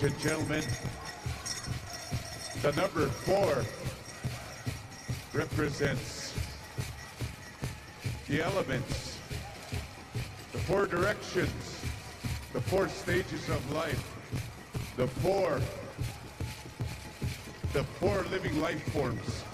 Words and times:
Ladies 0.00 0.14
and 0.14 0.30
gentlemen, 0.30 0.64
the 2.62 2.72
number 2.72 3.06
four 3.06 3.62
represents 5.34 6.32
the 8.26 8.42
elements, 8.42 9.18
the 10.52 10.58
four 10.58 10.86
directions, 10.86 11.84
the 12.54 12.62
four 12.62 12.88
stages 12.88 13.46
of 13.50 13.72
life, 13.72 14.16
the 14.96 15.06
four, 15.06 15.60
the 17.74 17.84
four 17.84 18.24
living 18.30 18.58
life 18.62 18.82
forms. 18.94 19.44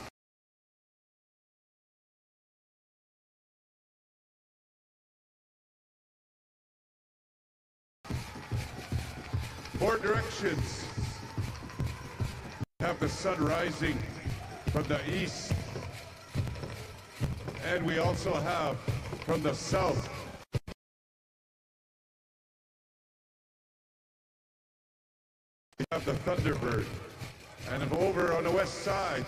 Rising 13.38 13.98
from 14.72 14.84
the 14.84 14.98
east. 15.14 15.52
And 17.66 17.84
we 17.84 17.98
also 17.98 18.32
have 18.32 18.78
from 19.26 19.42
the 19.42 19.52
south. 19.52 20.08
We 25.78 25.84
have 25.92 26.04
the 26.06 26.12
Thunderbird. 26.12 26.86
And 27.70 27.92
over 27.92 28.32
on 28.32 28.44
the 28.44 28.50
west 28.50 28.82
side, 28.82 29.26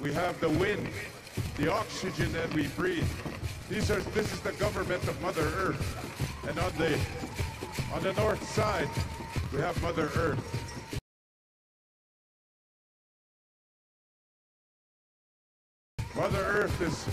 we 0.00 0.12
have 0.12 0.38
the 0.40 0.50
wind, 0.50 0.88
the 1.56 1.72
oxygen 1.72 2.32
that 2.34 2.52
we 2.54 2.68
breathe. 2.68 3.08
These 3.68 3.90
are 3.90 4.00
this 4.12 4.32
is 4.32 4.40
the 4.40 4.52
government 4.52 5.02
of 5.08 5.20
Mother 5.20 5.50
Earth. 5.56 6.46
And 6.48 6.56
on 6.60 6.72
the 6.78 6.98
on 7.92 8.02
the 8.02 8.12
north 8.12 8.48
side, 8.48 8.88
we 9.52 9.60
have 9.60 9.80
Mother 9.82 10.10
Earth. 10.14 10.63
Is 16.84 17.06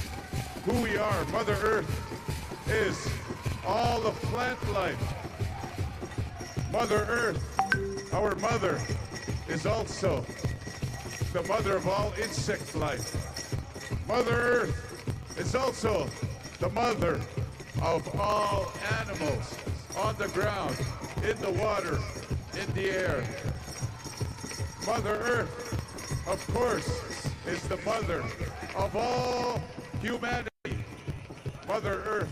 who 0.66 0.82
we 0.82 0.98
are. 0.98 1.26
Mother 1.26 1.56
Earth 1.64 1.90
is 2.68 3.10
all 3.66 4.02
the 4.02 4.12
plant 4.28 4.60
life. 4.74 5.02
Mother 6.74 7.06
Earth, 7.10 8.14
our 8.14 8.36
mother, 8.36 8.82
is 9.48 9.66
also 9.66 10.26
the 11.32 11.44
mother 11.44 11.78
of 11.78 11.88
all 11.88 12.14
insect 12.22 12.76
life. 12.76 13.16
Mother 14.08 14.36
Earth 14.36 15.38
is 15.40 15.56
also 15.56 16.10
the 16.60 16.70
mother 16.70 17.22
of 17.82 18.20
all 18.20 18.74
animals 19.00 19.56
on 19.98 20.16
the 20.18 20.28
ground, 20.30 20.76
in 21.24 21.38
the 21.42 21.52
water, 21.52 21.98
in 22.60 22.74
the 22.74 22.90
air. 22.90 23.24
Mother 24.86 25.16
Earth, 25.16 26.28
of 26.28 26.46
course, 26.54 27.11
is 27.48 27.62
the 27.64 27.78
mother 27.78 28.24
of 28.76 28.96
all 28.96 29.62
humanity. 30.02 30.50
Mother 31.68 32.04
Earth 32.06 32.30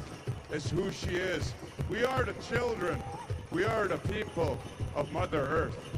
is 0.51 0.69
who 0.69 0.91
she 0.91 1.15
is. 1.15 1.53
We 1.89 2.03
are 2.03 2.23
the 2.23 2.33
children. 2.33 3.01
We 3.51 3.63
are 3.63 3.87
the 3.87 3.97
people 3.97 4.59
of 4.95 5.11
Mother 5.11 5.41
Earth. 5.41 5.88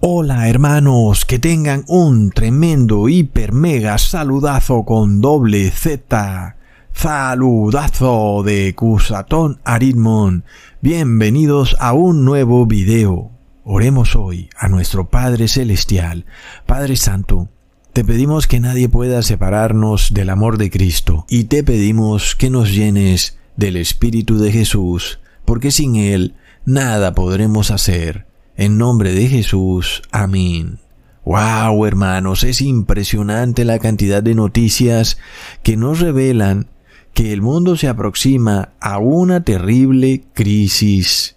Hola 0.00 0.48
hermanos, 0.48 1.24
que 1.24 1.40
tengan 1.40 1.82
un 1.88 2.30
tremendo 2.30 3.08
hiper 3.08 3.52
mega 3.52 3.98
saludazo 3.98 4.84
con 4.84 5.20
doble 5.20 5.72
Z. 5.72 6.54
Saludazo 6.92 8.44
de 8.44 8.76
Cusatón 8.76 9.58
Aritmon. 9.64 10.44
Bienvenidos 10.80 11.74
a 11.80 11.94
un 11.94 12.24
nuevo 12.24 12.64
video. 12.66 13.32
Oremos 13.64 14.14
hoy 14.14 14.48
a 14.56 14.68
nuestro 14.68 15.08
Padre 15.10 15.48
Celestial. 15.48 16.26
Padre 16.64 16.94
Santo, 16.94 17.48
te 17.92 18.04
pedimos 18.04 18.46
que 18.46 18.60
nadie 18.60 18.88
pueda 18.88 19.22
separarnos 19.22 20.14
del 20.14 20.30
amor 20.30 20.58
de 20.58 20.70
Cristo 20.70 21.26
y 21.28 21.44
te 21.44 21.64
pedimos 21.64 22.36
que 22.36 22.50
nos 22.50 22.72
llenes 22.72 23.36
del 23.56 23.76
Espíritu 23.76 24.38
de 24.38 24.52
Jesús, 24.52 25.18
porque 25.44 25.72
sin 25.72 25.96
Él 25.96 26.36
nada 26.64 27.14
podremos 27.14 27.72
hacer. 27.72 28.27
En 28.58 28.76
nombre 28.76 29.12
de 29.12 29.28
Jesús. 29.28 30.02
Amén. 30.10 30.80
Wow, 31.24 31.86
hermanos, 31.86 32.42
es 32.42 32.60
impresionante 32.60 33.64
la 33.64 33.78
cantidad 33.78 34.20
de 34.20 34.34
noticias 34.34 35.16
que 35.62 35.76
nos 35.76 36.00
revelan 36.00 36.66
que 37.14 37.32
el 37.32 37.40
mundo 37.40 37.76
se 37.76 37.86
aproxima 37.86 38.70
a 38.80 38.98
una 38.98 39.44
terrible 39.44 40.24
crisis. 40.32 41.36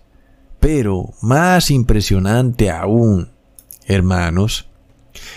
Pero 0.60 1.14
más 1.22 1.70
impresionante 1.70 2.72
aún, 2.72 3.30
hermanos, 3.86 4.68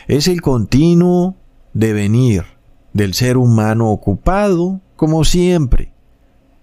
es 0.08 0.26
el 0.26 0.40
continuo 0.40 1.36
devenir 1.74 2.44
del 2.94 3.12
ser 3.12 3.36
humano 3.36 3.90
ocupado 3.90 4.80
como 4.96 5.22
siempre 5.24 5.93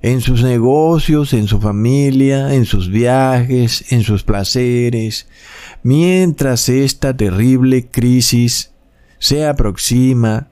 en 0.01 0.21
sus 0.21 0.43
negocios, 0.43 1.33
en 1.33 1.47
su 1.47 1.59
familia, 1.59 2.53
en 2.53 2.65
sus 2.65 2.89
viajes, 2.89 3.91
en 3.91 4.03
sus 4.03 4.23
placeres, 4.23 5.27
mientras 5.83 6.69
esta 6.69 7.15
terrible 7.15 7.87
crisis 7.87 8.71
se 9.19 9.45
aproxima 9.45 10.47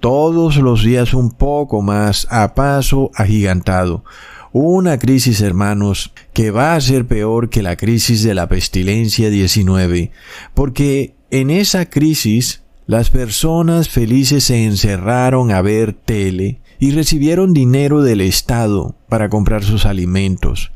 todos 0.00 0.56
los 0.56 0.82
días 0.82 1.14
un 1.14 1.30
poco 1.30 1.82
más 1.82 2.26
a 2.30 2.54
paso 2.54 3.10
agigantado. 3.14 4.04
Una 4.52 4.98
crisis, 4.98 5.40
hermanos, 5.42 6.12
que 6.32 6.50
va 6.50 6.74
a 6.74 6.80
ser 6.80 7.06
peor 7.06 7.50
que 7.50 7.62
la 7.62 7.76
crisis 7.76 8.24
de 8.24 8.34
la 8.34 8.48
pestilencia 8.48 9.30
19, 9.30 10.10
porque 10.54 11.14
en 11.30 11.50
esa 11.50 11.88
crisis 11.88 12.62
las 12.86 13.10
personas 13.10 13.88
felices 13.88 14.42
se 14.42 14.64
encerraron 14.64 15.52
a 15.52 15.62
ver 15.62 15.92
tele, 15.92 16.58
y 16.80 16.92
recibieron 16.92 17.52
dinero 17.52 18.02
del 18.02 18.22
Estado 18.22 18.96
para 19.08 19.28
comprar 19.28 19.62
sus 19.62 19.86
alimentos. 19.86 20.72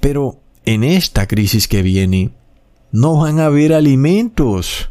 Pero 0.00 0.42
en 0.66 0.84
esta 0.84 1.26
crisis 1.26 1.68
que 1.68 1.82
viene, 1.82 2.32
no 2.90 3.18
van 3.18 3.38
a 3.38 3.46
haber 3.46 3.72
alimentos 3.72 4.90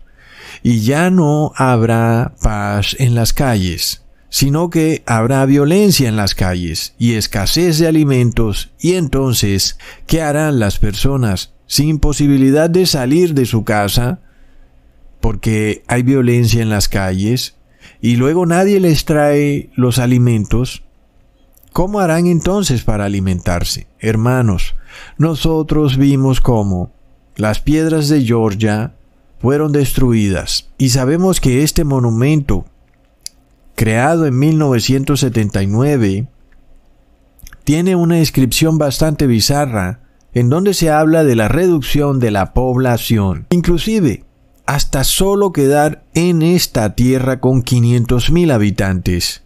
y 0.64 0.80
ya 0.80 1.10
no 1.10 1.52
habrá 1.56 2.36
paz 2.42 2.96
en 3.00 3.16
las 3.16 3.34
calles, 3.34 4.06
sino 4.30 4.70
que 4.70 5.04
habrá 5.06 5.46
violencia 5.46 6.08
en 6.08 6.16
las 6.16 6.36
calles 6.36 6.96
y 6.98 7.14
escasez 7.14 7.78
de 7.80 7.88
alimentos 7.88 8.72
y 8.80 8.94
entonces, 8.94 9.78
¿qué 10.08 10.22
harán 10.22 10.58
las 10.58 10.80
personas 10.80 11.54
sin 11.68 12.00
posibilidad 12.00 12.70
de 12.70 12.86
salir 12.86 13.34
de 13.34 13.46
su 13.46 13.66
casa? 13.66 14.22
Porque 15.20 15.84
hay 15.88 16.04
violencia 16.04 16.62
en 16.62 16.70
las 16.70 16.88
calles, 16.88 17.56
y 18.04 18.18
luego 18.18 18.46
nadie 18.46 18.82
les 18.82 19.06
trae 19.06 19.70
los 19.76 19.98
alimentos, 19.98 20.84
¿cómo 21.72 22.02
harán 22.02 22.28
entonces 22.28 22.84
para 22.84 23.06
alimentarse? 23.06 23.88
Hermanos, 23.98 24.76
nosotros 25.18 25.96
vimos 25.96 26.42
cómo 26.42 26.92
las 27.38 27.62
piedras 27.62 28.10
de 28.10 28.22
Georgia 28.22 28.94
fueron 29.40 29.72
destruidas 29.72 30.70
y 30.78 30.90
sabemos 30.90 31.40
que 31.40 31.64
este 31.64 31.86
monumento, 31.86 32.66
creado 33.76 34.26
en 34.26 34.38
1979, 34.38 36.28
tiene 37.64 37.96
una 37.96 38.20
inscripción 38.20 38.78
bastante 38.78 39.28
bizarra 39.28 40.02
en 40.34 40.50
donde 40.50 40.74
se 40.74 40.90
habla 40.92 41.24
de 41.24 41.38
la 41.38 41.48
reducción 41.48 42.20
de 42.20 42.32
la 42.32 42.54
población. 42.54 43.48
Inclusive, 43.52 44.26
hasta 44.66 45.04
solo 45.04 45.52
quedar 45.52 46.04
en 46.14 46.42
esta 46.42 46.96
tierra 46.96 47.40
con 47.40 47.64
500.000 47.64 48.52
habitantes. 48.52 49.44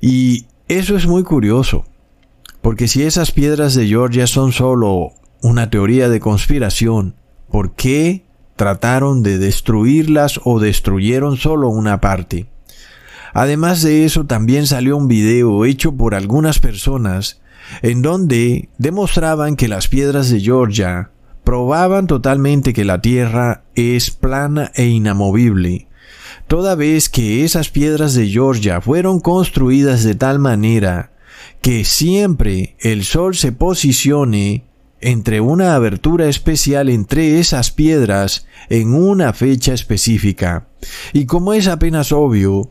Y 0.00 0.46
eso 0.68 0.96
es 0.96 1.06
muy 1.06 1.22
curioso, 1.22 1.84
porque 2.60 2.88
si 2.88 3.02
esas 3.02 3.30
piedras 3.30 3.74
de 3.74 3.86
Georgia 3.86 4.26
son 4.26 4.52
solo 4.52 5.12
una 5.42 5.70
teoría 5.70 6.08
de 6.08 6.20
conspiración, 6.20 7.14
¿por 7.50 7.72
qué 7.74 8.24
trataron 8.56 9.22
de 9.22 9.38
destruirlas 9.38 10.40
o 10.44 10.60
destruyeron 10.60 11.36
solo 11.36 11.68
una 11.68 12.00
parte? 12.00 12.46
Además 13.34 13.82
de 13.82 14.04
eso, 14.04 14.26
también 14.26 14.66
salió 14.66 14.96
un 14.96 15.08
video 15.08 15.64
hecho 15.64 15.92
por 15.92 16.14
algunas 16.14 16.58
personas 16.58 17.40
en 17.80 18.02
donde 18.02 18.68
demostraban 18.78 19.56
que 19.56 19.68
las 19.68 19.88
piedras 19.88 20.30
de 20.30 20.40
Georgia 20.40 21.10
probaban 21.44 22.06
totalmente 22.06 22.72
que 22.72 22.84
la 22.84 23.00
Tierra 23.00 23.64
es 23.74 24.10
plana 24.10 24.70
e 24.74 24.86
inamovible. 24.86 25.88
toda 26.48 26.74
vez 26.74 27.08
que 27.08 27.44
esas 27.44 27.70
piedras 27.70 28.14
de 28.14 28.28
Georgia 28.28 28.80
fueron 28.80 29.20
construidas 29.20 30.02
de 30.02 30.14
tal 30.14 30.38
manera 30.38 31.12
que 31.62 31.84
siempre 31.84 32.76
el 32.80 33.04
sol 33.04 33.34
se 33.34 33.52
posicione 33.52 34.64
entre 35.00 35.40
una 35.40 35.74
abertura 35.74 36.28
especial 36.28 36.88
entre 36.88 37.40
esas 37.40 37.70
piedras 37.70 38.46
en 38.68 38.94
una 38.94 39.32
fecha 39.32 39.74
específica. 39.74 40.68
Y 41.12 41.26
como 41.26 41.52
es 41.52 41.66
apenas 41.68 42.12
obvio, 42.12 42.70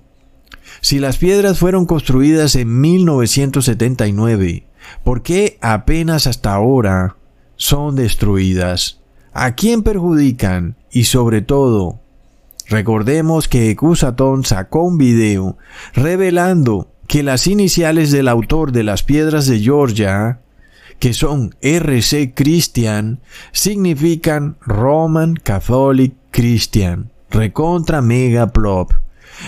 si 0.79 1.00
las 1.00 1.17
piedras 1.17 1.59
fueron 1.59 1.85
construidas 1.85 2.56
en 2.56 2.79
1979, 2.79 4.67
¿por 5.03 5.21
qué 5.24 5.57
apenas 5.62 6.27
hasta 6.27 6.53
ahora 6.53 7.17
son 7.62 7.96
destruidas? 7.96 9.00
¿A 9.34 9.54
quién 9.54 9.84
perjudican? 9.84 10.75
Y 10.92 11.04
sobre 11.04 11.44
todo, 11.44 12.00
recordemos 12.68 13.48
que 13.48 13.75
Cusatón 13.75 14.44
sacó 14.44 14.84
un 14.84 14.98
video 14.98 15.58
revelando 15.94 16.88
que 17.08 17.22
las 17.22 17.46
iniciales 17.46 18.10
del 18.10 18.30
autor 18.30 18.72
de 18.72 18.84
las 18.84 19.04
piedras 19.04 19.46
de 19.46 19.60
Georgia 19.60 20.40
que 20.98 21.13
son 21.13 21.56
RC 21.62 22.34
Christian, 22.36 23.22
significan 23.52 24.58
Roman 24.62 25.34
Catholic 25.34 26.13
Christian, 26.30 27.12
recontra 27.31 28.04
mega 28.04 28.52
plop. 28.54 28.92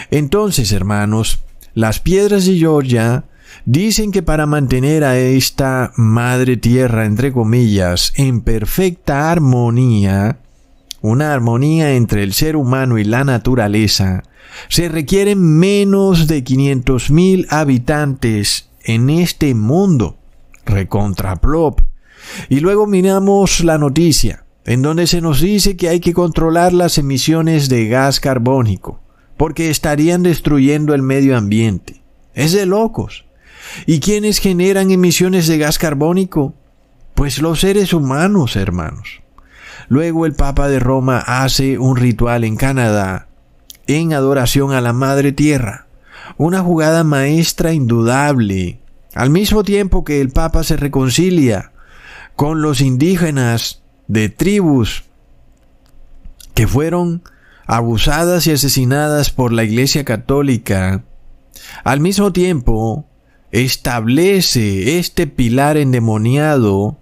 Entonces, 0.10 0.72
hermanos, 0.72 1.42
las 1.76 2.00
piedras 2.00 2.46
de 2.46 2.58
Georgia 2.58 3.26
dicen 3.66 4.12
que 4.12 4.24
para 4.24 4.46
mantener 4.46 5.04
a 5.04 5.18
esta 5.18 5.92
madre 5.96 6.58
tierra, 6.58 7.06
entre 7.06 7.32
comillas, 7.32 8.14
en 8.16 8.42
perfecta 8.42 9.32
armonía, 9.32 10.40
una 11.02 11.34
armonía 11.34 11.96
entre 11.96 12.24
el 12.24 12.34
ser 12.34 12.56
humano 12.56 12.98
y 12.98 13.04
la 13.04 13.24
naturaleza, 13.24 14.24
se 14.70 14.90
requieren 14.90 15.42
menos 15.42 16.28
de 16.28 16.44
500.000 16.44 17.48
habitantes 17.50 18.70
en 18.84 19.10
este 19.10 19.54
mundo 19.56 20.18
recontraplop. 20.66 21.82
Y 22.50 22.60
luego 22.60 22.88
miramos 22.88 23.64
la 23.64 23.78
noticia, 23.78 24.46
en 24.66 24.82
donde 24.82 25.08
se 25.08 25.22
nos 25.22 25.42
dice 25.42 25.76
que 25.76 25.90
hay 25.90 26.00
que 26.00 26.14
controlar 26.14 26.72
las 26.74 26.98
emisiones 26.98 27.68
de 27.70 27.88
gas 27.88 28.20
carbónico, 28.20 29.02
porque 29.38 29.70
estarían 29.70 30.24
destruyendo 30.24 30.94
el 30.94 31.02
medio 31.02 31.38
ambiente. 31.38 32.02
Es 32.34 32.54
de 32.54 32.66
locos. 32.66 33.26
¿Y 33.86 34.00
quiénes 34.00 34.40
generan 34.40 34.92
emisiones 34.92 35.48
de 35.48 35.58
gas 35.58 35.78
carbónico? 35.78 36.54
Pues 37.16 37.42
los 37.42 37.60
seres 37.60 37.94
humanos, 37.94 38.56
hermanos. 38.56 39.22
Luego 39.88 40.26
el 40.26 40.34
Papa 40.34 40.68
de 40.68 40.80
Roma 40.80 41.20
hace 41.20 41.78
un 41.78 41.98
ritual 41.98 42.44
en 42.44 42.56
Canadá 42.56 43.28
en 43.88 44.14
adoración 44.14 44.72
a 44.72 44.82
la 44.82 44.94
Madre 44.94 45.32
Tierra. 45.32 45.88
Una 46.38 46.62
jugada 46.62 47.04
maestra 47.04 47.74
indudable 47.74 48.80
al 49.14 49.30
mismo 49.30 49.64
tiempo 49.64 50.04
que 50.04 50.22
el 50.22 50.30
Papa 50.30 50.64
se 50.64 50.78
reconcilia 50.78 51.72
con 52.36 52.62
los 52.62 52.82
indígenas 52.82 53.84
de 54.08 54.30
tribus 54.30 55.04
que 56.56 56.68
fueron 56.68 57.24
abusadas 57.66 58.48
y 58.48 58.52
asesinadas 58.52 59.30
por 59.30 59.52
la 59.54 59.64
Iglesia 59.64 60.04
Católica, 60.04 61.04
al 61.84 62.00
mismo 62.00 62.34
tiempo 62.34 63.06
establece 63.54 64.98
este 64.98 65.28
pilar 65.28 65.78
endemoniado 65.78 66.98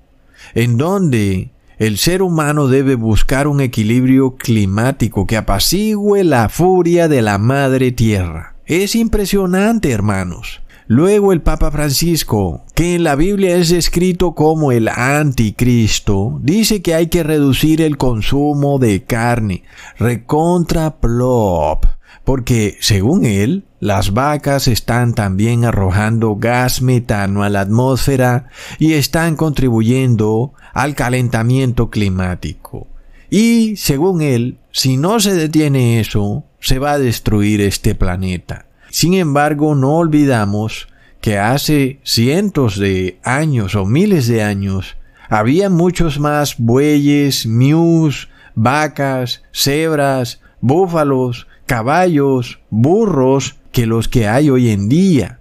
en 0.54 0.78
donde 0.78 1.54
el 1.78 1.98
ser 1.98 2.22
humano 2.22 2.68
debe 2.68 2.96
buscar 2.96 3.48
un 3.48 3.62
equilibrio 3.62 4.36
climático 4.36 5.26
que 5.26 5.38
apacigüe 5.38 6.24
la 6.26 6.50
furia 6.50 7.08
de 7.08 7.22
la 7.22 7.38
madre 7.38 7.92
tierra. 7.92 8.56
Es 8.66 8.96
impresionante, 8.96 9.92
hermanos. 9.92 10.62
Luego 10.88 11.32
el 11.32 11.42
Papa 11.42 11.72
Francisco, 11.72 12.66
que 12.76 12.96
en 12.96 13.06
la 13.06 13.16
Biblia 13.16 13.56
es 13.56 13.70
descrito 13.70 14.36
como 14.36 14.74
el 14.74 14.90
anticristo, 14.90 16.38
dice 16.44 16.82
que 16.82 16.94
hay 16.94 17.08
que 17.08 17.24
reducir 17.24 17.82
el 17.82 17.98
consumo 17.98 18.78
de 18.78 19.06
carne, 19.06 19.64
recontra 19.98 21.00
plop, 21.00 21.86
porque 22.26 22.78
según 22.82 23.24
él, 23.26 23.64
las 23.82 24.14
vacas 24.14 24.68
están 24.68 25.16
también 25.16 25.66
arrojando 25.66 26.36
gas 26.36 26.84
metano 26.84 27.44
a 27.44 27.50
la 27.50 27.62
atmósfera 27.62 28.48
y 28.78 28.94
están 28.94 29.36
contribuyendo 29.36 30.54
al 30.72 30.94
calentamiento 30.94 31.90
climático. 31.90 32.88
Y 33.32 33.76
según 33.78 34.22
él, 34.22 34.60
si 34.72 34.98
no 34.98 35.20
se 35.20 35.34
detiene 35.34 36.00
eso, 36.00 36.44
se 36.60 36.78
va 36.78 36.92
a 36.92 37.00
destruir 37.00 37.60
este 37.60 37.96
planeta. 37.96 38.68
Sin 38.92 39.16
embargo, 39.16 39.74
no 39.74 39.96
olvidamos 39.96 40.88
que 41.20 41.40
hace 41.40 42.00
cientos 42.04 42.78
de 42.78 43.20
años 43.24 43.74
o 43.74 43.88
miles 43.88 44.28
de 44.28 44.44
años 44.44 44.96
había 45.28 45.72
muchos 45.72 46.20
más 46.20 46.60
bueyes, 46.60 47.48
mius, 47.48 48.30
vacas, 48.54 49.42
cebras, 49.52 50.40
búfalos, 50.60 51.48
caballos, 51.66 52.60
burros 52.70 53.56
que 53.72 53.86
los 53.86 54.08
que 54.08 54.28
hay 54.28 54.50
hoy 54.50 54.70
en 54.70 54.90
día. 54.90 55.40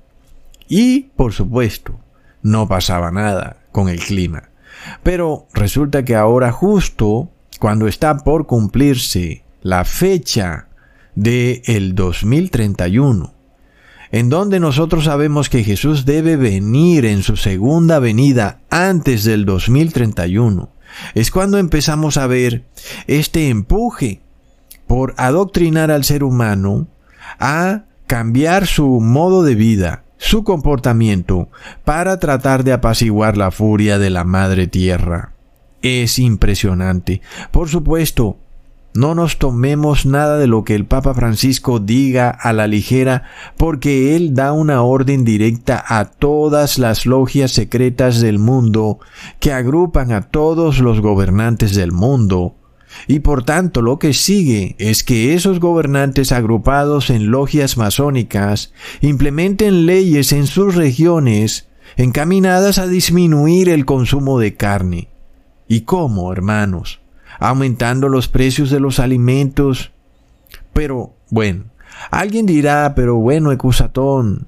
Y, 0.68 1.10
por 1.16 1.32
supuesto, 1.32 1.98
no 2.42 2.68
pasaba 2.68 3.10
nada 3.10 3.58
con 3.72 3.88
el 3.88 4.00
clima. 4.00 4.50
Pero 5.02 5.46
resulta 5.52 6.04
que 6.04 6.14
ahora 6.14 6.52
justo 6.52 7.30
cuando 7.58 7.86
está 7.86 8.18
por 8.18 8.46
cumplirse 8.46 9.44
la 9.62 9.84
fecha 9.84 10.68
de 11.14 11.62
el 11.66 11.94
2031, 11.94 13.34
en 14.12 14.28
donde 14.28 14.58
nosotros 14.58 15.04
sabemos 15.04 15.48
que 15.48 15.62
Jesús 15.62 16.04
debe 16.06 16.36
venir 16.36 17.04
en 17.04 17.22
su 17.22 17.36
segunda 17.36 17.98
venida 17.98 18.60
antes 18.70 19.24
del 19.24 19.44
2031, 19.44 20.70
es 21.14 21.30
cuando 21.30 21.58
empezamos 21.58 22.16
a 22.16 22.26
ver 22.26 22.64
este 23.06 23.48
empuje 23.48 24.22
por 24.86 25.14
adoctrinar 25.18 25.90
al 25.90 26.04
ser 26.04 26.24
humano 26.24 26.88
a 27.38 27.84
cambiar 28.10 28.66
su 28.66 28.98
modo 28.98 29.44
de 29.44 29.54
vida, 29.54 30.02
su 30.16 30.42
comportamiento, 30.42 31.48
para 31.84 32.18
tratar 32.18 32.64
de 32.64 32.72
apaciguar 32.72 33.36
la 33.36 33.52
furia 33.52 34.00
de 34.00 34.10
la 34.10 34.24
madre 34.24 34.66
tierra. 34.66 35.34
Es 35.80 36.18
impresionante. 36.18 37.20
Por 37.52 37.68
supuesto, 37.68 38.36
no 38.94 39.14
nos 39.14 39.38
tomemos 39.38 40.06
nada 40.06 40.38
de 40.38 40.48
lo 40.48 40.64
que 40.64 40.74
el 40.74 40.86
Papa 40.86 41.14
Francisco 41.14 41.78
diga 41.78 42.30
a 42.30 42.52
la 42.52 42.66
ligera, 42.66 43.22
porque 43.56 44.16
él 44.16 44.34
da 44.34 44.54
una 44.54 44.82
orden 44.82 45.24
directa 45.24 45.80
a 45.86 46.06
todas 46.06 46.80
las 46.80 47.06
logias 47.06 47.52
secretas 47.52 48.20
del 48.20 48.40
mundo 48.40 48.98
que 49.38 49.52
agrupan 49.52 50.10
a 50.10 50.22
todos 50.22 50.80
los 50.80 51.00
gobernantes 51.00 51.76
del 51.76 51.92
mundo. 51.92 52.56
Y 53.06 53.20
por 53.20 53.44
tanto 53.44 53.82
lo 53.82 53.98
que 53.98 54.12
sigue 54.12 54.76
es 54.78 55.04
que 55.04 55.34
esos 55.34 55.60
gobernantes 55.60 56.32
agrupados 56.32 57.10
en 57.10 57.30
logias 57.30 57.76
masónicas 57.76 58.72
implementen 59.00 59.86
leyes 59.86 60.32
en 60.32 60.46
sus 60.46 60.74
regiones 60.74 61.68
encaminadas 61.96 62.78
a 62.78 62.86
disminuir 62.86 63.68
el 63.68 63.84
consumo 63.84 64.38
de 64.38 64.56
carne. 64.56 65.08
¿Y 65.68 65.82
cómo, 65.82 66.32
hermanos? 66.32 67.00
aumentando 67.40 68.08
los 68.08 68.28
precios 68.28 68.70
de 68.70 68.78
los 68.78 69.00
alimentos. 69.00 69.90
Pero 70.72 71.14
bueno, 71.30 71.64
alguien 72.10 72.46
dirá, 72.46 72.94
pero 72.94 73.16
bueno, 73.16 73.50
Ecusatón, 73.50 74.46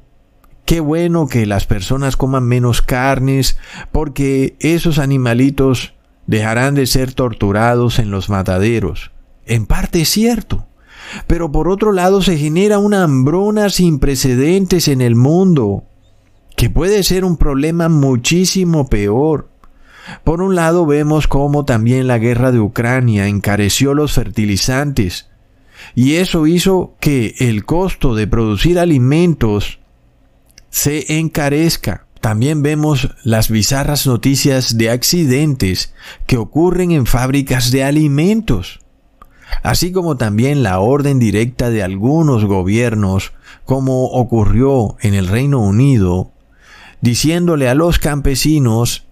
qué 0.65 0.79
bueno 0.79 1.27
que 1.27 1.47
las 1.47 1.67
personas 1.67 2.17
coman 2.17 2.45
menos 2.45 2.83
carnes, 2.83 3.59
porque 3.91 4.57
esos 4.61 4.99
animalitos 4.99 5.95
dejarán 6.27 6.75
de 6.75 6.87
ser 6.87 7.13
torturados 7.13 7.99
en 7.99 8.11
los 8.11 8.29
mataderos. 8.29 9.11
En 9.47 9.67
parte 9.67 10.03
es 10.03 10.09
cierto. 10.09 10.67
Pero 11.27 11.53
por 11.53 11.69
otro 11.69 11.93
lado 11.93 12.23
se 12.23 12.39
genera 12.39 12.79
una 12.79 13.03
hambruna 13.03 13.71
sin 13.71 13.99
precedentes 13.99 14.89
en 14.89 15.01
el 15.01 15.15
mundo, 15.15 15.85
que 16.57 16.71
puede 16.71 17.03
ser 17.03 17.25
un 17.25 17.37
problema 17.37 17.89
muchísimo 17.89 18.89
peor. 18.89 19.49
Por 20.25 20.43
un 20.43 20.55
lado 20.55 20.87
vemos 20.87 21.29
cómo 21.29 21.65
también 21.65 22.07
la 22.07 22.19
guerra 22.19 22.53
de 22.53 22.61
Ucrania 22.61 23.27
encareció 23.27 23.95
los 23.95 24.13
fertilizantes 24.13 25.29
y 25.95 26.15
eso 26.15 26.47
hizo 26.47 26.95
que 27.01 27.35
el 27.39 27.65
costo 27.65 28.15
de 28.15 28.27
producir 28.27 28.79
alimentos 28.79 29.81
se 30.71 31.19
encarezca. 31.19 32.07
También 32.23 32.63
vemos 32.63 33.17
las 33.25 33.51
bizarras 33.51 34.07
noticias 34.07 34.79
de 34.79 34.91
accidentes 34.91 35.93
que 36.29 36.37
ocurren 36.37 36.93
en 36.93 37.05
fábricas 37.05 37.73
de 37.73 37.83
alimentos, 37.83 38.79
así 39.65 39.91
como 39.91 40.17
también 40.17 40.63
la 40.63 40.79
orden 40.79 41.19
directa 41.19 41.69
de 41.69 41.83
algunos 41.83 42.45
gobiernos, 42.45 43.33
como 43.65 44.05
ocurrió 44.05 44.97
en 45.01 45.15
el 45.15 45.27
Reino 45.27 45.59
Unido, 45.59 46.31
diciéndole 47.01 47.69
a 47.69 47.75
los 47.75 47.99
campesinos 47.99 49.09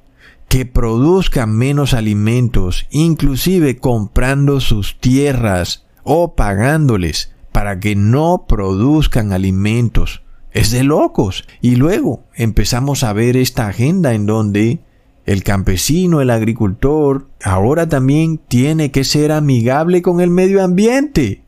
que 0.49 0.65
produzcan 0.65 1.51
menos 1.51 1.95
alimentos, 1.95 2.87
inclusive 2.91 3.79
comprando 3.79 4.61
sus 4.61 5.01
tierras 5.01 5.85
o 6.05 6.37
pagándoles 6.37 7.33
para 7.51 7.81
que 7.81 7.97
no 7.97 8.45
produzcan 8.47 9.33
alimentos. 9.33 10.23
Es 10.53 10.71
de 10.71 10.85
locos. 10.85 11.45
Y 11.61 11.77
luego 11.77 12.25
empezamos 12.35 13.05
a 13.05 13.13
ver 13.13 13.37
esta 13.37 13.69
agenda 13.69 14.15
en 14.15 14.27
donde 14.27 14.81
el 15.27 15.45
campesino, 15.45 16.21
el 16.21 16.31
agricultor, 16.31 17.29
ahora 17.43 17.89
también 17.89 18.39
tiene 18.39 18.91
que 18.91 19.05
ser 19.05 19.33
amigable 19.33 20.03
con 20.03 20.21
el 20.21 20.31
medio 20.31 20.63
ambiente. 20.63 21.43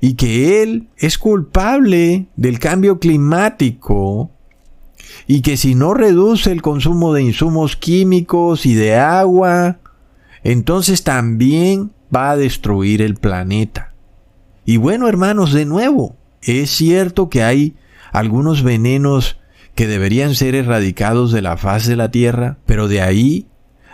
Y 0.00 0.14
que 0.14 0.62
él 0.62 0.88
es 0.96 1.18
culpable 1.18 2.26
del 2.36 2.58
cambio 2.58 2.98
climático. 2.98 4.30
Y 5.26 5.42
que 5.42 5.56
si 5.56 5.74
no 5.74 5.94
reduce 5.94 6.52
el 6.52 6.62
consumo 6.62 7.12
de 7.14 7.22
insumos 7.22 7.76
químicos 7.76 8.66
y 8.66 8.74
de 8.74 8.96
agua, 8.96 9.78
entonces 10.42 11.04
también 11.04 11.92
va 12.14 12.32
a 12.32 12.36
destruir 12.36 13.02
el 13.02 13.14
planeta. 13.14 13.94
Y 14.64 14.76
bueno, 14.76 15.08
hermanos, 15.08 15.52
de 15.52 15.64
nuevo, 15.64 16.16
es 16.42 16.70
cierto 16.70 17.28
que 17.28 17.42
hay 17.42 17.74
algunos 18.12 18.62
venenos 18.62 19.38
que 19.74 19.86
deberían 19.86 20.34
ser 20.34 20.54
erradicados 20.54 21.32
de 21.32 21.42
la 21.42 21.56
faz 21.56 21.86
de 21.86 21.96
la 21.96 22.10
tierra, 22.10 22.58
pero 22.66 22.88
de 22.88 23.00
ahí 23.00 23.46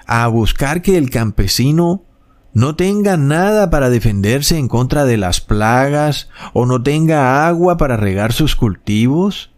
a 0.07 0.27
buscar 0.29 0.83
que 0.83 0.97
el 0.97 1.11
campesino 1.11 2.05
no 2.53 2.75
tenga 2.75 3.17
nada 3.17 3.69
para 3.69 3.91
defenderse 3.91 4.57
en 4.57 4.69
contra 4.69 5.05
de 5.05 5.17
las 5.17 5.41
plagas 5.41 6.31
o 6.55 6.65
no 6.65 6.83
tenga 6.83 7.47
agua 7.47 7.77
para 7.77 7.97
regar 7.97 8.33
sus 8.33 8.57
cultivos, 8.57 9.51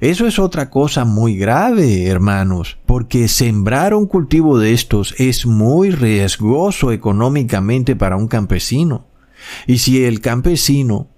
eso 0.00 0.26
es 0.26 0.38
otra 0.38 0.70
cosa 0.70 1.04
muy 1.04 1.36
grave, 1.36 2.06
hermanos, 2.06 2.78
porque 2.86 3.26
sembrar 3.26 3.94
un 3.94 4.06
cultivo 4.06 4.58
de 4.58 4.72
estos 4.72 5.14
es 5.18 5.44
muy 5.44 5.90
riesgoso 5.90 6.92
económicamente 6.92 7.96
para 7.96 8.16
un 8.16 8.28
campesino. 8.28 9.08
Y 9.66 9.78
si 9.78 10.04
el 10.04 10.20
campesino 10.20 11.08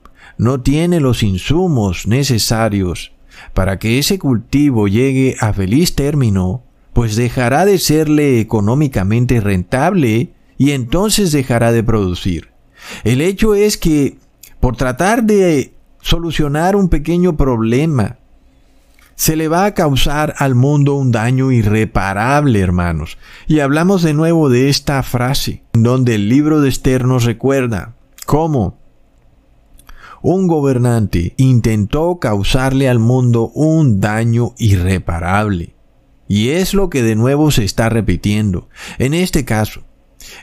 no 0.40 0.62
tiene 0.62 1.00
los 1.00 1.22
insumos 1.22 2.06
necesarios 2.06 3.12
para 3.52 3.78
que 3.78 3.98
ese 3.98 4.18
cultivo 4.18 4.88
llegue 4.88 5.36
a 5.38 5.52
feliz 5.52 5.94
término, 5.94 6.62
pues 6.94 7.14
dejará 7.14 7.66
de 7.66 7.78
serle 7.78 8.40
económicamente 8.40 9.38
rentable 9.42 10.32
y 10.56 10.70
entonces 10.70 11.30
dejará 11.32 11.72
de 11.72 11.84
producir. 11.84 12.48
El 13.04 13.20
hecho 13.20 13.54
es 13.54 13.76
que, 13.76 14.16
por 14.60 14.76
tratar 14.78 15.24
de 15.24 15.74
solucionar 16.00 16.74
un 16.74 16.88
pequeño 16.88 17.36
problema, 17.36 18.16
se 19.16 19.36
le 19.36 19.48
va 19.48 19.66
a 19.66 19.74
causar 19.74 20.34
al 20.38 20.54
mundo 20.54 20.94
un 20.94 21.12
daño 21.12 21.52
irreparable, 21.52 22.60
hermanos. 22.60 23.18
Y 23.46 23.60
hablamos 23.60 24.02
de 24.02 24.14
nuevo 24.14 24.48
de 24.48 24.70
esta 24.70 25.02
frase, 25.02 25.64
donde 25.74 26.14
el 26.14 26.30
libro 26.30 26.62
de 26.62 26.70
Esther 26.70 27.04
nos 27.04 27.24
recuerda 27.24 27.94
cómo 28.24 28.79
un 30.22 30.46
gobernante 30.46 31.34
intentó 31.36 32.18
causarle 32.18 32.88
al 32.88 32.98
mundo 32.98 33.50
un 33.54 34.00
daño 34.00 34.54
irreparable. 34.58 35.74
Y 36.28 36.50
es 36.50 36.74
lo 36.74 36.90
que 36.90 37.02
de 37.02 37.16
nuevo 37.16 37.50
se 37.50 37.64
está 37.64 37.88
repitiendo. 37.88 38.68
En 38.98 39.14
este 39.14 39.44
caso, 39.44 39.82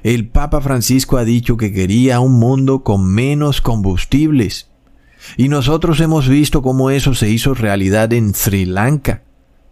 el 0.03 0.27
Papa 0.27 0.61
Francisco 0.61 1.17
ha 1.17 1.23
dicho 1.23 1.57
que 1.57 1.71
quería 1.71 2.19
un 2.19 2.33
mundo 2.33 2.83
con 2.83 3.05
menos 3.05 3.61
combustibles. 3.61 4.69
Y 5.37 5.49
nosotros 5.49 5.99
hemos 5.99 6.27
visto 6.27 6.61
cómo 6.61 6.89
eso 6.89 7.13
se 7.13 7.29
hizo 7.29 7.53
realidad 7.53 8.11
en 8.13 8.33
Sri 8.33 8.65
Lanka. 8.65 9.23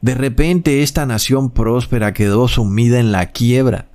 De 0.02 0.14
repente 0.14 0.84
esta 0.84 1.06
nación 1.06 1.50
próspera 1.50 2.14
quedó 2.14 2.48
sumida 2.48 3.00
en 3.00 3.12
la 3.12 3.32
quiebra. 3.32 3.90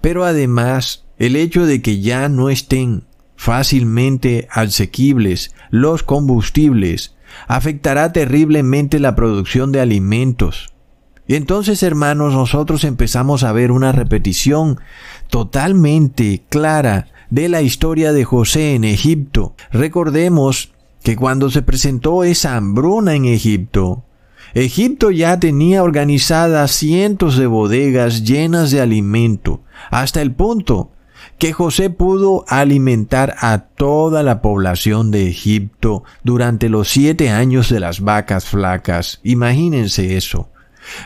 Pero 0.00 0.24
además, 0.24 1.06
el 1.18 1.36
hecho 1.36 1.66
de 1.66 1.82
que 1.82 2.00
ya 2.00 2.28
no 2.28 2.50
estén 2.50 3.07
fácilmente 3.38 4.48
asequibles 4.50 5.54
los 5.70 6.02
combustibles 6.02 7.14
afectará 7.46 8.12
terriblemente 8.12 8.98
la 8.98 9.14
producción 9.14 9.70
de 9.70 9.80
alimentos. 9.80 10.74
Y 11.28 11.36
entonces, 11.36 11.84
hermanos, 11.84 12.34
nosotros 12.34 12.82
empezamos 12.82 13.44
a 13.44 13.52
ver 13.52 13.70
una 13.70 13.92
repetición 13.92 14.80
totalmente 15.30 16.42
clara 16.48 17.06
de 17.30 17.48
la 17.48 17.62
historia 17.62 18.12
de 18.12 18.24
José 18.24 18.74
en 18.74 18.82
Egipto. 18.82 19.54
Recordemos 19.70 20.72
que 21.04 21.14
cuando 21.14 21.48
se 21.48 21.62
presentó 21.62 22.24
esa 22.24 22.56
hambruna 22.56 23.14
en 23.14 23.24
Egipto, 23.24 24.04
Egipto 24.54 25.12
ya 25.12 25.38
tenía 25.38 25.84
organizadas 25.84 26.72
cientos 26.72 27.36
de 27.36 27.46
bodegas 27.46 28.24
llenas 28.24 28.72
de 28.72 28.80
alimento, 28.80 29.60
hasta 29.90 30.22
el 30.22 30.32
punto 30.32 30.90
que 31.38 31.52
José 31.52 31.88
pudo 31.90 32.44
alimentar 32.48 33.36
a 33.38 33.58
toda 33.58 34.22
la 34.22 34.42
población 34.42 35.10
de 35.10 35.28
Egipto 35.28 36.02
durante 36.24 36.68
los 36.68 36.88
siete 36.88 37.30
años 37.30 37.68
de 37.70 37.80
las 37.80 38.00
vacas 38.00 38.46
flacas. 38.46 39.20
Imagínense 39.22 40.16
eso. 40.16 40.50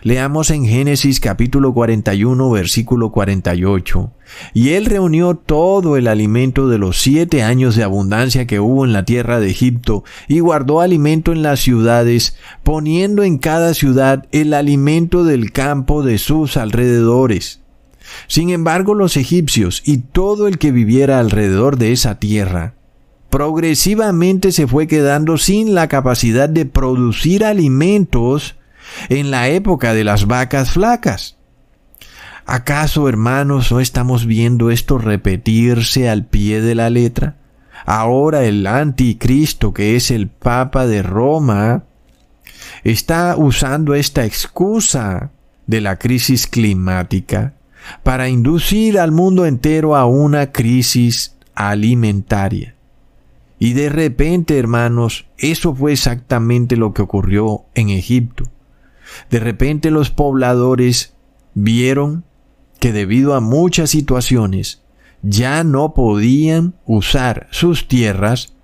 Leamos 0.02 0.50
en 0.50 0.64
Génesis 0.64 1.20
capítulo 1.20 1.74
41 1.74 2.50
versículo 2.50 3.10
48. 3.10 4.12
Y 4.54 4.70
él 4.70 4.86
reunió 4.86 5.34
todo 5.34 5.96
el 5.96 6.06
alimento 6.06 6.68
de 6.68 6.78
los 6.78 7.02
siete 7.02 7.42
años 7.42 7.76
de 7.76 7.82
abundancia 7.82 8.46
que 8.46 8.60
hubo 8.60 8.84
en 8.84 8.92
la 8.92 9.04
tierra 9.04 9.40
de 9.40 9.50
Egipto 9.50 10.04
y 10.28 10.40
guardó 10.40 10.80
alimento 10.80 11.32
en 11.32 11.42
las 11.42 11.60
ciudades, 11.60 12.36
poniendo 12.62 13.22
en 13.22 13.38
cada 13.38 13.74
ciudad 13.74 14.26
el 14.32 14.54
alimento 14.54 15.24
del 15.24 15.52
campo 15.52 16.02
de 16.02 16.18
sus 16.18 16.56
alrededores. 16.56 17.61
Sin 18.26 18.50
embargo, 18.50 18.94
los 18.94 19.16
egipcios 19.16 19.82
y 19.84 19.98
todo 19.98 20.48
el 20.48 20.58
que 20.58 20.72
viviera 20.72 21.18
alrededor 21.18 21.78
de 21.78 21.92
esa 21.92 22.18
tierra 22.18 22.74
progresivamente 23.32 24.52
se 24.52 24.66
fue 24.66 24.86
quedando 24.86 25.38
sin 25.38 25.74
la 25.74 25.88
capacidad 25.88 26.50
de 26.50 26.66
producir 26.66 27.46
alimentos 27.46 28.56
en 29.08 29.30
la 29.30 29.48
época 29.48 29.94
de 29.94 30.04
las 30.04 30.26
vacas 30.26 30.72
flacas. 30.72 31.38
¿Acaso, 32.44 33.08
hermanos, 33.08 33.72
no 33.72 33.80
estamos 33.80 34.26
viendo 34.26 34.70
esto 34.70 34.98
repetirse 34.98 36.10
al 36.10 36.26
pie 36.26 36.60
de 36.60 36.74
la 36.74 36.90
letra? 36.90 37.36
Ahora 37.86 38.44
el 38.44 38.66
anticristo, 38.66 39.72
que 39.72 39.96
es 39.96 40.10
el 40.10 40.28
Papa 40.28 40.86
de 40.86 41.02
Roma, 41.02 41.84
está 42.84 43.36
usando 43.38 43.94
esta 43.94 44.26
excusa 44.26 45.30
de 45.66 45.80
la 45.80 45.98
crisis 45.98 46.46
climática 46.46 47.54
para 48.02 48.28
inducir 48.28 48.98
al 48.98 49.12
mundo 49.12 49.46
entero 49.46 49.96
a 49.96 50.06
una 50.06 50.52
crisis 50.52 51.36
alimentaria. 51.54 52.76
Y 53.58 53.74
de 53.74 53.88
repente, 53.88 54.58
hermanos, 54.58 55.26
eso 55.38 55.74
fue 55.74 55.92
exactamente 55.92 56.76
lo 56.76 56.92
que 56.92 57.02
ocurrió 57.02 57.64
en 57.74 57.90
Egipto. 57.90 58.44
De 59.30 59.38
repente 59.40 59.90
los 59.90 60.10
pobladores 60.10 61.14
vieron 61.54 62.24
que 62.80 62.92
debido 62.92 63.34
a 63.34 63.40
muchas 63.40 63.90
situaciones 63.90 64.82
ya 65.22 65.62
no 65.62 65.94
podían 65.94 66.74
usar 66.84 67.46
sus 67.50 67.86
tierras 67.86 68.54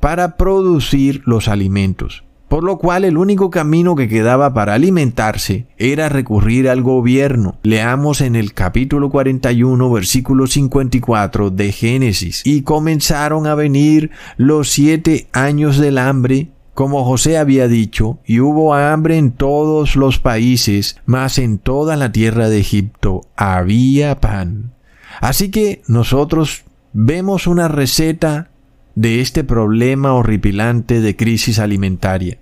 para 0.00 0.36
producir 0.36 1.22
los 1.26 1.46
alimentos 1.46 2.24
por 2.48 2.64
lo 2.64 2.78
cual 2.78 3.04
el 3.04 3.18
único 3.18 3.50
camino 3.50 3.94
que 3.94 4.08
quedaba 4.08 4.54
para 4.54 4.74
alimentarse 4.74 5.66
era 5.76 6.08
recurrir 6.08 6.68
al 6.68 6.82
gobierno. 6.82 7.58
Leamos 7.62 8.20
en 8.20 8.36
el 8.36 8.54
capítulo 8.54 9.10
41, 9.10 9.90
versículo 9.90 10.46
54 10.46 11.50
de 11.50 11.72
Génesis. 11.72 12.42
Y 12.44 12.62
comenzaron 12.62 13.46
a 13.46 13.54
venir 13.54 14.10
los 14.36 14.70
siete 14.70 15.28
años 15.32 15.78
del 15.78 15.98
hambre, 15.98 16.48
como 16.74 17.04
José 17.04 17.36
había 17.36 17.68
dicho, 17.68 18.18
y 18.24 18.40
hubo 18.40 18.74
hambre 18.74 19.18
en 19.18 19.32
todos 19.32 19.96
los 19.96 20.18
países, 20.18 21.00
mas 21.04 21.38
en 21.38 21.58
toda 21.58 21.96
la 21.96 22.12
tierra 22.12 22.48
de 22.48 22.60
Egipto 22.60 23.22
había 23.36 24.20
pan. 24.20 24.72
Así 25.20 25.50
que 25.50 25.82
nosotros 25.86 26.64
vemos 26.92 27.46
una 27.46 27.68
receta 27.68 28.50
de 28.98 29.20
este 29.20 29.44
problema 29.44 30.12
horripilante 30.12 31.00
de 31.00 31.14
crisis 31.14 31.60
alimentaria. 31.60 32.38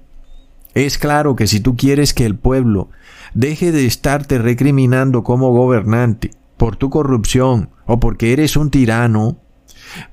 Es 0.73 0.97
claro 0.97 1.37
que 1.37 1.47
si 1.47 1.61
tú 1.61 1.77
quieres 1.77 2.15
que 2.15 2.25
el 2.25 2.35
pueblo 2.35 2.89
deje 3.35 3.73
de 3.73 3.85
estarte 3.85 4.39
recriminando 4.39 5.23
como 5.23 5.53
gobernante 5.53 6.31
por 6.57 6.77
tu 6.77 6.89
corrupción 6.89 7.69
o 7.85 8.01
porque 8.01 8.33
eres 8.33 8.57
un 8.57 8.71
tirano, 8.71 9.37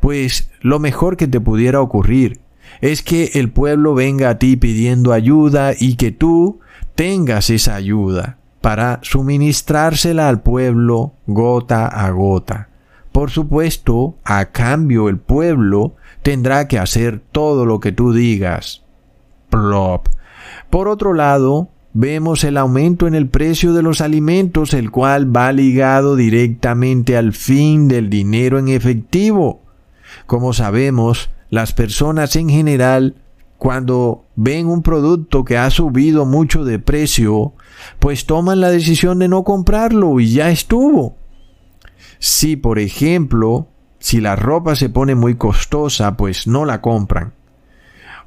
pues 0.02 0.52
lo 0.60 0.80
mejor 0.80 1.16
que 1.16 1.28
te 1.28 1.40
pudiera 1.40 1.80
ocurrir 1.80 2.42
es 2.82 3.04
que 3.04 3.32
el 3.36 3.50
pueblo 3.50 3.94
venga 3.94 4.32
a 4.32 4.38
ti 4.38 4.58
pidiendo 4.58 5.14
ayuda 5.14 5.72
y 5.80 5.96
que 5.96 6.12
tú 6.12 6.60
tengas 6.94 7.52
esa 7.52 7.76
ayuda 7.76 8.38
para 8.60 9.00
suministrársela 9.02 10.28
al 10.28 10.42
pueblo 10.42 11.14
gota 11.26 11.88
a 11.88 12.12
gota. 12.12 12.68
Por 13.14 13.32
supuesto, 13.32 14.18
a 14.26 14.48
cambio 14.48 15.08
el 15.08 15.20
pueblo 15.20 15.96
tendrá 16.24 16.68
que 16.68 16.80
hacer 16.80 17.22
todo 17.32 17.66
lo 17.66 17.80
que 17.80 17.92
tú 17.92 18.14
digas. 18.14 18.84
Plop. 19.50 20.08
Por 20.70 20.88
otro 20.88 21.14
lado, 21.14 21.70
vemos 21.94 22.44
el 22.44 22.58
aumento 22.58 23.08
en 23.08 23.14
el 23.14 23.28
precio 23.28 23.74
de 23.74 23.84
los 23.84 24.02
alimentos, 24.02 24.74
el 24.74 24.90
cual 24.90 25.36
va 25.36 25.52
ligado 25.52 26.16
directamente 26.16 27.16
al 27.16 27.34
fin 27.34 27.88
del 27.88 28.10
dinero 28.10 28.58
en 28.58 28.70
efectivo. 28.70 29.62
Como 30.26 30.54
sabemos, 30.54 31.30
las 31.50 31.74
personas 31.74 32.36
en 32.36 32.50
general, 32.50 33.16
cuando 33.58 34.26
ven 34.36 34.68
un 34.68 34.82
producto 34.82 35.46
que 35.46 35.58
ha 35.58 35.70
subido 35.70 36.26
mucho 36.26 36.64
de 36.64 36.80
precio, 36.80 37.54
pues 38.00 38.26
toman 38.26 38.62
la 38.62 38.70
decisión 38.70 39.20
de 39.20 39.28
no 39.28 39.44
comprarlo 39.44 40.20
y 40.20 40.34
ya 40.34 40.50
estuvo. 40.50 41.18
Si, 42.18 42.56
por 42.56 42.80
ejemplo, 42.80 43.68
si 44.04 44.20
la 44.20 44.36
ropa 44.36 44.76
se 44.76 44.90
pone 44.90 45.16
muy 45.16 45.36
costosa, 45.36 46.18
pues 46.18 46.46
no 46.46 46.66
la 46.66 46.82
compran. 46.82 47.32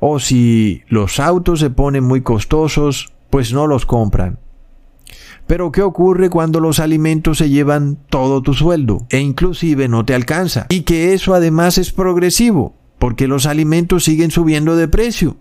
O 0.01 0.19
si 0.21 0.81
los 0.89 1.21
autos 1.21 1.61
se 1.61 1.69
ponen 1.69 2.03
muy 2.03 2.23
costosos, 2.23 3.13
pues 3.29 3.53
no 3.53 3.67
los 3.67 3.85
compran. 3.85 4.39
Pero 5.47 5.73
¿qué 5.73 5.83
ocurre 5.83 6.31
cuando 6.31 6.61
los 6.61 6.81
alimentos 6.81 7.37
se 7.37 7.51
llevan 7.51 7.99
todo 8.09 8.41
tu 8.41 8.55
sueldo 8.55 9.07
e 9.11 9.21
inclusive 9.21 9.87
no 9.87 10.07
te 10.07 10.15
alcanza? 10.15 10.65
Y 10.71 10.81
que 10.81 11.13
eso 11.13 11.35
además 11.35 11.77
es 11.77 11.93
progresivo, 11.93 12.75
porque 12.99 13.29
los 13.29 13.45
alimentos 13.45 14.05
siguen 14.05 14.31
subiendo 14.31 14.77
de 14.77 14.89
precio. 14.89 15.37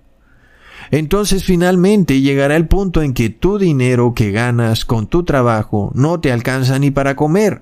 Entonces 0.92 1.46
finalmente 1.46 2.20
llegará 2.20 2.58
el 2.58 2.68
punto 2.68 3.02
en 3.02 3.14
que 3.14 3.30
tu 3.30 3.58
dinero 3.58 4.14
que 4.14 4.32
ganas 4.32 4.84
con 4.84 5.08
tu 5.08 5.24
trabajo 5.24 5.94
no 5.96 6.20
te 6.20 6.34
alcanza 6.34 6.78
ni 6.78 6.92
para 6.92 7.16
comer. 7.16 7.62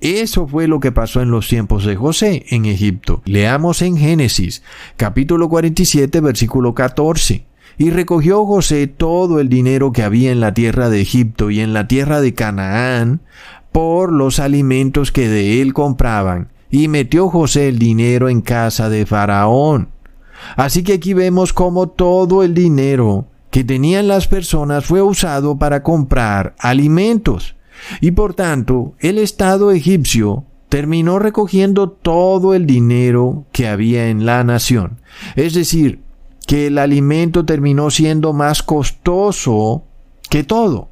Eso 0.00 0.46
fue 0.46 0.68
lo 0.68 0.80
que 0.80 0.92
pasó 0.92 1.22
en 1.22 1.30
los 1.30 1.48
tiempos 1.48 1.84
de 1.84 1.96
José 1.96 2.44
en 2.50 2.66
Egipto. 2.66 3.22
Leamos 3.24 3.80
en 3.82 3.96
Génesis 3.96 4.62
capítulo 4.96 5.48
47 5.48 6.20
versículo 6.20 6.74
14. 6.74 7.46
Y 7.76 7.90
recogió 7.90 8.44
José 8.46 8.86
todo 8.86 9.40
el 9.40 9.48
dinero 9.48 9.92
que 9.92 10.02
había 10.02 10.30
en 10.30 10.40
la 10.40 10.54
tierra 10.54 10.90
de 10.90 11.00
Egipto 11.00 11.50
y 11.50 11.60
en 11.60 11.72
la 11.72 11.88
tierra 11.88 12.20
de 12.20 12.34
Canaán 12.34 13.20
por 13.74 14.12
los 14.12 14.38
alimentos 14.38 15.10
que 15.10 15.28
de 15.28 15.60
él 15.60 15.74
compraban, 15.74 16.52
y 16.70 16.86
metió 16.86 17.28
José 17.28 17.66
el 17.66 17.80
dinero 17.80 18.28
en 18.28 18.40
casa 18.40 18.88
de 18.88 19.04
Faraón. 19.04 19.88
Así 20.54 20.84
que 20.84 20.92
aquí 20.92 21.12
vemos 21.12 21.52
cómo 21.52 21.88
todo 21.88 22.44
el 22.44 22.54
dinero 22.54 23.26
que 23.50 23.64
tenían 23.64 24.06
las 24.06 24.28
personas 24.28 24.84
fue 24.84 25.02
usado 25.02 25.58
para 25.58 25.82
comprar 25.82 26.54
alimentos. 26.60 27.56
Y 28.00 28.12
por 28.12 28.34
tanto, 28.34 28.94
el 29.00 29.18
Estado 29.18 29.70
egipcio 29.70 30.44
terminó 30.68 31.18
recogiendo 31.18 31.90
todo 31.90 32.54
el 32.54 32.66
dinero 32.66 33.46
que 33.52 33.68
había 33.68 34.08
en 34.08 34.26
la 34.26 34.42
nación. 34.42 35.00
Es 35.36 35.54
decir, 35.54 36.00
que 36.46 36.66
el 36.66 36.78
alimento 36.78 37.44
terminó 37.44 37.90
siendo 37.90 38.32
más 38.32 38.62
costoso 38.62 39.84
que 40.28 40.44
todo, 40.44 40.90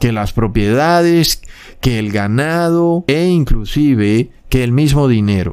que 0.00 0.12
las 0.12 0.32
propiedades, 0.32 1.42
que 1.80 1.98
el 1.98 2.10
ganado 2.10 3.04
e 3.06 3.26
inclusive 3.26 4.30
que 4.48 4.64
el 4.64 4.72
mismo 4.72 5.08
dinero. 5.08 5.52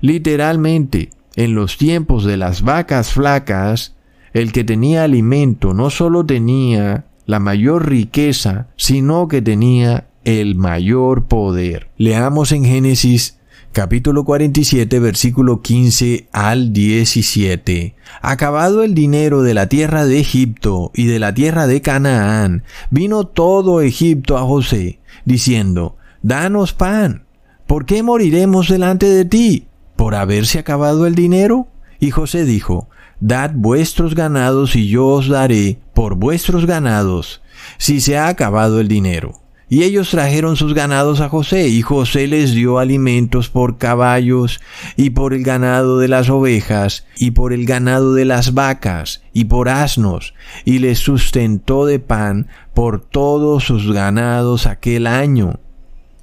Literalmente, 0.00 1.10
en 1.36 1.54
los 1.54 1.78
tiempos 1.78 2.24
de 2.24 2.36
las 2.36 2.62
vacas 2.62 3.12
flacas, 3.12 3.94
el 4.32 4.52
que 4.52 4.64
tenía 4.64 5.04
alimento 5.04 5.72
no 5.72 5.90
solo 5.90 6.26
tenía 6.26 7.06
la 7.24 7.40
mayor 7.40 7.88
riqueza, 7.88 8.68
sino 8.76 9.28
que 9.28 9.42
tenía 9.42 10.08
el 10.26 10.56
mayor 10.56 11.26
poder. 11.26 11.88
Leamos 11.96 12.50
en 12.50 12.64
Génesis 12.64 13.38
capítulo 13.70 14.24
47, 14.24 14.98
versículo 14.98 15.62
15 15.62 16.26
al 16.32 16.72
17. 16.72 17.94
Acabado 18.22 18.82
el 18.82 18.92
dinero 18.92 19.42
de 19.42 19.54
la 19.54 19.68
tierra 19.68 20.04
de 20.04 20.18
Egipto 20.18 20.90
y 20.94 21.06
de 21.06 21.20
la 21.20 21.32
tierra 21.32 21.68
de 21.68 21.80
Canaán, 21.80 22.64
vino 22.90 23.28
todo 23.28 23.80
Egipto 23.80 24.36
a 24.36 24.42
José, 24.42 24.98
diciendo, 25.24 25.96
Danos 26.22 26.72
pan, 26.72 27.24
¿por 27.68 27.86
qué 27.86 28.02
moriremos 28.02 28.68
delante 28.68 29.06
de 29.06 29.26
ti? 29.26 29.68
¿Por 29.94 30.16
haberse 30.16 30.58
acabado 30.58 31.06
el 31.06 31.14
dinero? 31.14 31.68
Y 32.00 32.10
José 32.10 32.44
dijo, 32.44 32.88
Dad 33.20 33.52
vuestros 33.54 34.16
ganados 34.16 34.74
y 34.74 34.88
yo 34.88 35.06
os 35.06 35.28
daré 35.28 35.78
por 35.94 36.16
vuestros 36.16 36.66
ganados, 36.66 37.42
si 37.78 38.00
se 38.00 38.18
ha 38.18 38.26
acabado 38.26 38.80
el 38.80 38.88
dinero. 38.88 39.45
Y 39.68 39.82
ellos 39.82 40.10
trajeron 40.10 40.54
sus 40.54 40.74
ganados 40.74 41.20
a 41.20 41.28
José, 41.28 41.66
y 41.68 41.82
José 41.82 42.28
les 42.28 42.52
dio 42.52 42.78
alimentos 42.78 43.48
por 43.48 43.78
caballos, 43.78 44.60
y 44.96 45.10
por 45.10 45.34
el 45.34 45.42
ganado 45.42 45.98
de 45.98 46.06
las 46.06 46.30
ovejas, 46.30 47.04
y 47.16 47.32
por 47.32 47.52
el 47.52 47.66
ganado 47.66 48.14
de 48.14 48.24
las 48.24 48.54
vacas, 48.54 49.22
y 49.32 49.46
por 49.46 49.68
asnos, 49.68 50.34
y 50.64 50.78
les 50.78 51.00
sustentó 51.00 51.84
de 51.84 51.98
pan 51.98 52.46
por 52.74 53.00
todos 53.00 53.64
sus 53.64 53.92
ganados 53.92 54.66
aquel 54.66 55.08
año. 55.08 55.58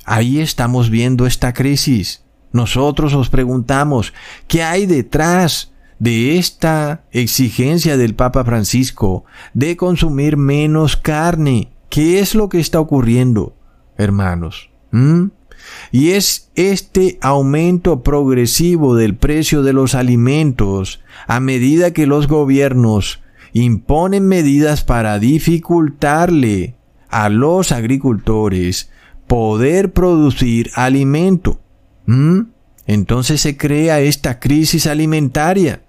Ahí 0.06 0.40
estamos 0.40 0.90
viendo 0.90 1.26
esta 1.26 1.54
crisis. 1.54 2.24
Nosotros 2.54 3.14
os 3.14 3.30
preguntamos, 3.30 4.14
¿qué 4.48 4.64
hay 4.64 4.86
detrás 4.86 5.74
de 6.00 6.38
esta 6.38 7.04
exigencia 7.12 7.98
del 7.98 8.16
Papa 8.16 8.46
Francisco 8.46 9.26
de 9.54 9.76
consumir 9.76 10.38
menos 10.38 10.96
carne? 10.96 11.74
¿Qué 11.94 12.18
es 12.18 12.34
lo 12.34 12.50
que 12.50 12.60
está 12.60 12.80
ocurriendo, 12.80 13.56
hermanos? 14.00 14.72
¿Mm? 14.90 15.26
Y 15.92 16.10
es 16.14 16.50
este 16.56 17.20
aumento 17.22 18.02
progresivo 18.02 18.96
del 18.96 19.16
precio 19.16 19.62
de 19.62 19.74
los 19.74 19.94
alimentos 19.94 21.04
a 21.28 21.40
medida 21.40 21.94
que 21.94 22.08
los 22.08 22.28
gobiernos 22.28 23.22
imponen 23.52 24.28
medidas 24.28 24.84
para 24.84 25.20
dificultarle 25.20 26.74
a 27.10 27.30
los 27.30 27.72
agricultores 27.72 28.90
poder 29.28 29.94
producir 29.94 30.72
alimento. 30.74 31.62
¿Mm? 32.08 32.40
Entonces 32.88 33.40
se 33.40 33.56
crea 33.56 34.00
esta 34.00 34.40
crisis 34.40 34.88
alimentaria 34.88 35.84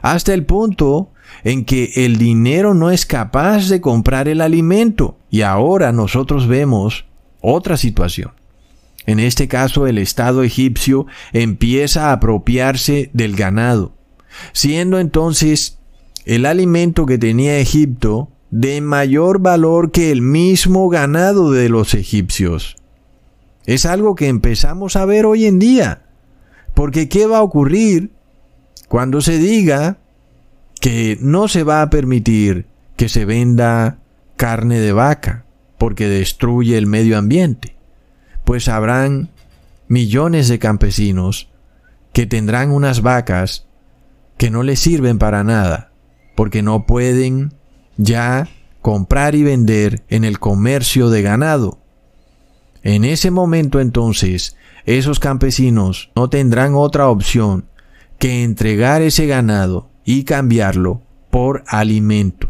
hasta 0.00 0.32
el 0.32 0.46
punto 0.46 1.10
en 1.44 1.64
que 1.64 1.92
el 1.96 2.18
dinero 2.18 2.74
no 2.74 2.90
es 2.90 3.06
capaz 3.06 3.68
de 3.68 3.80
comprar 3.80 4.28
el 4.28 4.40
alimento. 4.40 5.16
Y 5.30 5.42
ahora 5.42 5.92
nosotros 5.92 6.46
vemos 6.46 7.06
otra 7.40 7.76
situación. 7.76 8.32
En 9.06 9.18
este 9.18 9.48
caso 9.48 9.86
el 9.86 9.98
Estado 9.98 10.42
egipcio 10.42 11.06
empieza 11.32 12.10
a 12.10 12.12
apropiarse 12.12 13.10
del 13.12 13.34
ganado, 13.34 13.94
siendo 14.52 14.98
entonces 14.98 15.78
el 16.26 16.46
alimento 16.46 17.06
que 17.06 17.18
tenía 17.18 17.58
Egipto 17.58 18.28
de 18.50 18.80
mayor 18.80 19.40
valor 19.40 19.90
que 19.90 20.10
el 20.10 20.22
mismo 20.22 20.88
ganado 20.88 21.50
de 21.52 21.68
los 21.68 21.94
egipcios. 21.94 22.76
Es 23.64 23.86
algo 23.86 24.14
que 24.14 24.28
empezamos 24.28 24.96
a 24.96 25.04
ver 25.04 25.26
hoy 25.26 25.46
en 25.46 25.58
día. 25.58 26.02
Porque 26.74 27.08
¿qué 27.08 27.26
va 27.26 27.38
a 27.38 27.42
ocurrir 27.42 28.10
cuando 28.88 29.20
se 29.20 29.38
diga 29.38 29.98
que 30.80 31.18
no 31.20 31.46
se 31.46 31.62
va 31.62 31.82
a 31.82 31.90
permitir 31.90 32.66
que 32.96 33.08
se 33.08 33.24
venda 33.24 33.98
carne 34.36 34.80
de 34.80 34.92
vaca 34.92 35.44
porque 35.78 36.08
destruye 36.08 36.76
el 36.76 36.86
medio 36.86 37.18
ambiente, 37.18 37.76
pues 38.44 38.68
habrán 38.68 39.30
millones 39.88 40.48
de 40.48 40.58
campesinos 40.58 41.50
que 42.12 42.26
tendrán 42.26 42.70
unas 42.70 43.02
vacas 43.02 43.66
que 44.36 44.50
no 44.50 44.62
les 44.62 44.80
sirven 44.80 45.18
para 45.18 45.44
nada, 45.44 45.92
porque 46.34 46.62
no 46.62 46.86
pueden 46.86 47.52
ya 47.98 48.48
comprar 48.80 49.34
y 49.34 49.42
vender 49.42 50.02
en 50.08 50.24
el 50.24 50.38
comercio 50.38 51.10
de 51.10 51.20
ganado. 51.20 51.78
En 52.82 53.04
ese 53.04 53.30
momento 53.30 53.80
entonces, 53.80 54.56
esos 54.86 55.20
campesinos 55.20 56.10
no 56.16 56.30
tendrán 56.30 56.74
otra 56.74 57.08
opción 57.08 57.66
que 58.18 58.42
entregar 58.42 59.02
ese 59.02 59.26
ganado 59.26 59.89
y 60.04 60.24
cambiarlo 60.24 61.02
por 61.30 61.64
alimento. 61.66 62.48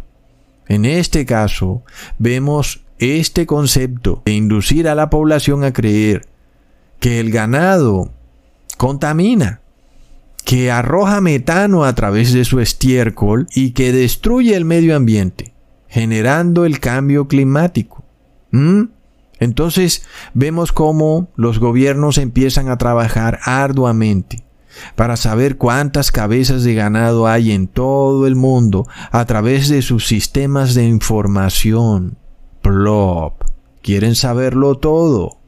En 0.67 0.85
este 0.85 1.27
caso, 1.27 1.83
vemos 2.19 2.83
este 2.99 3.47
concepto 3.47 4.23
de 4.25 4.33
inducir 4.33 4.89
a 4.89 4.95
la 4.95 5.11
población 5.11 5.65
a 5.65 5.73
creer 5.73 6.27
que 7.01 7.19
el 7.19 7.31
ganado 7.31 8.13
contamina, 8.77 9.61
que 10.45 10.71
arroja 10.71 11.21
metano 11.21 11.85
a 11.85 11.95
través 11.95 12.33
de 12.33 12.45
su 12.45 12.61
estiércol 12.61 13.47
y 13.55 13.73
que 13.73 13.93
destruye 13.93 14.55
el 14.55 14.65
medio 14.65 14.97
ambiente, 14.97 15.53
generando 15.89 16.65
el 16.65 16.79
cambio 16.79 17.27
climático. 17.27 18.05
¿Mm? 18.51 18.85
Entonces 19.39 20.05
vemos 20.35 20.73
cómo 20.73 21.29
los 21.37 21.59
gobiernos 21.59 22.19
empiezan 22.19 22.69
a 22.69 22.79
trabajar 22.79 23.41
arduamente 23.45 24.45
para 24.95 25.17
saber 25.17 25.57
cuántas 25.57 26.11
cabezas 26.11 26.65
de 26.65 26.75
ganado 26.75 27.27
hay 27.27 27.53
en 27.53 27.67
todo 27.67 28.27
el 28.27 28.37
mundo 28.37 28.87
a 29.11 29.25
través 29.25 29.69
de 29.69 29.83
sus 29.83 30.07
sistemas 30.07 30.75
de 30.75 30.85
información. 30.85 32.17
Plop. 32.63 33.43
Quieren 33.83 34.15
saberlo 34.15 34.77
todo. 34.77 35.39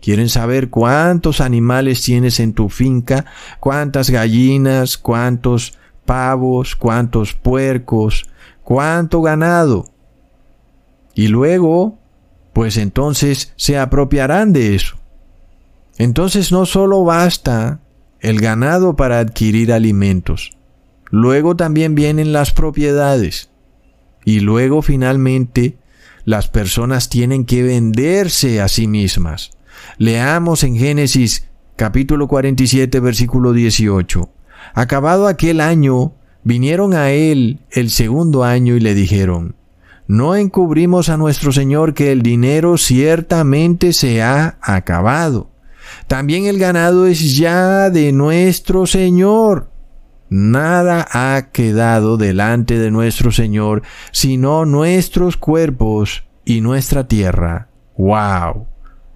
Quieren 0.00 0.28
saber 0.28 0.70
cuántos 0.70 1.40
animales 1.40 2.02
tienes 2.02 2.38
en 2.38 2.52
tu 2.52 2.68
finca, 2.68 3.24
cuántas 3.60 4.10
gallinas, 4.10 4.98
cuántos 4.98 5.78
pavos, 6.04 6.76
cuántos 6.76 7.34
puercos, 7.34 8.28
cuánto 8.62 9.22
ganado. 9.22 9.86
Y 11.14 11.28
luego, 11.28 11.98
pues 12.52 12.76
entonces 12.76 13.52
se 13.56 13.78
apropiarán 13.78 14.52
de 14.52 14.74
eso. 14.76 14.96
Entonces 15.98 16.52
no 16.52 16.66
solo 16.66 17.04
basta 17.04 17.80
el 18.20 18.40
ganado 18.40 18.96
para 18.96 19.18
adquirir 19.18 19.72
alimentos. 19.72 20.52
luego 21.10 21.54
también 21.54 21.94
vienen 21.94 22.32
las 22.32 22.50
propiedades 22.50 23.50
y 24.24 24.40
luego 24.40 24.82
finalmente 24.82 25.76
las 26.24 26.48
personas 26.48 27.08
tienen 27.08 27.44
que 27.44 27.62
venderse 27.62 28.60
a 28.60 28.66
sí 28.66 28.88
mismas. 28.88 29.52
Leamos 29.98 30.64
en 30.64 30.76
Génesis 30.76 31.48
capítulo 31.76 32.26
47 32.26 32.98
versículo 32.98 33.52
18. 33.52 34.28
Acabado 34.74 35.28
aquel 35.28 35.60
año, 35.60 36.14
vinieron 36.42 36.94
a 36.94 37.12
él 37.12 37.60
el 37.70 37.90
segundo 37.90 38.42
año 38.42 38.74
y 38.74 38.80
le 38.80 38.94
dijeron, 38.94 39.54
no 40.08 40.36
encubrimos 40.36 41.08
a 41.08 41.16
nuestro 41.16 41.52
Señor 41.52 41.94
que 41.94 42.12
el 42.12 42.22
dinero 42.22 42.78
ciertamente 42.78 43.92
se 43.92 44.22
ha 44.22 44.56
acabado. 44.60 45.50
También 46.06 46.46
el 46.46 46.58
ganado 46.58 47.06
es 47.06 47.36
ya 47.36 47.90
de 47.90 48.12
nuestro 48.12 48.86
Señor. 48.86 49.70
Nada 50.28 51.06
ha 51.10 51.50
quedado 51.50 52.16
delante 52.16 52.78
de 52.78 52.92
nuestro 52.92 53.32
Señor, 53.32 53.82
sino 54.12 54.64
nuestros 54.64 55.36
cuerpos 55.36 56.24
y 56.44 56.60
nuestra 56.60 57.08
tierra. 57.08 57.68
¡Wow! 57.96 58.66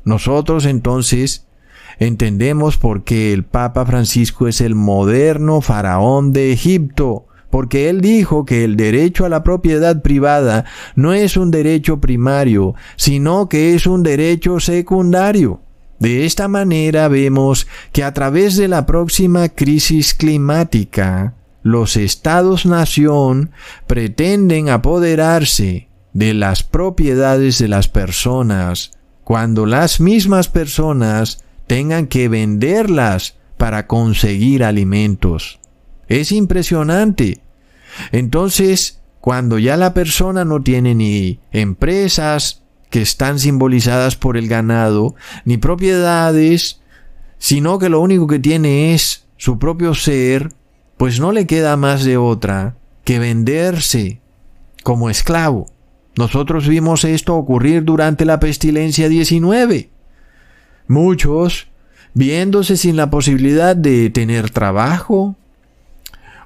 Nosotros 0.05 0.65
entonces 0.67 1.47
entendemos 2.01 2.77
por 2.77 3.05
qué 3.05 3.33
el 3.33 3.45
Papa 3.45 3.87
Francisco 3.87 4.49
es 4.49 4.61
el 4.61 4.75
moderno 4.75 5.61
faraón 5.61 6.33
de 6.33 6.53
Egipto, 6.53 7.27
porque 7.51 7.89
él 7.89 8.01
dijo 8.01 8.45
que 8.45 8.65
el 8.65 8.77
derecho 8.77 9.25
a 9.25 9.29
la 9.29 9.45
propiedad 9.45 10.03
privada 10.03 10.65
no 10.97 11.13
es 11.13 11.37
un 11.37 11.53
derecho 11.53 12.01
primario, 12.01 12.75
sino 12.97 13.49
que 13.49 13.75
es 13.75 13.87
un 13.87 14.03
derecho 14.03 14.59
secundario. 14.59 15.61
De 16.01 16.25
esta 16.25 16.49
manera 16.49 17.09
vemos 17.09 17.67
que 17.93 18.03
a 18.03 18.13
través 18.15 18.57
de 18.57 18.69
la 18.69 18.87
próxima 18.87 19.51
crisis 19.51 20.15
climática, 20.15 21.35
los 21.63 21.97
estados-nación 21.97 23.51
pretenden 23.87 24.71
apoderarse 24.71 25.89
de 26.15 26.33
las 26.33 26.63
propiedades 26.63 27.59
de 27.59 27.69
las 27.69 27.89
personas 27.89 28.93
cuando 29.25 29.67
las 29.67 30.01
mismas 30.01 30.49
personas 30.49 31.45
tengan 31.67 32.07
que 32.07 32.29
venderlas 32.29 33.37
para 33.59 33.87
conseguir 33.87 34.65
alimentos. 34.65 35.61
Es 36.09 36.33
impresionante. 36.33 37.43
Entonces, 38.11 39.03
cuando 39.21 39.59
ya 39.59 39.77
la 39.77 39.93
persona 39.93 40.47
no 40.47 40.63
tiene 40.63 40.95
ni 40.95 41.41
empresas, 41.53 42.63
que 42.91 43.01
están 43.01 43.39
simbolizadas 43.39 44.17
por 44.17 44.37
el 44.37 44.49
ganado, 44.49 45.15
ni 45.45 45.57
propiedades, 45.57 46.81
sino 47.39 47.79
que 47.79 47.89
lo 47.89 48.01
único 48.01 48.27
que 48.27 48.39
tiene 48.39 48.95
es 48.95 49.27
su 49.37 49.59
propio 49.59 49.95
ser, 49.95 50.53
pues 50.97 51.19
no 51.19 51.33
le 51.33 51.47
queda 51.47 51.77
más 51.77 52.05
de 52.05 52.19
otra 52.19 52.77
que 53.05 53.19
venderse 53.19 54.21
como 54.83 55.09
esclavo. 55.09 55.67
Nosotros 56.17 56.69
vimos 56.69 57.05
esto 57.05 57.37
ocurrir 57.37 57.85
durante 57.85 58.25
la 58.25 58.41
pestilencia 58.41 59.09
19. 59.09 59.89
Muchos, 60.89 61.69
viéndose 62.13 62.77
sin 62.77 62.97
la 62.97 63.11
posibilidad 63.11 63.77
de 63.77 64.11
tener 64.11 64.51
trabajo 64.51 65.37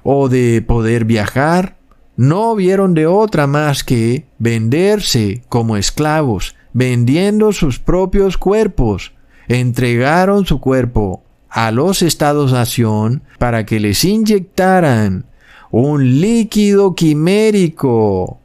o 0.03 0.29
de 0.29 0.61
poder 0.61 1.03
viajar, 1.05 1.77
no 2.17 2.55
vieron 2.55 2.93
de 2.93 3.07
otra 3.07 3.47
más 3.47 3.83
que 3.83 4.25
venderse 4.39 5.43
como 5.49 5.77
esclavos, 5.77 6.55
vendiendo 6.73 7.51
sus 7.51 7.79
propios 7.79 8.37
cuerpos. 8.37 9.13
Entregaron 9.47 10.45
su 10.45 10.59
cuerpo 10.59 11.23
a 11.49 11.71
los 11.71 12.01
estados-nación 12.01 13.23
para 13.37 13.65
que 13.65 13.79
les 13.79 14.03
inyectaran 14.03 15.25
un 15.71 16.21
líquido 16.21 16.95
quimérico 16.95 18.39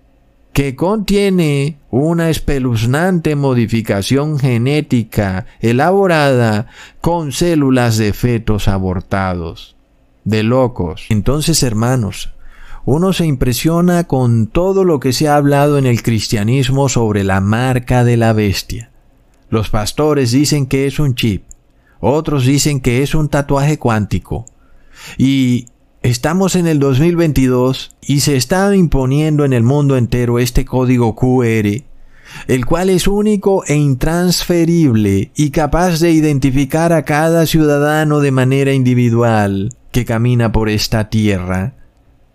que 0.52 0.74
contiene 0.74 1.78
una 1.90 2.28
espeluznante 2.28 3.36
modificación 3.36 4.38
genética 4.38 5.46
elaborada 5.60 6.66
con 7.00 7.32
células 7.32 7.96
de 7.98 8.12
fetos 8.12 8.68
abortados. 8.68 9.76
De 10.24 10.42
locos. 10.42 11.06
Entonces, 11.08 11.62
hermanos, 11.62 12.34
uno 12.84 13.12
se 13.12 13.26
impresiona 13.26 14.04
con 14.04 14.46
todo 14.46 14.84
lo 14.84 15.00
que 15.00 15.12
se 15.12 15.28
ha 15.28 15.36
hablado 15.36 15.78
en 15.78 15.86
el 15.86 16.02
cristianismo 16.02 16.88
sobre 16.88 17.24
la 17.24 17.40
marca 17.40 18.04
de 18.04 18.16
la 18.16 18.32
bestia. 18.32 18.90
Los 19.50 19.68
pastores 19.68 20.30
dicen 20.32 20.66
que 20.66 20.86
es 20.86 20.98
un 20.98 21.14
chip, 21.14 21.44
otros 22.00 22.46
dicen 22.46 22.80
que 22.80 23.02
es 23.02 23.14
un 23.14 23.28
tatuaje 23.28 23.78
cuántico. 23.78 24.46
Y 25.18 25.66
estamos 26.02 26.56
en 26.56 26.66
el 26.66 26.78
2022 26.78 27.96
y 28.00 28.20
se 28.20 28.36
está 28.36 28.74
imponiendo 28.74 29.44
en 29.44 29.52
el 29.52 29.62
mundo 29.62 29.96
entero 29.96 30.38
este 30.38 30.64
código 30.64 31.14
QR, 31.14 31.82
el 32.46 32.64
cual 32.64 32.88
es 32.88 33.06
único 33.06 33.64
e 33.66 33.74
intransferible 33.74 35.32
y 35.34 35.50
capaz 35.50 36.00
de 36.00 36.12
identificar 36.12 36.92
a 36.92 37.04
cada 37.04 37.44
ciudadano 37.44 38.20
de 38.20 38.30
manera 38.30 38.72
individual 38.72 39.74
que 39.92 40.04
camina 40.04 40.52
por 40.52 40.68
esta 40.68 41.10
tierra 41.10 41.74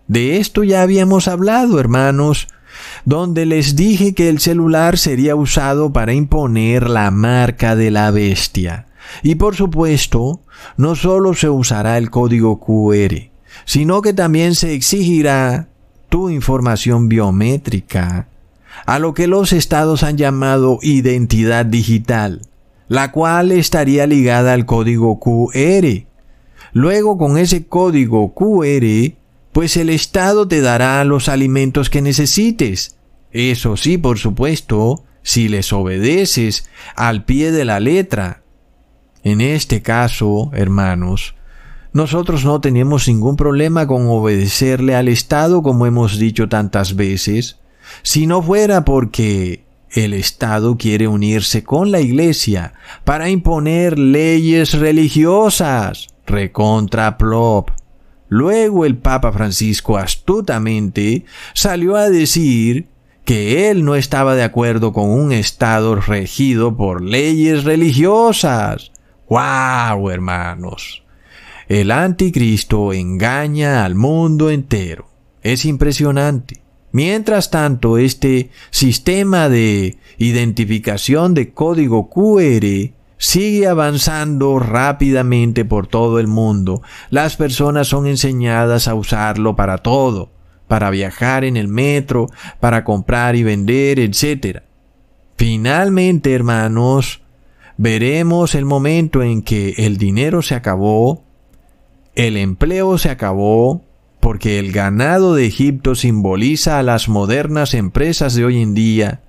de 0.08 0.38
esto 0.38 0.62
ya 0.64 0.82
habíamos 0.82 1.28
hablado, 1.28 1.80
hermanos, 1.80 2.48
donde 3.04 3.46
les 3.46 3.76
dije 3.76 4.14
que 4.14 4.28
el 4.28 4.38
celular 4.38 4.98
sería 4.98 5.34
usado 5.34 5.92
para 5.92 6.12
imponer 6.12 6.88
la 6.88 7.10
marca 7.10 7.74
de 7.74 7.90
la 7.90 8.10
bestia. 8.10 8.86
Y 9.22 9.36
por 9.36 9.54
supuesto, 9.56 10.40
no 10.76 10.94
solo 10.94 11.34
se 11.34 11.48
usará 11.48 11.98
el 11.98 12.10
código 12.10 12.60
QR, 12.60 13.30
sino 13.64 14.02
que 14.02 14.12
también 14.12 14.54
se 14.54 14.74
exigirá 14.74 15.68
tu 16.08 16.30
información 16.30 17.08
biométrica, 17.08 18.28
a 18.84 18.98
lo 18.98 19.14
que 19.14 19.26
los 19.26 19.52
estados 19.52 20.02
han 20.02 20.16
llamado 20.16 20.78
identidad 20.82 21.66
digital, 21.66 22.42
la 22.88 23.10
cual 23.10 23.52
estaría 23.52 24.06
ligada 24.06 24.52
al 24.52 24.66
código 24.66 25.18
QR. 25.18 26.06
Luego 26.72 27.16
con 27.16 27.38
ese 27.38 27.66
código 27.66 28.34
QR 28.34 29.16
pues 29.56 29.78
el 29.78 29.88
Estado 29.88 30.46
te 30.46 30.60
dará 30.60 31.02
los 31.04 31.30
alimentos 31.30 31.88
que 31.88 32.02
necesites. 32.02 32.98
Eso 33.32 33.78
sí, 33.78 33.96
por 33.96 34.18
supuesto, 34.18 35.04
si 35.22 35.48
les 35.48 35.72
obedeces 35.72 36.68
al 36.94 37.24
pie 37.24 37.52
de 37.52 37.64
la 37.64 37.80
letra. 37.80 38.42
En 39.22 39.40
este 39.40 39.80
caso, 39.80 40.50
hermanos, 40.52 41.36
nosotros 41.94 42.44
no 42.44 42.60
tenemos 42.60 43.08
ningún 43.08 43.36
problema 43.36 43.86
con 43.86 44.06
obedecerle 44.08 44.94
al 44.94 45.08
Estado 45.08 45.62
como 45.62 45.86
hemos 45.86 46.18
dicho 46.18 46.50
tantas 46.50 46.94
veces, 46.94 47.58
si 48.02 48.26
no 48.26 48.42
fuera 48.42 48.84
porque 48.84 49.64
el 49.90 50.12
Estado 50.12 50.76
quiere 50.76 51.08
unirse 51.08 51.64
con 51.64 51.90
la 51.90 52.02
Iglesia 52.02 52.74
para 53.04 53.30
imponer 53.30 53.98
leyes 53.98 54.74
religiosas. 54.74 56.08
Recontra 56.26 57.16
plop. 57.16 57.70
Luego 58.28 58.84
el 58.84 58.96
Papa 58.96 59.32
Francisco 59.32 59.98
astutamente 59.98 61.24
salió 61.54 61.96
a 61.96 62.10
decir 62.10 62.86
que 63.24 63.70
él 63.70 63.84
no 63.84 63.96
estaba 63.96 64.34
de 64.34 64.42
acuerdo 64.42 64.92
con 64.92 65.10
un 65.10 65.32
Estado 65.32 65.96
regido 65.96 66.76
por 66.76 67.02
leyes 67.02 67.64
religiosas. 67.64 68.92
¡Wow, 69.28 70.10
hermanos! 70.10 71.02
El 71.68 71.90
anticristo 71.90 72.92
engaña 72.92 73.84
al 73.84 73.96
mundo 73.96 74.50
entero. 74.50 75.08
Es 75.42 75.64
impresionante. 75.64 76.62
Mientras 76.92 77.50
tanto, 77.50 77.98
este 77.98 78.50
sistema 78.70 79.48
de 79.48 79.98
identificación 80.18 81.34
de 81.34 81.52
código 81.52 82.08
QR 82.08 82.95
sigue 83.18 83.66
avanzando 83.66 84.58
rápidamente 84.58 85.64
por 85.64 85.86
todo 85.86 86.18
el 86.18 86.26
mundo. 86.26 86.82
Las 87.10 87.36
personas 87.36 87.88
son 87.88 88.06
enseñadas 88.06 88.88
a 88.88 88.94
usarlo 88.94 89.56
para 89.56 89.78
todo, 89.78 90.30
para 90.68 90.90
viajar 90.90 91.44
en 91.44 91.56
el 91.56 91.68
metro, 91.68 92.28
para 92.60 92.84
comprar 92.84 93.36
y 93.36 93.42
vender, 93.42 93.98
etc. 93.98 94.62
Finalmente, 95.36 96.34
hermanos, 96.34 97.22
veremos 97.76 98.54
el 98.54 98.64
momento 98.64 99.22
en 99.22 99.42
que 99.42 99.74
el 99.78 99.96
dinero 99.96 100.42
se 100.42 100.54
acabó, 100.54 101.24
el 102.14 102.36
empleo 102.36 102.98
se 102.98 103.10
acabó, 103.10 103.82
porque 104.20 104.58
el 104.58 104.72
ganado 104.72 105.34
de 105.34 105.46
Egipto 105.46 105.94
simboliza 105.94 106.78
a 106.78 106.82
las 106.82 107.08
modernas 107.08 107.74
empresas 107.74 108.34
de 108.34 108.44
hoy 108.44 108.60
en 108.60 108.74
día. 108.74 109.20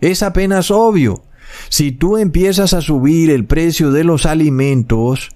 Es 0.00 0.22
apenas 0.22 0.70
obvio 0.70 1.22
si 1.68 1.92
tú 1.92 2.16
empiezas 2.16 2.72
a 2.74 2.80
subir 2.80 3.30
el 3.30 3.44
precio 3.44 3.90
de 3.90 4.04
los 4.04 4.26
alimentos, 4.26 5.30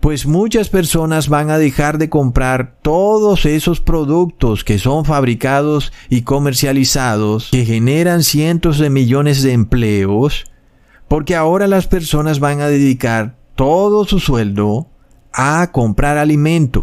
pues 0.00 0.26
muchas 0.26 0.68
personas 0.68 1.28
van 1.28 1.50
a 1.50 1.58
dejar 1.58 1.98
de 1.98 2.08
comprar 2.08 2.76
todos 2.82 3.46
esos 3.46 3.80
productos 3.80 4.64
que 4.64 4.78
son 4.78 5.04
fabricados 5.04 5.92
y 6.08 6.22
comercializados, 6.22 7.48
que 7.50 7.64
generan 7.64 8.22
cientos 8.22 8.78
de 8.78 8.90
millones 8.90 9.42
de 9.42 9.52
empleos, 9.52 10.44
porque 11.08 11.34
ahora 11.34 11.66
las 11.66 11.86
personas 11.86 12.40
van 12.40 12.60
a 12.60 12.68
dedicar 12.68 13.36
todo 13.54 14.04
su 14.04 14.20
sueldo 14.20 14.88
a 15.32 15.70
comprar 15.72 16.18
alimento. 16.18 16.82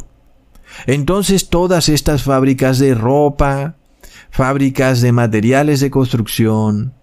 Entonces 0.85 1.49
todas 1.49 1.89
estas 1.89 2.23
fábricas 2.23 2.77
de 2.77 2.93
ropa, 2.93 3.75
fábricas 4.29 5.01
de 5.01 5.11
materiales 5.11 5.79
de 5.79 5.89
construcción, 5.89 6.93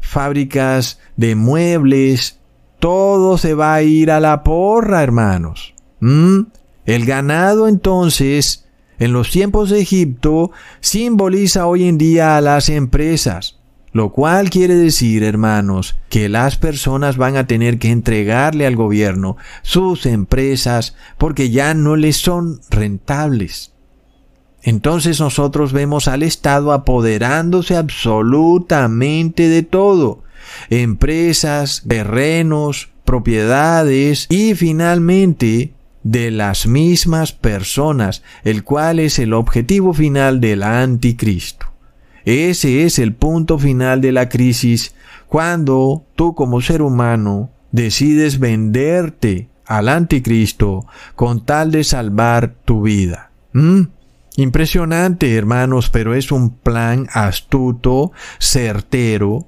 fábricas 0.00 0.98
de 1.16 1.34
muebles, 1.34 2.38
todo 2.78 3.38
se 3.38 3.54
va 3.54 3.74
a 3.74 3.82
ir 3.82 4.10
a 4.10 4.20
la 4.20 4.42
porra, 4.42 5.02
hermanos. 5.02 5.74
¿Mm? 6.00 6.40
El 6.86 7.06
ganado 7.06 7.68
entonces, 7.68 8.66
en 8.98 9.12
los 9.12 9.30
tiempos 9.30 9.70
de 9.70 9.80
Egipto, 9.80 10.50
simboliza 10.80 11.66
hoy 11.66 11.86
en 11.86 11.98
día 11.98 12.36
a 12.36 12.40
las 12.40 12.68
empresas. 12.68 13.60
Lo 13.92 14.12
cual 14.12 14.50
quiere 14.50 14.76
decir, 14.76 15.24
hermanos, 15.24 15.96
que 16.08 16.28
las 16.28 16.56
personas 16.56 17.16
van 17.16 17.36
a 17.36 17.46
tener 17.46 17.78
que 17.78 17.90
entregarle 17.90 18.66
al 18.66 18.76
gobierno 18.76 19.36
sus 19.62 20.06
empresas 20.06 20.94
porque 21.18 21.50
ya 21.50 21.74
no 21.74 21.96
les 21.96 22.16
son 22.16 22.60
rentables. 22.70 23.72
Entonces 24.62 25.20
nosotros 25.20 25.72
vemos 25.72 26.08
al 26.08 26.22
Estado 26.22 26.72
apoderándose 26.72 27.76
absolutamente 27.76 29.48
de 29.48 29.62
todo. 29.62 30.22
Empresas, 30.68 31.82
terrenos, 31.86 32.90
propiedades 33.04 34.26
y 34.28 34.54
finalmente 34.54 35.72
de 36.02 36.30
las 36.30 36.66
mismas 36.66 37.32
personas, 37.32 38.22
el 38.44 38.64
cual 38.64 38.98
es 38.98 39.18
el 39.18 39.32
objetivo 39.32 39.92
final 39.92 40.40
del 40.40 40.62
anticristo. 40.62 41.66
Ese 42.24 42.84
es 42.84 42.98
el 42.98 43.14
punto 43.14 43.58
final 43.58 44.00
de 44.00 44.12
la 44.12 44.28
crisis 44.28 44.94
cuando 45.26 46.04
tú 46.16 46.34
como 46.34 46.60
ser 46.60 46.82
humano 46.82 47.50
decides 47.72 48.38
venderte 48.38 49.48
al 49.64 49.88
anticristo 49.88 50.86
con 51.14 51.44
tal 51.44 51.70
de 51.70 51.84
salvar 51.84 52.54
tu 52.64 52.82
vida. 52.82 53.30
¿Mm? 53.52 53.82
Impresionante, 54.36 55.34
hermanos, 55.34 55.90
pero 55.90 56.14
es 56.14 56.32
un 56.32 56.50
plan 56.50 57.08
astuto, 57.12 58.12
certero 58.38 59.46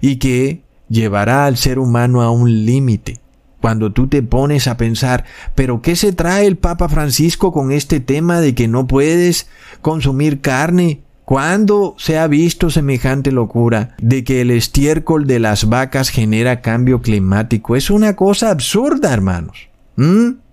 y 0.00 0.16
que 0.16 0.62
llevará 0.88 1.46
al 1.46 1.56
ser 1.56 1.78
humano 1.78 2.22
a 2.22 2.30
un 2.30 2.66
límite. 2.66 3.20
Cuando 3.60 3.92
tú 3.92 4.08
te 4.08 4.22
pones 4.22 4.68
a 4.68 4.76
pensar, 4.76 5.24
pero 5.54 5.80
¿qué 5.82 5.96
se 5.96 6.12
trae 6.12 6.46
el 6.46 6.56
Papa 6.56 6.88
Francisco 6.88 7.52
con 7.52 7.72
este 7.72 8.00
tema 8.00 8.40
de 8.40 8.54
que 8.54 8.68
no 8.68 8.86
puedes 8.86 9.48
consumir 9.80 10.40
carne? 10.40 11.02
¿Cuándo 11.24 11.96
se 11.98 12.18
ha 12.18 12.28
visto 12.28 12.70
semejante 12.70 13.32
locura 13.32 13.96
de 13.98 14.22
que 14.22 14.42
el 14.42 14.52
estiércol 14.52 15.26
de 15.26 15.40
las 15.40 15.68
vacas 15.68 16.10
genera 16.10 16.60
cambio 16.60 17.02
climático? 17.02 17.74
Es 17.74 17.90
una 17.90 18.14
cosa 18.14 18.50
absurda, 18.50 19.12
hermanos. 19.12 19.68
¿Mm? 19.96 20.45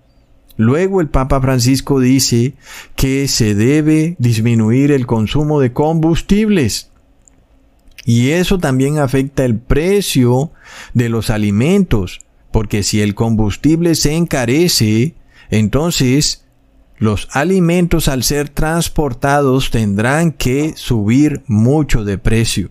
Luego 0.56 1.00
el 1.00 1.08
Papa 1.08 1.40
Francisco 1.40 1.98
dice 2.00 2.54
que 2.96 3.26
se 3.28 3.54
debe 3.54 4.16
disminuir 4.18 4.92
el 4.92 5.06
consumo 5.06 5.60
de 5.60 5.72
combustibles. 5.72 6.90
Y 8.04 8.30
eso 8.30 8.58
también 8.58 8.98
afecta 8.98 9.44
el 9.44 9.58
precio 9.58 10.52
de 10.92 11.08
los 11.08 11.30
alimentos, 11.30 12.20
porque 12.52 12.82
si 12.82 13.00
el 13.00 13.14
combustible 13.14 13.94
se 13.94 14.14
encarece, 14.14 15.14
entonces 15.50 16.44
los 16.98 17.28
alimentos 17.32 18.08
al 18.08 18.22
ser 18.22 18.48
transportados 18.48 19.70
tendrán 19.70 20.32
que 20.32 20.74
subir 20.76 21.42
mucho 21.46 22.04
de 22.04 22.18
precio. 22.18 22.70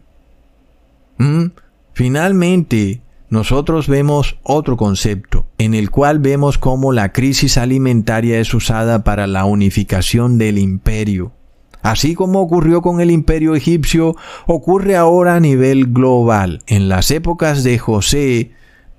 Mm, 1.18 1.48
finalmente, 1.94 3.02
nosotros 3.34 3.88
vemos 3.88 4.38
otro 4.44 4.78
concepto, 4.78 5.48
en 5.58 5.74
el 5.74 5.90
cual 5.90 6.20
vemos 6.20 6.60
cómo 6.60 6.94
la 6.94 7.12
crisis 7.12 7.58
alimentaria 7.58 8.40
es 8.40 8.54
usada 8.54 9.04
para 9.04 9.26
la 9.26 9.46
unificación 9.46 10.38
del 10.38 10.60
imperio. 10.60 11.32
Así 11.82 12.14
como 12.14 12.42
ocurrió 12.42 12.84
con 12.84 13.02
el 13.02 13.10
imperio 13.10 13.56
egipcio, 13.56 14.16
ocurre 14.46 14.96
ahora 14.96 15.36
a 15.36 15.40
nivel 15.40 15.88
global. 15.88 16.62
En 16.68 16.90
las 16.90 17.10
épocas 17.10 17.64
de 17.64 17.80
José, 17.80 18.52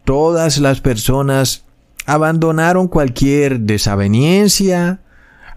todas 0.05 0.59
las 0.59 0.81
personas 0.81 1.65
abandonaron 2.05 2.89
cualquier 2.89 3.61
desaveniencia, 3.61 4.99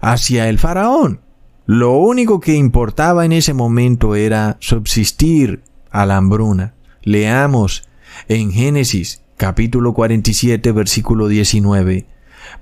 hacia 0.00 0.48
el 0.48 0.60
faraón. 0.60 1.18
Lo 1.66 1.96
único 1.96 2.38
que 2.38 2.54
importaba 2.54 3.24
en 3.24 3.32
ese 3.32 3.54
momento 3.54 4.14
era 4.14 4.56
subsistir 4.60 5.64
a 5.90 6.06
la 6.06 6.16
hambruna. 6.16 6.74
Leamos 7.02 7.87
en 8.26 8.50
Génesis 8.52 9.22
capítulo 9.36 9.94
47 9.94 10.72
versículo 10.72 11.28
19. 11.28 12.06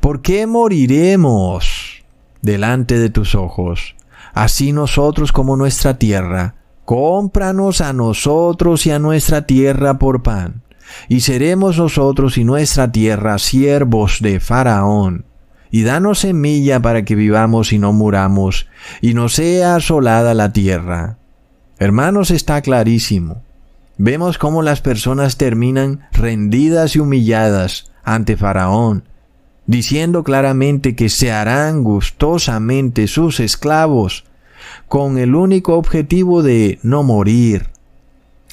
¿Por 0.01 0.23
qué 0.23 0.47
moriremos 0.47 2.05
delante 2.43 2.99
de 2.99 3.09
tus 3.09 3.35
ojos? 3.35 3.97
Así 4.35 4.73
nosotros 4.73 5.33
como 5.33 5.57
nuestra 5.57 5.99
tierra. 5.99 6.57
Cómpranos 6.85 7.81
a 7.81 7.93
nosotros 7.93 8.87
y 8.87 8.91
a 8.91 8.99
nuestra 8.99 9.47
tierra 9.47 9.99
por 9.99 10.23
pan, 10.23 10.63
y 11.09 11.21
seremos 11.21 11.79
nosotros 11.79 12.39
y 12.39 12.45
nuestra 12.45 12.93
tierra 12.93 13.39
siervos 13.39 14.19
de 14.21 14.39
Faraón 14.39 15.25
y 15.71 15.83
danos 15.83 16.21
semilla 16.21 16.81
para 16.81 17.05
que 17.05 17.15
vivamos 17.15 17.73
y 17.73 17.79
no 17.79 17.93
muramos, 17.93 18.69
y 19.01 19.15
no 19.15 19.29
sea 19.29 19.77
asolada 19.77 20.35
la 20.35 20.53
tierra. 20.53 21.19
Hermanos, 21.79 22.31
está 22.31 22.63
clarísimo. 22.63 23.43
Vemos 23.99 24.37
cómo 24.37 24.63
las 24.63 24.83
personas 24.83 25.39
terminan 25.39 26.07
rendidas 26.13 26.97
y 26.97 27.01
humilladas 27.01 27.91
ante 28.05 28.37
Faraón, 28.37 29.05
diciendo 29.67 30.23
claramente 30.23 30.95
que 30.95 31.09
se 31.09 31.33
harán 31.33 31.83
gustosamente 31.83 33.09
sus 33.09 33.41
esclavos, 33.41 34.25
con 34.87 35.17
el 35.17 35.35
único 35.35 35.77
objetivo 35.77 36.43
de 36.43 36.79
no 36.83 37.03
morir. 37.03 37.69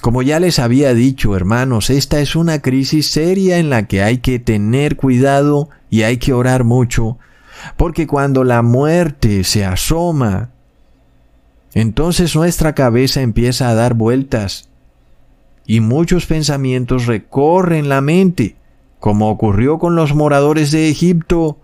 Como 0.01 0.21
ya 0.21 0.39
les 0.39 0.60
había 0.60 0.93
dicho, 0.93 1.36
hermanos, 1.36 1.89
esta 1.89 2.19
es 2.19 2.36
una 2.36 2.62
crisis 2.62 3.12
seria 3.12 3.58
en 3.58 3.69
la 3.69 3.88
que 3.88 4.01
hay 4.01 4.19
que 4.19 4.39
tener 4.39 4.95
cuidado 4.95 5.69
y 5.89 6.03
hay 6.03 6.17
que 6.17 6.34
orar 6.34 6.63
mucho, 6.63 7.17
porque 7.75 8.08
cuando 8.08 8.43
la 8.43 8.62
muerte 8.62 9.43
se 9.43 9.65
asoma, 9.65 10.51
entonces 11.73 12.36
nuestra 12.36 12.75
cabeza 12.75 13.21
empieza 13.21 13.69
a 13.69 13.75
dar 13.75 13.93
vueltas 13.93 14.69
y 15.65 15.80
muchos 15.80 16.26
pensamientos 16.26 17.06
recorren 17.06 17.89
la 17.89 18.02
mente, 18.02 18.56
como 18.99 19.30
ocurrió 19.30 19.80
con 19.80 19.95
los 19.95 20.13
moradores 20.13 20.71
de 20.71 20.89
Egipto, 20.89 21.58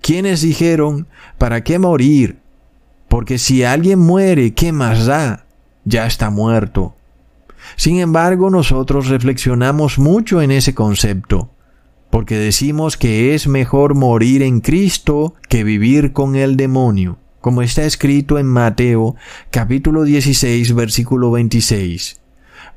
quienes 0.00 0.42
dijeron, 0.42 1.06
¿para 1.38 1.64
qué 1.64 1.78
morir? 1.78 2.38
Porque 3.08 3.38
si 3.38 3.64
alguien 3.64 3.98
muere, 3.98 4.54
¿qué 4.54 4.72
más 4.72 5.06
da? 5.06 5.46
Ya 5.84 6.06
está 6.06 6.30
muerto. 6.30 6.94
Sin 7.76 7.98
embargo, 7.98 8.50
nosotros 8.50 9.08
reflexionamos 9.08 9.98
mucho 9.98 10.42
en 10.42 10.50
ese 10.50 10.74
concepto 10.74 11.50
porque 12.14 12.38
decimos 12.38 12.96
que 12.96 13.34
es 13.34 13.48
mejor 13.48 13.96
morir 13.96 14.44
en 14.44 14.60
Cristo 14.60 15.34
que 15.48 15.64
vivir 15.64 16.12
con 16.12 16.36
el 16.36 16.56
demonio, 16.56 17.18
como 17.40 17.60
está 17.60 17.82
escrito 17.82 18.38
en 18.38 18.46
Mateo 18.46 19.16
capítulo 19.50 20.04
16 20.04 20.76
versículo 20.76 21.32
26. 21.32 22.20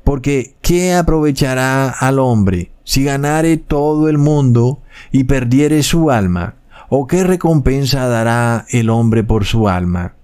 Porque 0.08 0.54
¿qué 0.62 0.94
aprovechará 0.94 1.90
al 1.90 2.18
hombre 2.18 2.72
si 2.82 3.04
ganare 3.04 3.58
todo 3.58 4.08
el 4.08 4.16
mundo 4.16 4.80
y 5.12 5.24
perdiere 5.24 5.82
su 5.82 6.10
alma? 6.10 6.54
¿O 6.88 7.06
qué 7.06 7.24
recompensa 7.24 8.08
dará 8.08 8.64
el 8.70 8.88
hombre 8.88 9.22
por 9.22 9.44
su 9.44 9.68
alma? 9.68 10.14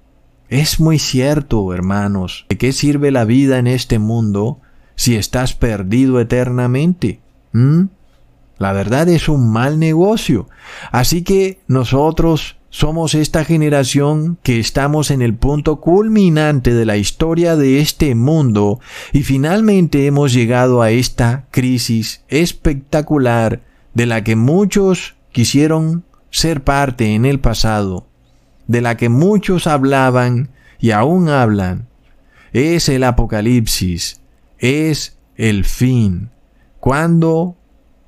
Es 0.48 0.80
muy 0.80 0.98
cierto, 0.98 1.74
hermanos, 1.74 2.46
¿de 2.48 2.56
qué 2.56 2.72
sirve 2.72 3.10
la 3.10 3.26
vida 3.26 3.58
en 3.58 3.66
este 3.66 3.98
mundo 3.98 4.58
si 4.96 5.16
estás 5.16 5.52
perdido 5.52 6.18
eternamente? 6.18 7.20
¿Mm? 7.52 7.82
La 8.56 8.72
verdad 8.72 9.06
es 9.10 9.28
un 9.28 9.52
mal 9.52 9.78
negocio. 9.78 10.48
Así 10.92 11.24
que 11.24 11.60
nosotros 11.68 12.56
somos 12.74 13.14
esta 13.14 13.44
generación 13.44 14.36
que 14.42 14.58
estamos 14.58 15.12
en 15.12 15.22
el 15.22 15.34
punto 15.34 15.76
culminante 15.76 16.74
de 16.74 16.84
la 16.84 16.96
historia 16.96 17.54
de 17.54 17.78
este 17.78 18.16
mundo 18.16 18.80
y 19.12 19.22
finalmente 19.22 20.06
hemos 20.06 20.32
llegado 20.32 20.82
a 20.82 20.90
esta 20.90 21.46
crisis 21.52 22.24
espectacular 22.26 23.62
de 23.94 24.06
la 24.06 24.24
que 24.24 24.34
muchos 24.34 25.14
quisieron 25.30 26.02
ser 26.30 26.64
parte 26.64 27.14
en 27.14 27.26
el 27.26 27.38
pasado, 27.38 28.08
de 28.66 28.80
la 28.80 28.96
que 28.96 29.08
muchos 29.08 29.68
hablaban 29.68 30.50
y 30.80 30.90
aún 30.90 31.28
hablan. 31.28 31.86
Es 32.52 32.88
el 32.88 33.04
apocalipsis, 33.04 34.20
es 34.58 35.16
el 35.36 35.64
fin, 35.64 36.30
cuando 36.80 37.56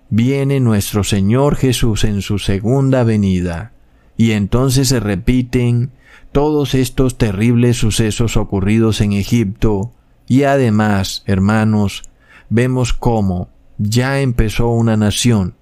viene 0.09 0.59
nuestro 0.59 1.05
Señor 1.05 1.55
Jesús 1.55 2.03
en 2.03 2.21
su 2.21 2.41
segunda 2.41 3.05
venida, 3.05 3.75
y 4.17 4.33
entonces 4.33 4.89
se 4.89 5.01
repiten 5.01 5.91
todos 6.33 6.75
estos 6.75 7.19
terribles 7.19 7.77
sucesos 7.77 8.37
ocurridos 8.37 9.01
en 9.01 9.13
Egipto, 9.13 9.93
y 10.29 10.43
además, 10.43 11.23
hermanos, 11.27 12.03
vemos 12.49 12.93
cómo 12.93 13.49
ya 13.79 14.21
empezó 14.21 14.69
una 14.69 14.97
nación, 14.97 15.55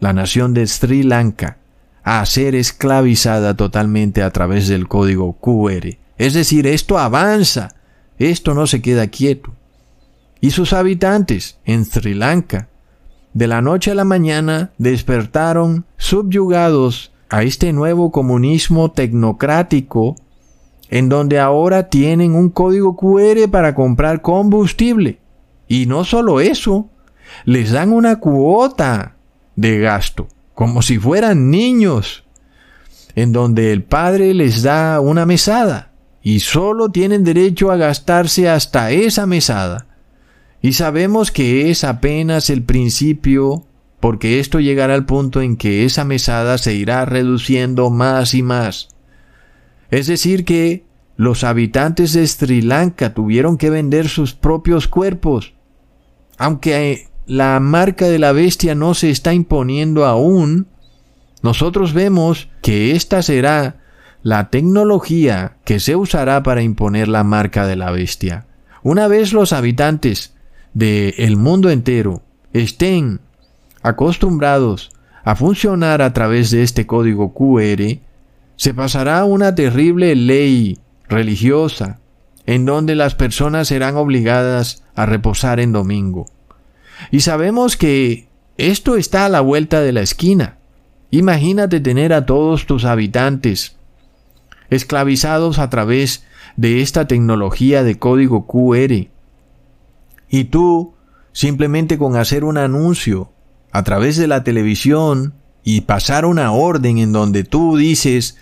la 0.00 0.12
nación 0.12 0.54
de 0.54 0.66
Sri 0.66 1.02
Lanka, 1.02 1.58
a 2.02 2.24
ser 2.26 2.54
esclavizada 2.54 3.56
totalmente 3.56 4.22
a 4.22 4.30
través 4.30 4.68
del 4.68 4.88
código 4.88 5.34
QR. 5.34 5.98
Es 6.16 6.34
decir, 6.34 6.66
esto 6.66 6.98
avanza, 6.98 7.68
esto 8.18 8.54
no 8.54 8.66
se 8.66 8.80
queda 8.80 9.06
quieto. 9.08 9.54
Y 10.40 10.52
sus 10.52 10.72
habitantes 10.72 11.58
en 11.64 11.84
Sri 11.84 12.14
Lanka, 12.14 12.68
de 13.34 13.46
la 13.46 13.60
noche 13.60 13.90
a 13.90 13.94
la 13.94 14.04
mañana, 14.04 14.70
despertaron 14.78 15.84
subyugados 15.96 17.12
a 17.28 17.42
este 17.42 17.72
nuevo 17.72 18.10
comunismo 18.10 18.90
tecnocrático 18.90 20.16
en 20.90 21.08
donde 21.08 21.38
ahora 21.38 21.88
tienen 21.90 22.34
un 22.34 22.48
código 22.48 22.96
QR 22.96 23.50
para 23.50 23.74
comprar 23.74 24.22
combustible. 24.22 25.20
Y 25.66 25.86
no 25.86 26.04
solo 26.04 26.40
eso, 26.40 26.88
les 27.44 27.70
dan 27.72 27.92
una 27.92 28.20
cuota 28.20 29.16
de 29.54 29.78
gasto, 29.78 30.28
como 30.54 30.82
si 30.82 30.98
fueran 30.98 31.50
niños, 31.50 32.24
en 33.14 33.32
donde 33.32 33.72
el 33.72 33.82
padre 33.82 34.32
les 34.32 34.62
da 34.62 35.00
una 35.00 35.26
mesada 35.26 35.92
y 36.22 36.40
solo 36.40 36.90
tienen 36.90 37.24
derecho 37.24 37.70
a 37.70 37.76
gastarse 37.76 38.48
hasta 38.48 38.90
esa 38.90 39.26
mesada. 39.26 39.86
Y 40.60 40.72
sabemos 40.72 41.30
que 41.30 41.70
es 41.70 41.84
apenas 41.84 42.50
el 42.50 42.62
principio, 42.62 43.66
porque 44.00 44.40
esto 44.40 44.60
llegará 44.60 44.94
al 44.94 45.06
punto 45.06 45.40
en 45.42 45.56
que 45.56 45.84
esa 45.84 46.04
mesada 46.04 46.58
se 46.58 46.74
irá 46.74 47.04
reduciendo 47.04 47.90
más 47.90 48.34
y 48.34 48.42
más. 48.42 48.88
Es 49.90 50.06
decir, 50.06 50.44
que 50.44 50.84
los 51.16 51.42
habitantes 51.42 52.12
de 52.12 52.26
Sri 52.26 52.62
Lanka 52.62 53.12
tuvieron 53.12 53.56
que 53.58 53.70
vender 53.70 54.08
sus 54.08 54.34
propios 54.34 54.86
cuerpos. 54.86 55.54
Aunque 56.36 57.08
la 57.26 57.58
marca 57.58 58.06
de 58.06 58.20
la 58.20 58.32
bestia 58.32 58.74
no 58.74 58.94
se 58.94 59.10
está 59.10 59.34
imponiendo 59.34 60.06
aún, 60.06 60.68
nosotros 61.42 61.92
vemos 61.92 62.48
que 62.62 62.92
esta 62.92 63.22
será 63.22 63.80
la 64.22 64.50
tecnología 64.50 65.56
que 65.64 65.80
se 65.80 65.96
usará 65.96 66.42
para 66.42 66.62
imponer 66.62 67.08
la 67.08 67.24
marca 67.24 67.66
de 67.66 67.76
la 67.76 67.90
bestia. 67.90 68.46
Una 68.82 69.08
vez 69.08 69.32
los 69.32 69.52
habitantes 69.52 70.34
del 70.72 71.36
mundo 71.36 71.70
entero 71.70 72.22
estén 72.52 73.20
acostumbrados 73.82 74.90
a 75.24 75.36
funcionar 75.36 76.02
a 76.02 76.12
través 76.12 76.50
de 76.50 76.62
este 76.62 76.86
código 76.86 77.34
QR, 77.34 77.98
se 78.56 78.74
pasará 78.74 79.24
una 79.24 79.54
terrible 79.54 80.14
ley 80.14 80.78
religiosa 81.08 82.00
en 82.46 82.64
donde 82.64 82.94
las 82.94 83.14
personas 83.14 83.68
serán 83.68 83.96
obligadas 83.96 84.82
a 84.94 85.06
reposar 85.06 85.60
en 85.60 85.72
domingo. 85.72 86.26
Y 87.10 87.20
sabemos 87.20 87.76
que 87.76 88.28
esto 88.56 88.96
está 88.96 89.26
a 89.26 89.28
la 89.28 89.40
vuelta 89.40 89.80
de 89.80 89.92
la 89.92 90.00
esquina. 90.00 90.56
Imagínate 91.10 91.80
tener 91.80 92.12
a 92.12 92.26
todos 92.26 92.66
tus 92.66 92.84
habitantes 92.84 93.76
esclavizados 94.70 95.58
a 95.58 95.70
través 95.70 96.24
de 96.56 96.82
esta 96.82 97.06
tecnología 97.06 97.82
de 97.82 97.98
código 97.98 98.46
QR. 98.46 99.08
Y 100.28 100.44
tú, 100.44 100.94
simplemente 101.32 101.98
con 101.98 102.16
hacer 102.16 102.44
un 102.44 102.58
anuncio 102.58 103.30
a 103.72 103.82
través 103.82 104.16
de 104.16 104.26
la 104.26 104.44
televisión 104.44 105.34
y 105.62 105.82
pasar 105.82 106.24
una 106.24 106.52
orden 106.52 106.98
en 106.98 107.12
donde 107.12 107.44
tú 107.44 107.76
dices 107.76 108.38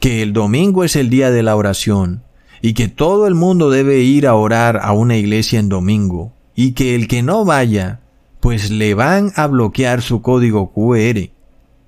que 0.00 0.22
el 0.22 0.32
domingo 0.32 0.84
es 0.84 0.96
el 0.96 1.10
día 1.10 1.30
de 1.30 1.42
la 1.42 1.56
oración 1.56 2.22
y 2.60 2.74
que 2.74 2.88
todo 2.88 3.26
el 3.26 3.34
mundo 3.34 3.70
debe 3.70 4.00
ir 4.00 4.26
a 4.26 4.34
orar 4.34 4.80
a 4.82 4.92
una 4.92 5.16
iglesia 5.16 5.58
en 5.58 5.68
domingo 5.68 6.32
y 6.54 6.72
que 6.72 6.94
el 6.94 7.08
que 7.08 7.22
no 7.22 7.44
vaya, 7.44 8.00
pues 8.40 8.70
le 8.70 8.94
van 8.94 9.32
a 9.36 9.46
bloquear 9.46 10.02
su 10.02 10.22
código 10.22 10.72
QR. 10.72 11.30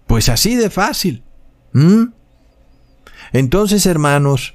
Pues 0.07 0.29
así 0.29 0.57
de 0.57 0.71
fácil. 0.71 1.23
Entonces, 3.33 3.87
hermanos, 3.87 4.55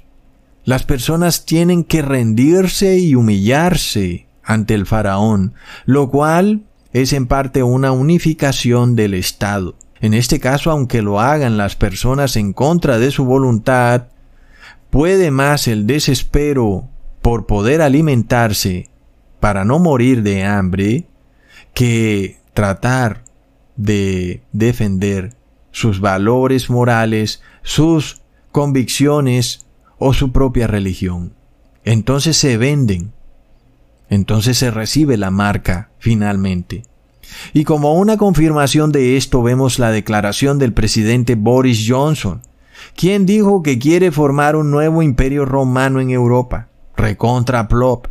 las 0.66 0.84
personas 0.84 1.46
tienen 1.46 1.84
que 1.84 2.02
rendirse 2.02 2.98
y 2.98 3.16
humillarse 3.16 4.28
ante 4.44 4.74
el 4.74 4.86
faraón, 4.86 5.54
lo 5.86 6.10
cual 6.10 6.64
es 6.94 7.12
en 7.14 7.28
parte 7.28 7.64
una 7.64 7.92
unificación 7.92 8.96
del 8.96 9.16
Estado. 9.16 9.76
En 10.00 10.14
este 10.14 10.40
caso, 10.40 10.70
aunque 10.70 11.02
lo 11.02 11.20
hagan 11.20 11.58
las 11.58 11.76
personas 11.76 12.36
en 12.36 12.54
contra 12.54 13.00
de 13.00 13.10
su 13.10 13.26
voluntad, 13.26 14.08
puede 14.90 15.32
más 15.32 15.68
el 15.68 15.88
desespero 15.88 16.88
por 17.22 17.48
poder 17.48 17.82
alimentarse 17.82 18.90
para 19.40 19.66
no 19.66 19.80
morir 19.80 20.24
de 20.24 20.44
hambre 20.44 21.08
que 21.74 22.38
tratar 22.54 23.24
de 23.76 24.44
defender 24.52 25.36
sus 25.72 26.00
valores 26.00 26.70
morales, 26.70 27.42
sus 27.64 28.22
convicciones 28.52 29.66
o 29.98 30.14
su 30.14 30.32
propia 30.32 30.68
religión. 30.68 31.34
Entonces 31.86 32.38
se 32.38 32.58
venden. 32.58 33.13
Entonces 34.14 34.58
se 34.58 34.70
recibe 34.70 35.18
la 35.18 35.32
marca 35.32 35.90
finalmente. 35.98 36.84
Y 37.52 37.64
como 37.64 37.96
una 37.96 38.18
confirmación 38.18 38.92
de 38.92 39.18
esto 39.18 39.42
vemos 39.42 39.80
la 39.80 39.92
declaración 39.92 40.60
del 40.60 40.72
presidente 40.72 41.36
Boris 41.36 41.86
Johnson, 41.88 42.42
quien 42.96 43.26
dijo 43.26 43.64
que 43.64 43.80
quiere 43.80 44.12
formar 44.12 44.56
un 44.56 44.70
nuevo 44.70 45.02
imperio 45.02 45.46
romano 45.46 46.00
en 46.00 46.12
Europa, 46.12 46.68
recontra 46.96 47.68
Plop. 47.68 48.08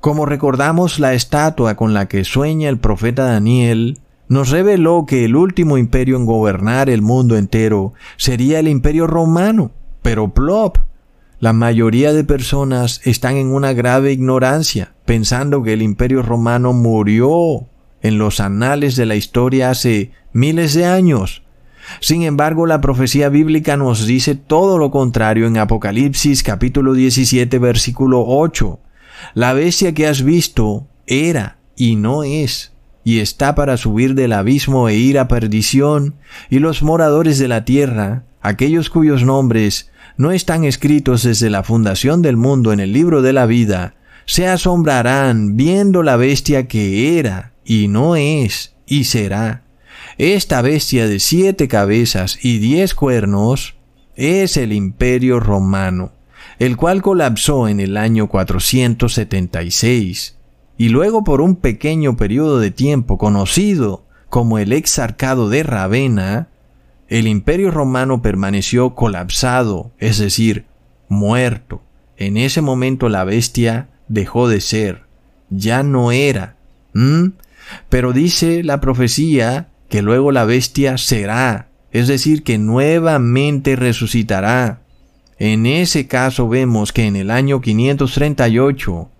Como 0.00 0.26
recordamos 0.26 0.98
la 0.98 1.14
estatua 1.14 1.76
con 1.76 1.94
la 1.94 2.06
que 2.06 2.24
sueña 2.24 2.68
el 2.68 2.78
profeta 2.78 3.24
Daniel, 3.24 4.00
nos 4.28 4.50
reveló 4.50 5.06
que 5.06 5.24
el 5.24 5.36
último 5.36 5.78
imperio 5.78 6.16
en 6.16 6.26
gobernar 6.26 6.90
el 6.90 7.00
mundo 7.00 7.36
entero 7.36 7.94
sería 8.18 8.58
el 8.58 8.68
imperio 8.68 9.06
romano, 9.06 9.70
pero 10.02 10.34
Plop. 10.34 10.78
La 11.40 11.52
mayoría 11.52 12.12
de 12.12 12.24
personas 12.24 13.00
están 13.04 13.36
en 13.36 13.48
una 13.48 13.72
grave 13.72 14.12
ignorancia, 14.12 14.93
pensando 15.04 15.62
que 15.62 15.72
el 15.72 15.82
imperio 15.82 16.22
romano 16.22 16.72
murió 16.72 17.66
en 18.02 18.18
los 18.18 18.40
anales 18.40 18.96
de 18.96 19.06
la 19.06 19.16
historia 19.16 19.70
hace 19.70 20.12
miles 20.32 20.74
de 20.74 20.86
años. 20.86 21.42
Sin 22.00 22.22
embargo, 22.22 22.66
la 22.66 22.80
profecía 22.80 23.28
bíblica 23.28 23.76
nos 23.76 24.06
dice 24.06 24.34
todo 24.34 24.78
lo 24.78 24.90
contrario 24.90 25.46
en 25.46 25.58
Apocalipsis 25.58 26.42
capítulo 26.42 26.94
17 26.94 27.58
versículo 27.58 28.24
8. 28.26 28.78
La 29.34 29.52
bestia 29.52 29.94
que 29.94 30.06
has 30.06 30.22
visto 30.22 30.86
era 31.06 31.58
y 31.76 31.96
no 31.96 32.24
es, 32.24 32.72
y 33.04 33.18
está 33.18 33.54
para 33.54 33.76
subir 33.76 34.14
del 34.14 34.32
abismo 34.32 34.88
e 34.88 34.96
ir 34.96 35.18
a 35.18 35.28
perdición, 35.28 36.14
y 36.50 36.58
los 36.58 36.82
moradores 36.82 37.38
de 37.38 37.48
la 37.48 37.64
tierra, 37.64 38.24
aquellos 38.40 38.90
cuyos 38.90 39.24
nombres 39.24 39.90
no 40.16 40.30
están 40.30 40.64
escritos 40.64 41.22
desde 41.22 41.50
la 41.50 41.62
fundación 41.62 42.22
del 42.22 42.36
mundo 42.36 42.72
en 42.72 42.80
el 42.80 42.92
libro 42.92 43.22
de 43.22 43.32
la 43.32 43.46
vida, 43.46 43.94
se 44.26 44.48
asombrarán 44.48 45.56
viendo 45.56 46.02
la 46.02 46.16
bestia 46.16 46.66
que 46.66 47.18
era 47.18 47.52
y 47.64 47.88
no 47.88 48.16
es, 48.16 48.74
y 48.86 49.04
será. 49.04 49.62
Esta 50.18 50.62
bestia 50.62 51.08
de 51.08 51.18
siete 51.18 51.68
cabezas 51.68 52.38
y 52.42 52.58
diez 52.58 52.94
cuernos 52.94 53.74
es 54.16 54.56
el 54.56 54.72
imperio 54.72 55.40
romano, 55.40 56.12
el 56.58 56.76
cual 56.76 57.02
colapsó 57.02 57.68
en 57.68 57.80
el 57.80 57.96
año 57.96 58.28
476, 58.28 60.36
y 60.76 60.88
luego 60.88 61.24
por 61.24 61.40
un 61.40 61.56
pequeño 61.56 62.16
periodo 62.16 62.60
de 62.60 62.70
tiempo 62.70 63.18
conocido 63.18 64.04
como 64.28 64.58
el 64.58 64.72
exarcado 64.72 65.48
de 65.48 65.62
Ravenna, 65.62 66.48
el 67.08 67.26
imperio 67.26 67.70
romano 67.70 68.22
permaneció 68.22 68.94
colapsado, 68.94 69.92
es 69.98 70.18
decir, 70.18 70.66
muerto. 71.08 71.82
En 72.16 72.36
ese 72.36 72.60
momento 72.60 73.08
la 73.08 73.24
bestia 73.24 73.88
dejó 74.08 74.48
de 74.48 74.60
ser, 74.60 75.02
ya 75.50 75.82
no 75.82 76.12
era. 76.12 76.56
Pero 77.88 78.12
dice 78.12 78.62
la 78.62 78.80
profecía 78.80 79.68
que 79.88 80.02
luego 80.02 80.32
la 80.32 80.44
bestia 80.44 80.98
será, 80.98 81.68
es 81.92 82.08
decir, 82.08 82.42
que 82.42 82.58
nuevamente 82.58 83.76
resucitará. 83.76 84.80
En 85.38 85.66
ese 85.66 86.06
caso 86.06 86.48
vemos 86.48 86.92
que 86.92 87.06
en 87.06 87.16
el 87.16 87.30
año 87.30 87.60
538 87.60 89.10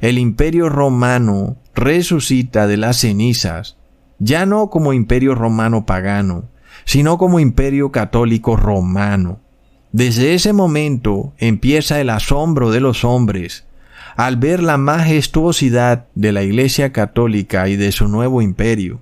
el 0.00 0.18
imperio 0.18 0.68
romano 0.68 1.56
resucita 1.74 2.66
de 2.66 2.76
las 2.76 2.98
cenizas, 2.98 3.76
ya 4.18 4.46
no 4.46 4.70
como 4.70 4.92
imperio 4.92 5.34
romano 5.34 5.86
pagano, 5.86 6.48
sino 6.84 7.18
como 7.18 7.40
imperio 7.40 7.90
católico 7.90 8.56
romano. 8.56 9.40
Desde 9.92 10.34
ese 10.34 10.52
momento 10.52 11.32
empieza 11.38 12.00
el 12.00 12.10
asombro 12.10 12.70
de 12.70 12.80
los 12.80 13.04
hombres, 13.04 13.64
al 14.20 14.36
ver 14.36 14.62
la 14.62 14.76
majestuosidad 14.76 16.04
de 16.14 16.32
la 16.32 16.42
Iglesia 16.42 16.92
Católica 16.92 17.70
y 17.70 17.76
de 17.76 17.90
su 17.90 18.06
nuevo 18.06 18.42
imperio. 18.42 19.00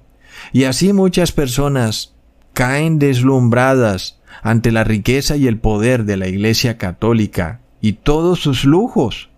Y 0.52 0.62
así 0.62 0.92
muchas 0.92 1.32
personas 1.32 2.14
caen 2.52 3.00
deslumbradas 3.00 4.20
ante 4.44 4.70
la 4.70 4.84
riqueza 4.84 5.36
y 5.36 5.48
el 5.48 5.58
poder 5.58 6.04
de 6.04 6.18
la 6.18 6.28
Iglesia 6.28 6.78
Católica 6.78 7.62
y 7.80 7.94
todos 7.94 8.38
sus 8.38 8.64
lujos. 8.64 9.28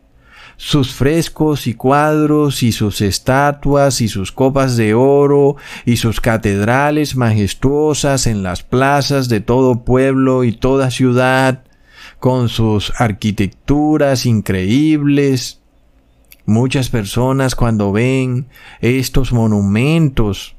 sus 0.59 0.93
frescos 0.93 1.67
y 1.67 1.73
cuadros 1.73 2.63
y 2.63 2.73
sus 2.73 3.01
estatuas 3.01 4.03
y 4.03 4.09
sus 4.09 4.33
copas 4.33 4.77
de 4.77 4.93
oro 4.93 5.57
y 5.87 5.97
sus 5.97 6.21
catedrales 6.21 7.17
majestuosas 7.17 8.27
en 8.27 8.43
las 8.43 8.63
plazas 8.63 9.31
de 9.31 9.41
todo 9.41 9.87
pueblo 9.87 10.45
y 10.45 10.53
toda 10.53 10.91
ciudad, 10.91 11.65
con 12.19 12.51
sus 12.51 12.93
arquitecturas 13.01 14.27
increíbles. 14.27 15.60
Muchas 16.51 16.89
personas 16.89 17.55
cuando 17.55 17.93
ven 17.93 18.49
estos 18.81 19.33
monumentos, 19.33 20.57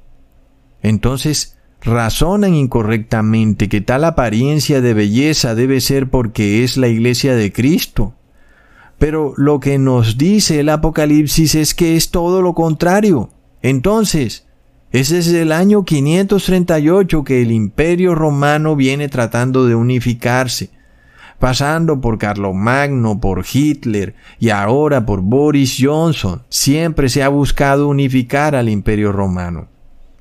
entonces 0.81 1.57
razonan 1.81 2.55
incorrectamente 2.55 3.67
que 3.67 3.81
tal 3.81 4.05
apariencia 4.05 4.79
de 4.79 4.93
belleza 4.93 5.53
debe 5.53 5.81
ser 5.81 6.09
porque 6.09 6.63
es 6.63 6.77
la 6.77 6.87
iglesia 6.87 7.35
de 7.35 7.51
Cristo. 7.51 8.13
Pero 8.99 9.33
lo 9.35 9.59
que 9.59 9.77
nos 9.79 10.17
dice 10.17 10.61
el 10.61 10.69
Apocalipsis 10.69 11.55
es 11.55 11.75
que 11.75 11.97
es 11.97 12.09
todo 12.09 12.41
lo 12.41 12.53
contrario. 12.53 13.29
Entonces, 13.61 14.47
es 14.93 15.09
desde 15.09 15.41
el 15.41 15.51
año 15.51 15.83
538 15.83 17.25
que 17.25 17.41
el 17.41 17.51
imperio 17.51 18.15
romano 18.15 18.77
viene 18.77 19.09
tratando 19.09 19.65
de 19.65 19.75
unificarse, 19.75 20.69
pasando 21.41 21.99
por 22.01 22.19
Carlomagno, 22.19 23.19
por 23.19 23.43
Hitler 23.51 24.13
y 24.39 24.51
ahora 24.51 25.07
por 25.07 25.21
Boris 25.21 25.75
Johnson. 25.81 26.43
Siempre 26.49 27.09
se 27.09 27.23
ha 27.23 27.29
buscado 27.29 27.87
unificar 27.87 28.55
al 28.55 28.69
imperio 28.69 29.11
romano. 29.11 29.67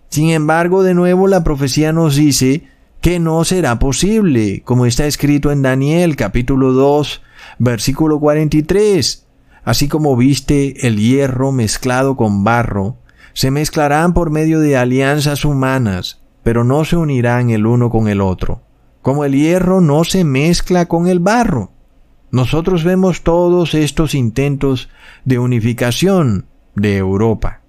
Sin 0.08 0.30
embargo, 0.30 0.82
de 0.82 0.94
nuevo 0.94 1.28
la 1.28 1.44
profecía 1.44 1.92
nos 1.92 2.16
dice 2.16 2.64
que 3.02 3.20
no 3.20 3.44
será 3.44 3.78
posible, 3.78 4.62
como 4.64 4.86
está 4.86 5.04
escrito 5.04 5.52
en 5.52 5.60
Daniel 5.60 6.16
capítulo 6.16 6.72
2, 6.72 7.20
versículo 7.58 8.18
43. 8.18 9.26
Así 9.62 9.88
como 9.88 10.16
viste 10.16 10.86
el 10.86 10.96
hierro 10.96 11.52
mezclado 11.52 12.16
con 12.16 12.44
barro, 12.44 12.96
se 13.34 13.50
mezclarán 13.50 14.14
por 14.14 14.30
medio 14.30 14.58
de 14.58 14.78
alianzas 14.78 15.44
humanas, 15.44 16.22
pero 16.42 16.64
no 16.64 16.86
se 16.86 16.96
unirán 16.96 17.50
el 17.50 17.66
uno 17.66 17.90
con 17.90 18.08
el 18.08 18.22
otro, 18.22 18.62
como 19.02 19.24
el 19.24 19.32
hierro 19.34 19.80
no 19.80 20.04
se 20.04 20.24
mezcla 20.24 20.86
con 20.86 21.06
el 21.06 21.20
barro. 21.20 21.72
Nosotros 22.30 22.84
vemos 22.84 23.22
todos 23.22 23.74
estos 23.74 24.14
intentos 24.14 24.88
de 25.24 25.38
unificación 25.38 26.46
de 26.74 26.96
Europa. 26.96 27.62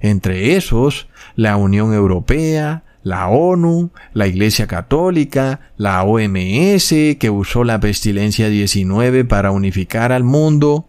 Entre 0.00 0.56
esos, 0.56 1.08
la 1.36 1.56
Unión 1.56 1.94
Europea, 1.94 2.84
la 3.02 3.28
ONU, 3.28 3.90
la 4.12 4.26
Iglesia 4.26 4.66
Católica, 4.66 5.60
la 5.76 6.02
OMS, 6.02 6.88
que 7.18 7.30
usó 7.30 7.64
la 7.64 7.80
pestilencia 7.80 8.48
19 8.48 9.24
para 9.24 9.52
unificar 9.52 10.12
al 10.12 10.24
mundo, 10.24 10.88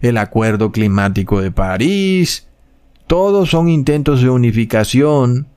el 0.00 0.18
Acuerdo 0.18 0.72
Climático 0.72 1.40
de 1.40 1.50
París, 1.50 2.48
todos 3.06 3.50
son 3.50 3.68
intentos 3.68 4.22
de 4.22 4.30
unificación 4.30 5.48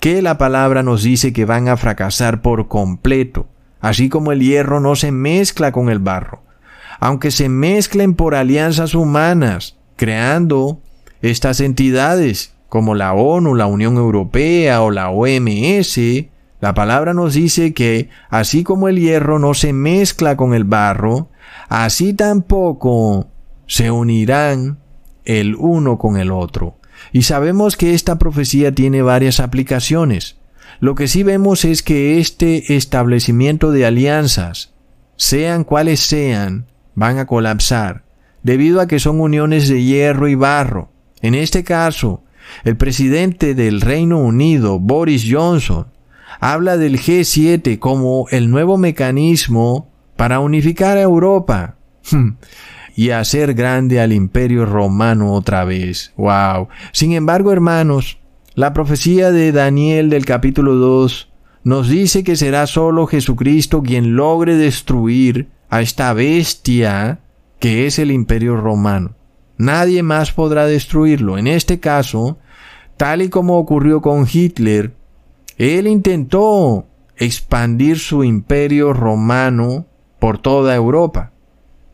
que 0.00 0.22
la 0.22 0.38
palabra 0.38 0.82
nos 0.82 1.02
dice 1.02 1.32
que 1.32 1.44
van 1.44 1.68
a 1.68 1.76
fracasar 1.76 2.40
por 2.40 2.68
completo, 2.68 3.46
así 3.80 4.08
como 4.08 4.32
el 4.32 4.40
hierro 4.40 4.80
no 4.80 4.96
se 4.96 5.12
mezcla 5.12 5.72
con 5.72 5.90
el 5.90 5.98
barro, 5.98 6.42
aunque 6.98 7.30
se 7.30 7.50
mezclen 7.50 8.14
por 8.14 8.34
alianzas 8.34 8.94
humanas, 8.94 9.76
creando 9.96 10.80
estas 11.20 11.60
entidades, 11.60 12.54
como 12.70 12.94
la 12.94 13.12
ONU, 13.12 13.54
la 13.54 13.66
Unión 13.66 13.96
Europea 13.96 14.80
o 14.80 14.90
la 14.90 15.10
OMS, 15.10 15.98
la 16.60 16.72
palabra 16.72 17.12
nos 17.12 17.34
dice 17.34 17.74
que 17.74 18.08
así 18.30 18.64
como 18.64 18.88
el 18.88 18.98
hierro 18.98 19.38
no 19.38 19.52
se 19.52 19.72
mezcla 19.74 20.36
con 20.36 20.54
el 20.54 20.64
barro, 20.64 21.28
así 21.68 22.14
tampoco 22.14 23.28
se 23.66 23.90
unirán 23.90 24.78
el 25.24 25.56
uno 25.56 25.98
con 25.98 26.16
el 26.16 26.30
otro. 26.30 26.79
Y 27.12 27.22
sabemos 27.22 27.76
que 27.76 27.94
esta 27.94 28.18
profecía 28.18 28.74
tiene 28.74 29.02
varias 29.02 29.40
aplicaciones. 29.40 30.36
Lo 30.80 30.94
que 30.94 31.08
sí 31.08 31.22
vemos 31.22 31.64
es 31.64 31.82
que 31.82 32.18
este 32.18 32.76
establecimiento 32.76 33.72
de 33.72 33.86
alianzas, 33.86 34.72
sean 35.16 35.64
cuales 35.64 36.00
sean, 36.00 36.66
van 36.94 37.18
a 37.18 37.26
colapsar, 37.26 38.04
debido 38.42 38.80
a 38.80 38.88
que 38.88 38.98
son 38.98 39.20
uniones 39.20 39.68
de 39.68 39.82
hierro 39.82 40.28
y 40.28 40.34
barro. 40.34 40.90
En 41.20 41.34
este 41.34 41.64
caso, 41.64 42.22
el 42.64 42.76
presidente 42.76 43.54
del 43.54 43.80
Reino 43.80 44.18
Unido, 44.18 44.78
Boris 44.78 45.26
Johnson, 45.28 45.88
habla 46.40 46.76
del 46.76 46.98
G7 46.98 47.78
como 47.78 48.26
el 48.30 48.50
nuevo 48.50 48.78
mecanismo 48.78 49.90
para 50.16 50.40
unificar 50.40 50.96
a 50.96 51.02
Europa 51.02 51.76
y 52.96 53.10
hacer 53.10 53.54
grande 53.54 54.00
al 54.00 54.12
imperio 54.12 54.66
romano 54.66 55.32
otra 55.34 55.64
vez. 55.64 56.12
¡Wow! 56.16 56.68
Sin 56.92 57.12
embargo, 57.12 57.52
hermanos, 57.52 58.18
la 58.54 58.72
profecía 58.72 59.30
de 59.30 59.52
Daniel 59.52 60.10
del 60.10 60.24
capítulo 60.24 60.74
2 60.74 61.28
nos 61.64 61.88
dice 61.88 62.24
que 62.24 62.36
será 62.36 62.66
solo 62.66 63.06
Jesucristo 63.06 63.82
quien 63.82 64.16
logre 64.16 64.56
destruir 64.56 65.48
a 65.68 65.82
esta 65.82 66.12
bestia 66.12 67.20
que 67.58 67.86
es 67.86 67.98
el 67.98 68.10
imperio 68.10 68.56
romano. 68.56 69.14
Nadie 69.56 70.02
más 70.02 70.32
podrá 70.32 70.66
destruirlo. 70.66 71.36
En 71.36 71.46
este 71.46 71.80
caso, 71.80 72.38
tal 72.96 73.22
y 73.22 73.28
como 73.28 73.58
ocurrió 73.58 74.00
con 74.00 74.26
Hitler, 74.30 74.94
él 75.58 75.86
intentó 75.86 76.86
expandir 77.16 77.98
su 77.98 78.24
imperio 78.24 78.94
romano 78.94 79.86
por 80.18 80.38
toda 80.38 80.74
Europa. 80.74 81.32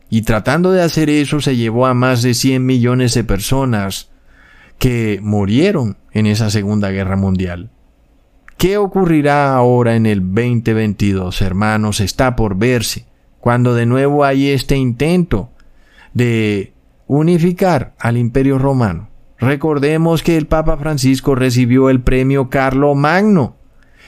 Y 0.09 0.21
tratando 0.21 0.71
de 0.71 0.81
hacer 0.81 1.09
eso 1.09 1.41
se 1.41 1.55
llevó 1.55 1.85
a 1.85 1.93
más 1.93 2.21
de 2.21 2.33
100 2.33 2.65
millones 2.65 3.13
de 3.13 3.23
personas 3.23 4.09
que 4.79 5.19
murieron 5.21 5.97
en 6.11 6.25
esa 6.25 6.49
Segunda 6.49 6.91
Guerra 6.91 7.15
Mundial. 7.15 7.69
¿Qué 8.57 8.77
ocurrirá 8.77 9.55
ahora 9.55 9.95
en 9.95 10.05
el 10.05 10.21
2022, 10.21 11.41
hermanos? 11.41 11.99
Está 11.99 12.35
por 12.35 12.57
verse, 12.57 13.05
cuando 13.39 13.75
de 13.75 13.85
nuevo 13.85 14.23
hay 14.23 14.49
este 14.49 14.77
intento 14.77 15.51
de 16.13 16.73
unificar 17.05 17.93
al 17.99 18.17
imperio 18.17 18.57
romano. 18.57 19.09
Recordemos 19.39 20.23
que 20.23 20.37
el 20.37 20.47
Papa 20.47 20.77
Francisco 20.77 21.35
recibió 21.35 21.89
el 21.89 22.01
premio 22.01 22.49
Carlo 22.49 22.95
Magno 22.95 23.57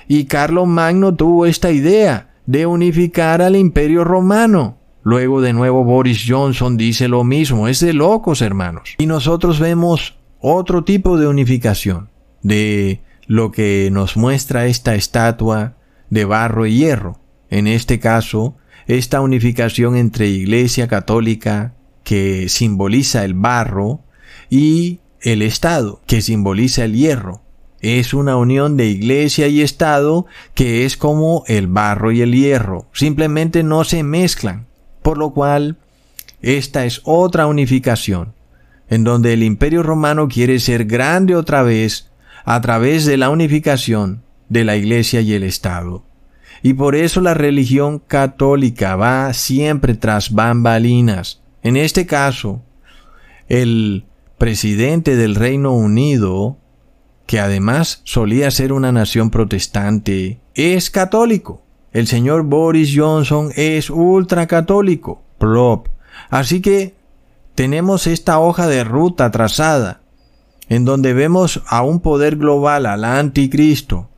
y 0.07 0.25
Carlo 0.25 0.65
Magno 0.65 1.13
tuvo 1.13 1.45
esta 1.45 1.69
idea 1.69 2.29
de 2.47 2.65
unificar 2.65 3.43
al 3.43 3.55
imperio 3.55 4.03
romano. 4.03 4.78
Luego 5.09 5.41
de 5.41 5.53
nuevo 5.53 5.83
Boris 5.83 6.23
Johnson 6.27 6.77
dice 6.77 7.07
lo 7.07 7.23
mismo, 7.23 7.67
es 7.67 7.79
de 7.79 7.93
locos 7.93 8.43
hermanos. 8.43 8.93
Y 8.99 9.07
nosotros 9.07 9.59
vemos 9.59 10.19
otro 10.39 10.83
tipo 10.83 11.17
de 11.17 11.25
unificación, 11.25 12.11
de 12.43 13.01
lo 13.25 13.51
que 13.51 13.89
nos 13.91 14.17
muestra 14.17 14.67
esta 14.67 14.93
estatua 14.93 15.77
de 16.11 16.25
barro 16.25 16.67
y 16.67 16.77
hierro. 16.77 17.19
En 17.49 17.65
este 17.65 17.99
caso, 17.99 18.55
esta 18.85 19.19
unificación 19.21 19.95
entre 19.95 20.27
Iglesia 20.27 20.87
Católica 20.87 21.73
que 22.03 22.47
simboliza 22.47 23.25
el 23.25 23.33
barro, 23.33 24.01
y 24.47 24.99
el 25.21 25.41
Estado, 25.41 26.01
que 26.05 26.21
simboliza 26.21 26.85
el 26.85 26.93
hierro. 26.93 27.41
Es 27.81 28.13
una 28.13 28.37
unión 28.37 28.77
de 28.77 28.85
iglesia 28.85 29.47
y 29.47 29.61
Estado 29.61 30.27
que 30.53 30.85
es 30.85 30.97
como 30.97 31.45
el 31.47 31.65
barro 31.65 32.11
y 32.11 32.21
el 32.21 32.33
hierro. 32.35 32.89
Simplemente 32.93 33.63
no 33.63 33.85
se 33.85 34.03
mezclan. 34.03 34.68
Por 35.01 35.17
lo 35.17 35.31
cual, 35.31 35.77
esta 36.41 36.85
es 36.85 37.01
otra 37.03 37.47
unificación, 37.47 38.33
en 38.89 39.03
donde 39.03 39.33
el 39.33 39.43
imperio 39.43 39.83
romano 39.83 40.27
quiere 40.27 40.59
ser 40.59 40.85
grande 40.85 41.35
otra 41.35 41.63
vez 41.63 42.09
a 42.45 42.61
través 42.61 43.05
de 43.05 43.17
la 43.17 43.29
unificación 43.29 44.23
de 44.49 44.63
la 44.63 44.75
iglesia 44.75 45.21
y 45.21 45.33
el 45.33 45.43
Estado. 45.43 46.03
Y 46.61 46.73
por 46.73 46.95
eso 46.95 47.21
la 47.21 47.33
religión 47.33 47.99
católica 47.99 48.95
va 48.95 49.31
siempre 49.33 49.93
tras 49.93 50.33
bambalinas, 50.33 51.41
en 51.61 51.77
este 51.77 52.05
caso, 52.05 52.61
el 53.47 54.05
presidente 54.37 55.15
del 55.15 55.35
Reino 55.35 55.73
Unido, 55.73 56.57
que 57.25 57.39
además 57.39 58.01
solía 58.05 58.49
ser 58.51 58.73
una 58.73 58.91
nación 58.91 59.29
protestante, 59.29 60.39
es 60.55 60.89
católico. 60.89 61.61
El 61.91 62.07
señor 62.07 62.43
Boris 62.43 62.93
Johnson 62.95 63.51
es 63.55 63.89
ultracatólico. 63.89 65.21
Plop. 65.37 65.87
Así 66.29 66.61
que 66.61 66.93
tenemos 67.55 68.07
esta 68.07 68.39
hoja 68.39 68.67
de 68.67 68.83
ruta 68.83 69.31
trazada, 69.31 70.01
en 70.67 70.85
donde 70.85 71.13
vemos 71.13 71.63
a 71.67 71.81
un 71.81 71.99
poder 71.99 72.35
global, 72.35 72.85
al 72.85 73.03
anticristo, 73.03 74.09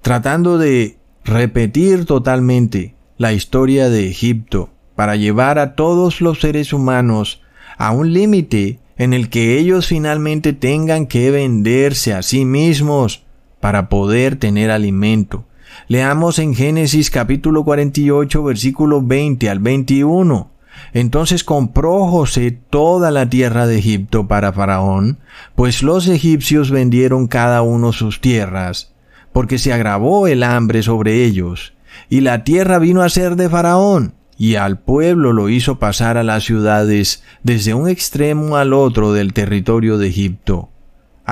tratando 0.00 0.58
de 0.58 0.96
repetir 1.24 2.06
totalmente 2.06 2.94
la 3.18 3.32
historia 3.32 3.90
de 3.90 4.08
Egipto 4.08 4.70
para 4.96 5.16
llevar 5.16 5.58
a 5.58 5.74
todos 5.74 6.20
los 6.20 6.40
seres 6.40 6.72
humanos 6.72 7.42
a 7.76 7.90
un 7.90 8.12
límite 8.12 8.78
en 8.96 9.14
el 9.14 9.28
que 9.30 9.58
ellos 9.58 9.86
finalmente 9.86 10.52
tengan 10.52 11.06
que 11.06 11.30
venderse 11.30 12.12
a 12.12 12.22
sí 12.22 12.44
mismos 12.44 13.22
para 13.60 13.88
poder 13.88 14.36
tener 14.36 14.70
alimento. 14.70 15.44
Leamos 15.88 16.38
en 16.38 16.54
Génesis 16.54 17.10
capítulo 17.10 17.64
48 17.64 18.42
versículo 18.42 19.02
20 19.02 19.50
al 19.50 19.58
21. 19.58 20.50
Entonces 20.92 21.44
compró 21.44 22.06
José 22.06 22.58
toda 22.70 23.10
la 23.10 23.28
tierra 23.28 23.66
de 23.66 23.78
Egipto 23.78 24.26
para 24.26 24.52
Faraón, 24.52 25.18
pues 25.54 25.82
los 25.82 26.08
egipcios 26.08 26.70
vendieron 26.70 27.26
cada 27.26 27.62
uno 27.62 27.92
sus 27.92 28.20
tierras, 28.20 28.92
porque 29.32 29.58
se 29.58 29.72
agravó 29.72 30.26
el 30.26 30.42
hambre 30.42 30.82
sobre 30.82 31.24
ellos, 31.24 31.74
y 32.08 32.20
la 32.20 32.44
tierra 32.44 32.78
vino 32.78 33.02
a 33.02 33.08
ser 33.08 33.36
de 33.36 33.48
Faraón, 33.48 34.14
y 34.36 34.54
al 34.54 34.78
pueblo 34.78 35.32
lo 35.32 35.48
hizo 35.48 35.78
pasar 35.78 36.16
a 36.16 36.24
las 36.24 36.44
ciudades 36.44 37.22
desde 37.42 37.74
un 37.74 37.88
extremo 37.88 38.56
al 38.56 38.72
otro 38.72 39.12
del 39.12 39.32
territorio 39.32 39.98
de 39.98 40.08
Egipto. 40.08 40.70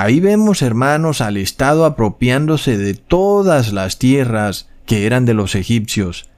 Ahí 0.00 0.20
vemos, 0.20 0.62
hermanos, 0.62 1.20
al 1.20 1.36
Estado 1.36 1.84
apropiándose 1.84 2.78
de 2.78 2.94
todas 2.94 3.72
las 3.72 3.98
tierras 3.98 4.68
que 4.86 5.06
eran 5.06 5.24
de 5.24 5.34
los 5.34 5.56
egipcios, 5.56 6.30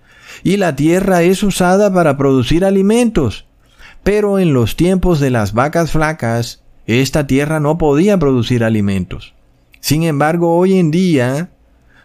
y 0.43 0.57
la 0.57 0.77
tierra 0.77 1.21
es 1.21 1.43
usada 1.43 1.93
para 1.93 2.17
producir 2.17 2.65
alimentos. 2.65 3.45
Pero 4.03 4.39
en 4.39 4.55
los 4.55 4.77
tiempos 4.77 5.21
de 5.21 5.29
las 5.29 5.53
vacas 5.53 5.93
flacas, 5.93 6.63
esta 6.87 7.27
tierra 7.27 7.61
no 7.61 7.77
podía 7.77 8.19
producir 8.19 8.65
alimentos. 8.65 9.35
Sin 9.79 10.05
embargo, 10.05 10.57
hoy 10.57 10.79
en 10.79 10.91
día, 10.91 11.51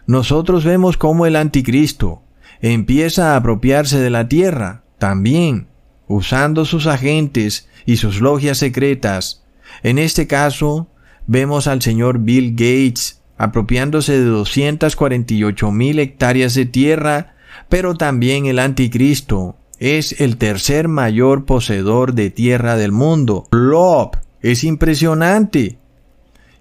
nosotros 0.06 0.62
vemos 0.62 0.98
cómo 0.98 1.24
el 1.24 1.36
anticristo 1.36 2.20
empieza 2.60 3.32
a 3.32 3.36
apropiarse 3.36 3.98
de 3.98 4.10
la 4.10 4.28
tierra, 4.28 4.82
también, 4.98 5.68
usando 6.06 6.66
sus 6.66 6.86
agentes 6.86 7.66
y 7.86 7.96
sus 7.96 8.20
logias 8.20 8.58
secretas. 8.58 9.42
En 9.82 9.96
este 9.98 10.26
caso, 10.26 10.90
vemos 11.26 11.66
al 11.66 11.82
señor 11.82 12.20
Bill 12.20 12.52
Gates 12.52 13.22
apropiándose 13.38 14.18
de 14.18 14.24
248 14.24 15.70
mil 15.70 15.98
hectáreas 15.98 16.54
de 16.54 16.66
tierra 16.66 17.36
pero 17.68 17.94
también 17.94 18.46
el 18.46 18.58
anticristo 18.58 19.56
es 19.78 20.20
el 20.20 20.36
tercer 20.36 20.88
mayor 20.88 21.44
poseedor 21.44 22.14
de 22.14 22.30
tierra 22.30 22.76
del 22.76 22.92
mundo. 22.92 23.46
Lob 23.50 24.16
es 24.40 24.64
impresionante. 24.64 25.78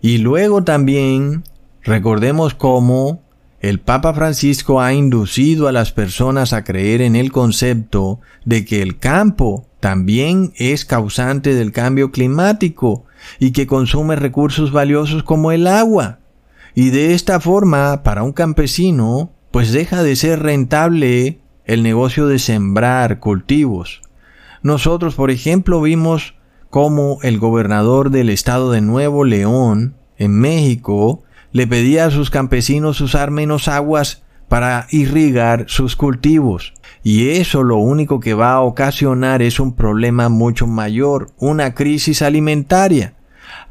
Y 0.01 0.17
luego 0.17 0.63
también 0.63 1.43
recordemos 1.83 2.53
cómo 2.53 3.21
el 3.61 3.79
Papa 3.79 4.13
Francisco 4.13 4.81
ha 4.81 4.93
inducido 4.93 5.67
a 5.67 5.71
las 5.71 5.91
personas 5.91 6.53
a 6.53 6.63
creer 6.63 7.01
en 7.01 7.15
el 7.15 7.31
concepto 7.31 8.19
de 8.43 8.65
que 8.65 8.81
el 8.81 8.97
campo 8.97 9.65
también 9.85 10.51
es 10.55 10.83
causante 10.83 11.53
del 11.53 11.71
cambio 11.71 12.09
climático 12.09 13.05
y 13.37 13.51
que 13.51 13.67
consume 13.67 14.15
recursos 14.15 14.71
valiosos 14.71 15.21
como 15.21 15.51
el 15.51 15.67
agua. 15.67 16.17
Y 16.73 16.89
de 16.89 17.13
esta 17.13 17.39
forma, 17.39 18.01
para 18.01 18.23
un 18.23 18.33
campesino, 18.33 19.29
pues 19.51 19.71
deja 19.71 20.01
de 20.01 20.15
ser 20.15 20.41
rentable 20.41 21.39
el 21.65 21.83
negocio 21.83 22.25
de 22.25 22.39
sembrar 22.39 23.19
cultivos. 23.19 24.01
Nosotros, 24.63 25.13
por 25.13 25.29
ejemplo, 25.29 25.79
vimos 25.83 26.33
cómo 26.71 27.19
el 27.21 27.37
gobernador 27.37 28.09
del 28.09 28.29
estado 28.29 28.71
de 28.71 28.81
Nuevo 28.81 29.23
León, 29.23 29.97
en 30.17 30.31
México, 30.31 31.21
le 31.51 31.67
pedía 31.67 32.05
a 32.05 32.11
sus 32.11 32.31
campesinos 32.31 33.01
usar 33.01 33.29
menos 33.29 33.67
aguas 33.67 34.23
para 34.47 34.87
irrigar 34.89 35.65
sus 35.67 35.95
cultivos. 35.95 36.73
Y 37.07 37.29
eso 37.29 37.61
lo 37.61 37.77
único 37.77 38.19
que 38.19 38.33
va 38.33 38.53
a 38.53 38.61
ocasionar 38.61 39.43
es 39.43 39.59
un 39.59 39.75
problema 39.75 40.27
mucho 40.27 40.65
mayor, 40.65 41.29
una 41.37 41.75
crisis 41.75 42.23
alimentaria. 42.23 43.13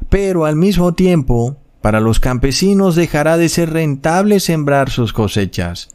Pero 0.07 0.45
al 0.45 0.55
mismo 0.55 0.93
tiempo, 0.93 1.57
para 1.81 1.99
los 1.99 2.21
campesinos 2.21 2.95
dejará 2.95 3.35
de 3.35 3.49
ser 3.49 3.73
rentable 3.73 4.39
sembrar 4.39 4.89
sus 4.89 5.11
cosechas, 5.11 5.89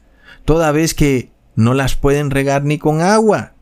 toda 0.45 0.71
vez 0.71 0.93
que 0.93 1.33
no 1.57 1.73
las 1.73 1.97
pueden 1.97 2.31
regar 2.31 2.63
ni 2.65 2.77
con 2.77 3.01
agua, 3.01 3.55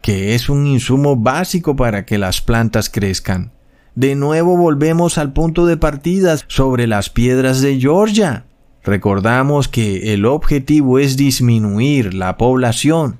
que 0.00 0.36
es 0.36 0.48
un 0.48 0.68
insumo 0.68 1.16
básico 1.16 1.74
para 1.74 2.06
que 2.06 2.18
las 2.18 2.40
plantas 2.40 2.88
crezcan. 2.88 3.50
De 3.96 4.14
nuevo 4.14 4.56
volvemos 4.56 5.18
al 5.18 5.32
punto 5.32 5.66
de 5.66 5.76
partida 5.76 6.36
sobre 6.46 6.86
las 6.86 7.10
piedras 7.10 7.62
de 7.62 7.80
Georgia. 7.80 8.44
Recordamos 8.88 9.68
que 9.68 10.14
el 10.14 10.24
objetivo 10.24 10.98
es 10.98 11.18
disminuir 11.18 12.14
la 12.14 12.38
población, 12.38 13.18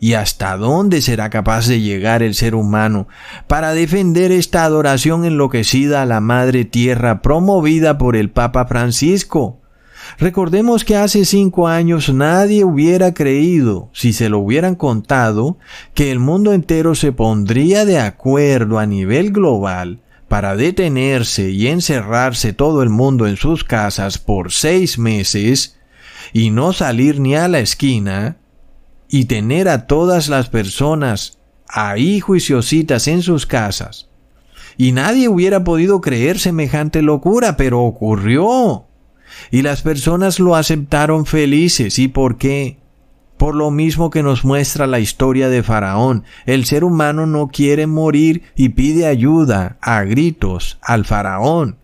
¿Y 0.00 0.14
hasta 0.14 0.56
dónde 0.56 1.00
será 1.00 1.28
capaz 1.30 1.68
de 1.68 1.80
llegar 1.80 2.24
el 2.24 2.34
ser 2.34 2.56
humano 2.56 3.06
para 3.46 3.72
defender 3.72 4.32
esta 4.32 4.64
adoración 4.64 5.24
enloquecida 5.24 6.02
a 6.02 6.06
la 6.06 6.20
Madre 6.20 6.64
Tierra 6.64 7.22
promovida 7.22 7.98
por 7.98 8.16
el 8.16 8.30
Papa 8.30 8.66
Francisco? 8.66 9.60
Recordemos 10.18 10.84
que 10.84 10.96
hace 10.96 11.24
cinco 11.24 11.68
años 11.68 12.12
nadie 12.12 12.64
hubiera 12.64 13.14
creído, 13.14 13.90
si 13.92 14.12
se 14.12 14.28
lo 14.30 14.38
hubieran 14.38 14.74
contado, 14.74 15.58
que 15.94 16.10
el 16.10 16.18
mundo 16.18 16.52
entero 16.52 16.96
se 16.96 17.12
pondría 17.12 17.84
de 17.84 18.00
acuerdo 18.00 18.80
a 18.80 18.86
nivel 18.86 19.30
global 19.30 20.00
para 20.32 20.56
detenerse 20.56 21.50
y 21.50 21.66
encerrarse 21.66 22.54
todo 22.54 22.82
el 22.82 22.88
mundo 22.88 23.26
en 23.26 23.36
sus 23.36 23.64
casas 23.64 24.16
por 24.16 24.50
seis 24.50 24.98
meses 24.98 25.78
y 26.32 26.48
no 26.48 26.72
salir 26.72 27.20
ni 27.20 27.34
a 27.34 27.48
la 27.48 27.58
esquina, 27.58 28.38
y 29.10 29.26
tener 29.26 29.68
a 29.68 29.86
todas 29.86 30.30
las 30.30 30.48
personas 30.48 31.38
ahí 31.68 32.20
juiciositas 32.20 33.08
en 33.08 33.20
sus 33.20 33.44
casas. 33.44 34.08
Y 34.78 34.92
nadie 34.92 35.28
hubiera 35.28 35.64
podido 35.64 36.00
creer 36.00 36.38
semejante 36.38 37.02
locura, 37.02 37.58
pero 37.58 37.82
ocurrió. 37.82 38.86
Y 39.50 39.60
las 39.60 39.82
personas 39.82 40.40
lo 40.40 40.56
aceptaron 40.56 41.26
felices. 41.26 41.98
¿Y 41.98 42.08
por 42.08 42.38
qué? 42.38 42.78
Por 43.42 43.56
lo 43.56 43.72
mismo 43.72 44.10
que 44.10 44.22
nos 44.22 44.44
muestra 44.44 44.86
la 44.86 45.00
historia 45.00 45.48
de 45.48 45.64
Faraón, 45.64 46.22
el 46.46 46.64
ser 46.64 46.84
humano 46.84 47.26
no 47.26 47.48
quiere 47.48 47.88
morir 47.88 48.44
y 48.54 48.68
pide 48.68 49.04
ayuda 49.04 49.78
a 49.80 50.04
gritos 50.04 50.78
al 50.80 51.04
Faraón. 51.04 51.76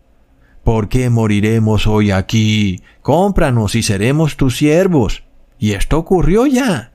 ¿Por 0.63 0.89
qué 0.89 1.11
moriremos 1.11 1.89
hoy 1.89 2.13
aquí? 2.13 2.85
Cómpranos 3.03 3.75
y 3.75 3.83
seremos 3.83 4.37
tus 4.37 4.57
siervos. 4.57 5.25
Y 5.59 5.73
esto 5.73 5.99
ocurrió 5.99 6.47
ya. 6.47 6.93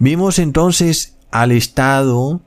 Vimos 0.00 0.40
entonces 0.40 1.16
al 1.30 1.52
Estado 1.52 2.40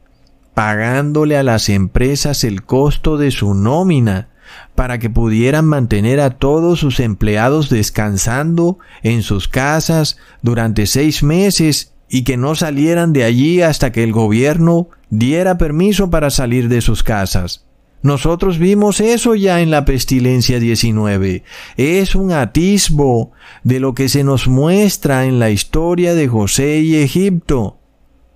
pagándole 0.53 1.37
a 1.37 1.43
las 1.43 1.69
empresas 1.69 2.43
el 2.43 2.65
costo 2.65 3.15
de 3.15 3.31
su 3.31 3.53
nómina 3.53 4.27
para 4.75 4.99
que 4.99 5.09
pudieran 5.09 5.65
mantener 5.65 6.19
a 6.19 6.31
todos 6.31 6.79
sus 6.79 6.99
empleados 6.99 7.69
descansando 7.69 8.77
en 9.03 9.23
sus 9.23 9.47
casas 9.47 10.17
durante 10.41 10.85
seis 10.85 11.23
meses 11.23 11.93
y 12.09 12.23
que 12.23 12.37
no 12.37 12.55
salieran 12.55 13.13
de 13.13 13.23
allí 13.23 13.61
hasta 13.61 13.91
que 13.91 14.03
el 14.03 14.11
gobierno 14.11 14.89
diera 15.09 15.57
permiso 15.57 16.09
para 16.09 16.29
salir 16.29 16.69
de 16.69 16.81
sus 16.81 17.03
casas. 17.03 17.65
Nosotros 18.05 18.59
vimos 18.59 19.01
eso 19.01 19.33
ya 19.33 19.61
en 19.61 19.71
la 19.71 19.83
pestilencia 19.83 20.59
19. 20.59 21.43
Es 21.75 22.13
un 22.13 22.31
atisbo 22.31 23.31
de 23.63 23.79
lo 23.79 23.95
que 23.95 24.09
se 24.09 24.23
nos 24.23 24.47
muestra 24.47 25.25
en 25.25 25.39
la 25.39 25.49
historia 25.49 26.13
de 26.13 26.27
José 26.27 26.81
y 26.81 26.97
Egipto. 26.97 27.79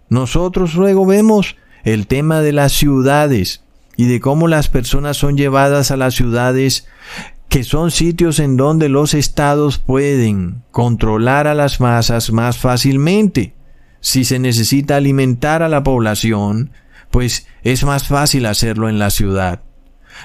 Nosotros 0.10 0.74
luego 0.74 1.06
vemos 1.06 1.56
el 1.84 2.08
tema 2.08 2.42
de 2.42 2.52
las 2.52 2.72
ciudades 2.72 3.64
y 4.00 4.06
de 4.06 4.22
cómo 4.22 4.48
las 4.48 4.70
personas 4.70 5.18
son 5.18 5.36
llevadas 5.36 5.92
a 5.92 5.98
las 5.98 6.14
ciudades 6.14 6.88
que 7.50 7.66
son 7.66 7.92
sitios 7.92 8.40
en 8.40 8.56
donde 8.56 8.88
los 8.88 9.14
estados 9.14 9.78
pueden 9.78 10.64
controlar 10.72 11.48
a 11.48 11.54
las 11.54 11.82
masas 11.82 12.32
más 12.32 12.58
fácilmente. 12.58 13.56
Si 14.00 14.24
se 14.24 14.40
necesita 14.40 14.96
alimentar 14.96 15.64
a 15.64 15.68
la 15.68 15.84
población, 15.84 16.72
pues 17.12 17.46
es 17.64 17.84
más 17.84 18.08
fácil 18.08 18.46
hacerlo 18.46 18.88
en 18.88 19.00
la 19.00 19.10
ciudad. 19.10 19.64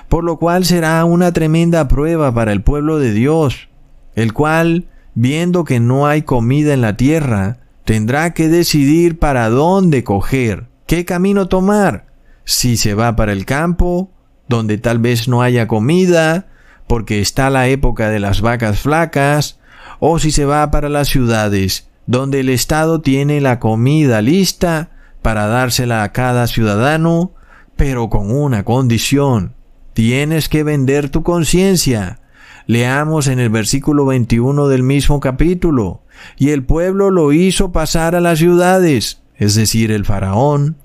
Por 0.08 0.22
lo 0.22 0.38
cual 0.38 0.64
será 0.64 1.04
una 1.04 1.32
tremenda 1.32 1.88
prueba 1.88 2.32
para 2.32 2.52
el 2.52 2.62
pueblo 2.62 3.00
de 3.00 3.12
Dios, 3.12 3.70
el 4.14 4.32
cual, 4.32 4.86
viendo 5.16 5.64
que 5.64 5.80
no 5.80 6.06
hay 6.06 6.22
comida 6.22 6.74
en 6.74 6.80
la 6.80 6.96
tierra, 6.96 7.58
tendrá 7.84 8.34
que 8.34 8.46
decidir 8.46 9.18
para 9.18 9.48
dónde 9.48 10.04
coger, 10.04 10.68
qué 10.86 11.04
camino 11.04 11.48
tomar, 11.48 12.13
si 12.44 12.76
se 12.76 12.94
va 12.94 13.16
para 13.16 13.32
el 13.32 13.46
campo, 13.46 14.10
donde 14.48 14.78
tal 14.78 14.98
vez 14.98 15.28
no 15.28 15.42
haya 15.42 15.66
comida, 15.66 16.46
porque 16.86 17.20
está 17.20 17.50
la 17.50 17.68
época 17.68 18.10
de 18.10 18.20
las 18.20 18.40
vacas 18.40 18.80
flacas, 18.80 19.58
o 20.00 20.18
si 20.18 20.30
se 20.30 20.44
va 20.44 20.70
para 20.70 20.88
las 20.88 21.08
ciudades, 21.08 21.88
donde 22.06 22.40
el 22.40 22.48
Estado 22.48 23.00
tiene 23.00 23.40
la 23.40 23.58
comida 23.58 24.20
lista 24.20 24.90
para 25.22 25.46
dársela 25.46 26.02
a 26.02 26.12
cada 26.12 26.46
ciudadano, 26.46 27.32
pero 27.76 28.10
con 28.10 28.30
una 28.30 28.64
condición. 28.64 29.54
Tienes 29.94 30.48
que 30.48 30.64
vender 30.64 31.08
tu 31.08 31.22
conciencia. 31.22 32.20
Leamos 32.66 33.26
en 33.28 33.38
el 33.38 33.48
versículo 33.48 34.06
21 34.06 34.68
del 34.68 34.82
mismo 34.82 35.20
capítulo. 35.20 36.02
Y 36.36 36.50
el 36.50 36.64
pueblo 36.64 37.10
lo 37.10 37.32
hizo 37.32 37.72
pasar 37.72 38.14
a 38.14 38.20
las 38.20 38.38
ciudades, 38.38 39.22
es 39.36 39.54
decir, 39.54 39.90
el 39.90 40.04
faraón, 40.04 40.76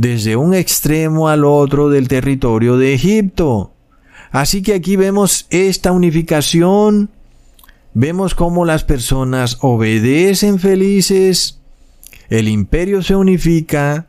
desde 0.00 0.34
un 0.34 0.54
extremo 0.54 1.28
al 1.28 1.44
otro 1.44 1.90
del 1.90 2.08
territorio 2.08 2.78
de 2.78 2.94
Egipto. 2.94 3.74
Así 4.30 4.62
que 4.62 4.72
aquí 4.72 4.96
vemos 4.96 5.46
esta 5.50 5.92
unificación, 5.92 7.10
vemos 7.92 8.34
cómo 8.34 8.64
las 8.64 8.82
personas 8.82 9.58
obedecen 9.60 10.58
felices 10.58 11.60
el 12.30 12.48
imperio 12.48 13.02
se 13.02 13.14
unifica, 13.14 14.06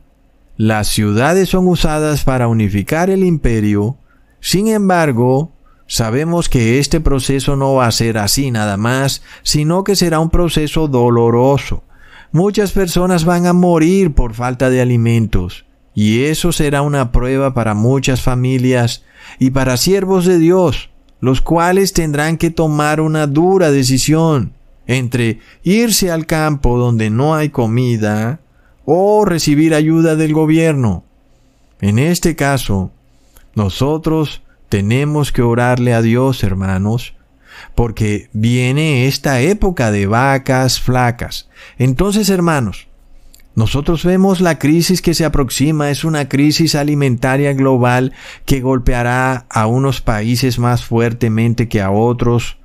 las 0.56 0.88
ciudades 0.88 1.50
son 1.50 1.68
usadas 1.68 2.24
para 2.24 2.48
unificar 2.48 3.10
el 3.10 3.22
imperio, 3.22 3.98
sin 4.40 4.68
embargo, 4.68 5.52
sabemos 5.86 6.48
que 6.48 6.78
este 6.78 7.00
proceso 7.00 7.54
no 7.54 7.74
va 7.74 7.86
a 7.86 7.92
ser 7.92 8.16
así 8.16 8.50
nada 8.50 8.78
más, 8.78 9.22
sino 9.42 9.84
que 9.84 9.94
será 9.94 10.20
un 10.20 10.30
proceso 10.30 10.88
doloroso. 10.88 11.82
Muchas 12.30 12.72
personas 12.72 13.26
van 13.26 13.44
a 13.44 13.52
morir 13.52 14.14
por 14.14 14.32
falta 14.32 14.70
de 14.70 14.80
alimentos, 14.80 15.66
y 15.94 16.24
eso 16.24 16.52
será 16.52 16.82
una 16.82 17.12
prueba 17.12 17.54
para 17.54 17.74
muchas 17.74 18.22
familias 18.22 19.04
y 19.38 19.50
para 19.50 19.76
siervos 19.76 20.24
de 20.24 20.38
Dios, 20.38 20.90
los 21.20 21.40
cuales 21.40 21.92
tendrán 21.92 22.38
que 22.38 22.50
tomar 22.50 23.00
una 23.00 23.26
dura 23.26 23.70
decisión 23.70 24.54
entre 24.86 25.38
irse 25.62 26.10
al 26.10 26.26
campo 26.26 26.78
donde 26.78 27.10
no 27.10 27.34
hay 27.34 27.50
comida 27.50 28.40
o 28.84 29.24
recibir 29.24 29.74
ayuda 29.74 30.16
del 30.16 30.32
gobierno. 30.32 31.04
En 31.80 31.98
este 31.98 32.36
caso, 32.36 32.90
nosotros 33.54 34.42
tenemos 34.68 35.32
que 35.32 35.42
orarle 35.42 35.94
a 35.94 36.02
Dios, 36.02 36.42
hermanos, 36.42 37.14
porque 37.74 38.28
viene 38.32 39.06
esta 39.06 39.40
época 39.40 39.90
de 39.90 40.06
vacas 40.06 40.80
flacas. 40.80 41.48
Entonces, 41.78 42.30
hermanos, 42.30 42.88
nosotros 43.54 44.04
vemos 44.04 44.40
la 44.40 44.58
crisis 44.58 45.02
que 45.02 45.14
se 45.14 45.24
aproxima, 45.24 45.90
es 45.90 46.04
una 46.04 46.28
crisis 46.28 46.74
alimentaria 46.74 47.52
global 47.52 48.12
que 48.46 48.60
golpeará 48.60 49.46
a 49.50 49.66
unos 49.66 50.00
países 50.00 50.58
más 50.58 50.84
fuertemente 50.84 51.68
que 51.68 51.82
a 51.82 51.90
otros, 51.90 52.58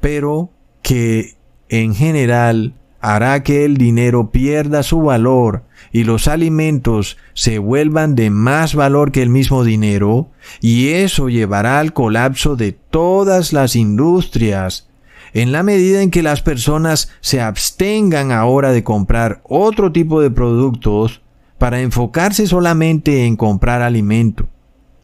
pero 0.00 0.50
que 0.82 1.36
en 1.68 1.94
general 1.94 2.74
hará 3.00 3.42
que 3.42 3.66
el 3.66 3.76
dinero 3.76 4.30
pierda 4.30 4.82
su 4.82 5.02
valor 5.02 5.64
y 5.92 6.04
los 6.04 6.26
alimentos 6.26 7.18
se 7.34 7.58
vuelvan 7.58 8.14
de 8.14 8.30
más 8.30 8.74
valor 8.74 9.12
que 9.12 9.22
el 9.22 9.28
mismo 9.28 9.62
dinero, 9.62 10.30
y 10.62 10.88
eso 10.88 11.28
llevará 11.28 11.80
al 11.80 11.92
colapso 11.92 12.56
de 12.56 12.72
todas 12.72 13.52
las 13.52 13.76
industrias 13.76 14.88
en 15.34 15.50
la 15.50 15.64
medida 15.64 16.00
en 16.00 16.10
que 16.10 16.22
las 16.22 16.40
personas 16.40 17.10
se 17.20 17.40
abstengan 17.40 18.30
ahora 18.30 18.70
de 18.70 18.84
comprar 18.84 19.42
otro 19.42 19.90
tipo 19.90 20.20
de 20.20 20.30
productos 20.30 21.22
para 21.58 21.80
enfocarse 21.80 22.46
solamente 22.46 23.26
en 23.26 23.36
comprar 23.36 23.82
alimento. 23.82 24.48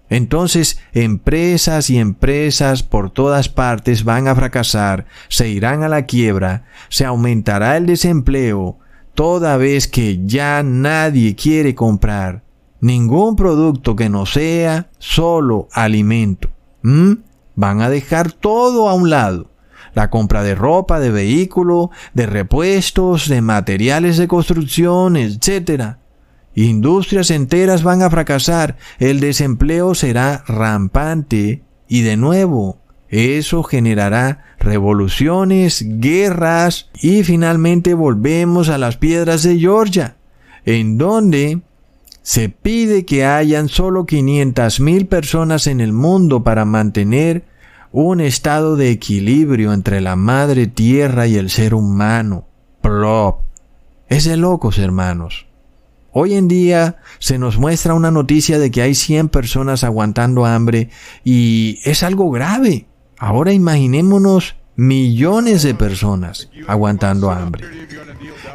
Entonces 0.08 0.78
empresas 0.92 1.90
y 1.90 1.98
empresas 1.98 2.82
por 2.82 3.10
todas 3.10 3.48
partes 3.48 4.04
van 4.04 4.28
a 4.28 4.34
fracasar, 4.34 5.06
se 5.28 5.48
irán 5.48 5.82
a 5.82 5.88
la 5.88 6.06
quiebra, 6.06 6.64
se 6.88 7.04
aumentará 7.04 7.76
el 7.76 7.86
desempleo, 7.86 8.78
toda 9.14 9.56
vez 9.56 9.88
que 9.88 10.20
ya 10.26 10.62
nadie 10.62 11.34
quiere 11.34 11.74
comprar 11.74 12.42
ningún 12.80 13.36
producto 13.36 13.94
que 13.96 14.08
no 14.08 14.26
sea 14.26 14.90
solo 14.98 15.68
alimento. 15.72 16.50
Van 17.56 17.80
a 17.80 17.90
dejar 17.90 18.32
todo 18.32 18.88
a 18.88 18.94
un 18.94 19.10
lado 19.10 19.50
la 19.94 20.10
compra 20.10 20.42
de 20.42 20.54
ropa, 20.54 21.00
de 21.00 21.10
vehículo, 21.10 21.90
de 22.14 22.26
repuestos, 22.26 23.28
de 23.28 23.42
materiales 23.42 24.16
de 24.16 24.28
construcción, 24.28 25.16
etc. 25.16 25.96
Industrias 26.54 27.30
enteras 27.30 27.82
van 27.82 28.02
a 28.02 28.10
fracasar, 28.10 28.76
el 28.98 29.20
desempleo 29.20 29.94
será 29.94 30.44
rampante. 30.46 31.62
Y 31.88 32.02
de 32.02 32.16
nuevo 32.16 32.78
eso 33.08 33.64
generará 33.64 34.44
revoluciones, 34.58 35.84
guerras. 35.86 36.88
Y 37.00 37.24
finalmente 37.24 37.94
volvemos 37.94 38.68
a 38.68 38.78
las 38.78 38.96
piedras 38.96 39.42
de 39.42 39.58
Georgia, 39.58 40.16
en 40.64 40.98
donde 40.98 41.62
se 42.22 42.48
pide 42.48 43.04
que 43.04 43.24
hayan 43.24 43.68
solo 43.68 44.06
500 44.06 44.80
mil 44.80 45.06
personas 45.06 45.66
en 45.66 45.80
el 45.80 45.92
mundo 45.92 46.44
para 46.44 46.64
mantener 46.64 47.44
un 47.92 48.20
estado 48.20 48.76
de 48.76 48.90
equilibrio 48.90 49.72
entre 49.72 50.00
la 50.00 50.16
madre 50.16 50.66
tierra 50.66 51.26
y 51.26 51.36
el 51.36 51.50
ser 51.50 51.74
humano. 51.74 52.46
Plop. 52.80 53.40
Es 54.08 54.24
de 54.24 54.36
locos, 54.36 54.78
hermanos. 54.78 55.46
Hoy 56.12 56.34
en 56.34 56.48
día 56.48 56.96
se 57.20 57.38
nos 57.38 57.58
muestra 57.58 57.94
una 57.94 58.10
noticia 58.10 58.58
de 58.58 58.70
que 58.70 58.82
hay 58.82 58.94
100 58.94 59.28
personas 59.28 59.84
aguantando 59.84 60.44
hambre 60.44 60.90
y 61.24 61.78
es 61.84 62.02
algo 62.02 62.30
grave. 62.30 62.86
Ahora 63.18 63.52
imaginémonos 63.52 64.56
millones 64.74 65.62
de 65.62 65.74
personas 65.74 66.48
aguantando 66.66 67.30
hambre. 67.30 67.64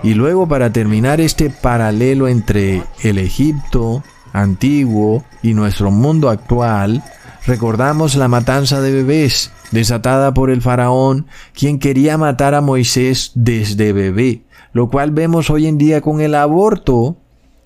Y 0.04 0.16
luego 0.16 0.48
para 0.48 0.74
terminar 0.74 1.22
este 1.22 1.50
paralelo 1.50 2.28
entre 2.28 2.84
el 3.04 3.20
Egipto 3.20 4.04
antiguo 4.34 5.24
y 5.42 5.54
nuestro 5.54 5.92
mundo 5.92 6.30
actual, 6.30 7.04
Recordamos 7.48 8.16
la 8.16 8.28
matanza 8.28 8.82
de 8.82 8.92
bebés 8.92 9.52
desatada 9.70 10.34
por 10.34 10.50
el 10.50 10.64
faraón, 10.64 11.28
quien 11.54 11.78
quería 11.78 12.18
matar 12.18 12.56
a 12.56 12.62
Moisés 12.62 13.32
desde 13.36 13.94
bebé, 13.94 14.42
lo 14.74 14.90
cual 14.90 15.12
vemos 15.12 15.52
hoy 15.52 15.68
en 15.68 15.78
día 15.78 16.02
con 16.02 16.22
el 16.22 16.34
aborto 16.34 17.18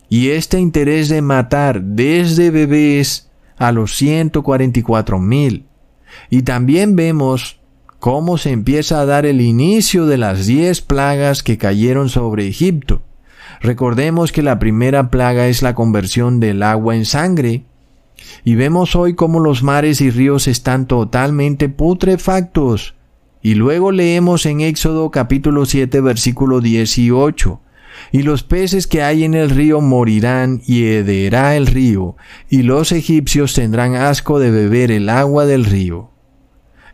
y 0.10 0.32
este 0.32 0.60
interés 0.60 1.08
de 1.08 1.22
matar 1.22 1.82
desde 1.82 2.52
bebés 2.52 3.30
a 3.58 3.72
los 3.72 3.96
144 3.96 5.18
mil. 5.20 5.66
Y 6.30 6.42
también 6.42 6.98
vemos 6.98 7.60
cómo 8.00 8.38
se 8.38 8.52
empieza 8.52 9.00
a 9.00 9.06
dar 9.06 9.26
el 9.26 9.40
inicio 9.40 10.08
de 10.08 10.18
las 10.18 10.46
diez 10.46 10.82
plagas 10.82 11.42
que 11.42 11.58
cayeron 11.58 12.10
sobre 12.10 12.48
Egipto. 12.48 13.02
Recordemos 13.62 14.32
que 14.34 14.44
la 14.44 14.60
primera 14.60 15.10
plaga 15.10 15.48
es 15.48 15.62
la 15.62 15.74
conversión 15.74 16.40
del 16.40 16.64
agua 16.64 16.96
en 16.96 17.06
sangre, 17.06 17.64
y 18.44 18.56
vemos 18.56 18.96
hoy 18.96 19.16
cómo 19.16 19.40
los 19.40 19.64
mares 19.64 20.02
y 20.02 20.10
ríos 20.10 20.48
están 20.48 20.88
totalmente 20.88 21.70
putrefactos. 21.70 22.96
Y 23.42 23.56
luego 23.56 23.92
leemos 23.92 24.46
en 24.46 24.62
Éxodo 24.62 25.12
capítulo 25.12 25.66
7 25.66 26.02
versículo 26.02 26.62
18. 26.62 27.62
Y 28.12 28.24
los 28.24 28.44
peces 28.44 28.88
que 28.88 29.04
hay 29.04 29.24
en 29.24 29.34
el 29.34 29.50
río 29.50 29.82
morirán 29.82 30.62
y 30.66 30.86
hederá 30.86 31.58
el 31.58 31.68
río, 31.68 32.16
y 32.50 32.64
los 32.64 32.92
egipcios 32.92 33.54
tendrán 33.54 33.96
asco 33.96 34.40
de 34.40 34.52
beber 34.52 34.90
el 34.92 35.10
agua 35.10 35.46
del 35.46 35.66
río. 35.66 36.10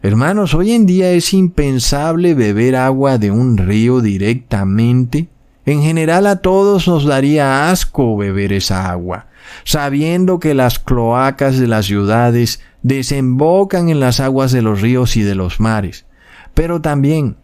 Hermanos, 0.02 0.54
hoy 0.54 0.72
en 0.72 0.86
día 0.86 1.12
es 1.12 1.34
impensable 1.34 2.34
beber 2.34 2.76
agua 2.76 3.18
de 3.18 3.32
un 3.32 3.58
río 3.58 4.02
directamente. 4.02 5.28
En 5.66 5.82
general 5.82 6.28
a 6.28 6.42
todos 6.42 6.88
nos 6.88 7.06
daría 7.06 7.70
asco 7.70 8.18
beber 8.18 8.54
esa 8.54 8.90
agua 8.90 9.28
sabiendo 9.64 10.40
que 10.40 10.54
las 10.54 10.80
cloacas 10.80 11.58
de 11.58 11.68
las 11.68 11.86
ciudades 11.86 12.62
desembocan 12.84 13.90
en 13.90 14.00
las 14.00 14.20
aguas 14.20 14.52
de 14.52 14.62
los 14.62 14.82
ríos 14.82 15.18
y 15.18 15.24
de 15.24 15.36
los 15.36 15.60
mares, 15.60 16.06
pero 16.54 16.82
también 16.82 17.38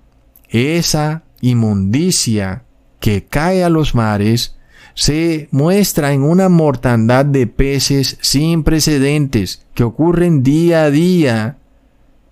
esa 0.49 1.23
inmundicia 1.41 2.63
que 2.99 3.25
cae 3.25 3.63
a 3.63 3.69
los 3.69 3.95
mares 3.95 4.57
se 4.93 5.47
muestra 5.51 6.13
en 6.13 6.23
una 6.23 6.49
mortandad 6.49 7.25
de 7.25 7.47
peces 7.47 8.17
sin 8.21 8.63
precedentes 8.63 9.65
que 9.73 9.83
ocurren 9.83 10.43
día 10.43 10.83
a 10.83 10.91
día 10.91 11.57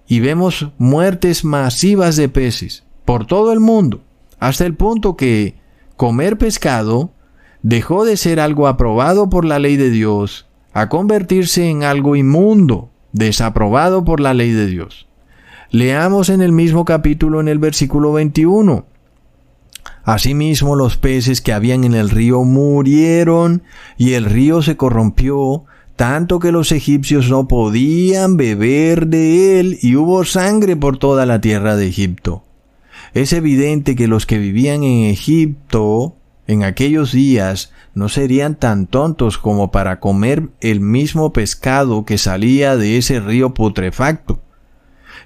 y 0.08 0.20
vemos 0.20 0.70
muertes 0.78 1.44
masivas 1.44 2.16
de 2.16 2.30
peces 2.30 2.84
por 3.06 3.26
todo 3.26 3.54
el 3.54 3.60
mundo, 3.60 4.04
hasta 4.40 4.66
el 4.66 4.76
punto 4.76 5.16
que 5.16 5.56
comer 5.96 6.38
pescado 6.38 7.12
dejó 7.62 8.06
de 8.06 8.18
ser 8.18 8.40
algo 8.40 8.68
aprobado 8.68 9.30
por 9.30 9.46
la 9.46 9.60
ley 9.60 9.78
de 9.78 9.90
Dios 9.90 10.48
a 10.74 10.90
convertirse 10.90 11.70
en 11.70 11.84
algo 11.84 12.16
inmundo, 12.16 12.90
desaprobado 13.12 14.06
por 14.06 14.20
la 14.20 14.34
ley 14.34 14.52
de 14.52 14.68
Dios. 14.68 15.08
Leamos 15.72 16.30
en 16.30 16.42
el 16.42 16.52
mismo 16.52 16.86
capítulo 16.86 17.40
en 17.40 17.48
el 17.48 17.60
versículo 17.60 18.14
21. 18.14 18.86
Asimismo 20.04 20.76
los 20.76 20.98
peces 20.98 21.42
que 21.42 21.54
habían 21.54 21.84
en 21.84 21.94
el 21.94 22.10
río 22.10 22.44
murieron 22.44 23.64
y 23.98 24.14
el 24.14 24.26
río 24.26 24.62
se 24.62 24.78
corrompió 24.78 25.66
tanto 25.96 26.40
que 26.40 26.54
los 26.54 26.72
egipcios 26.72 27.30
no 27.30 27.48
podían 27.48 28.38
beber 28.38 29.08
de 29.08 29.60
él 29.60 29.78
y 29.82 29.98
hubo 29.98 30.24
sangre 30.24 30.78
por 30.78 30.98
toda 30.98 31.26
la 31.26 31.42
tierra 31.42 31.76
de 31.76 31.88
Egipto. 31.88 32.44
Es 33.14 33.34
evidente 33.34 33.96
que 33.96 34.08
los 34.08 34.26
que 34.26 34.38
vivían 34.38 34.84
en 34.84 35.06
Egipto 35.06 36.16
en 36.50 36.64
aquellos 36.64 37.12
días 37.12 37.72
no 37.94 38.10
serían 38.10 38.56
tan 38.56 38.88
tontos 38.88 39.38
como 39.38 39.70
para 39.70 40.00
comer 40.00 40.50
el 40.62 40.80
mismo 40.80 41.32
pescado 41.32 42.06
que 42.06 42.18
salía 42.18 42.76
de 42.76 42.98
ese 42.98 43.20
río 43.20 43.54
putrefacto. 43.54 44.42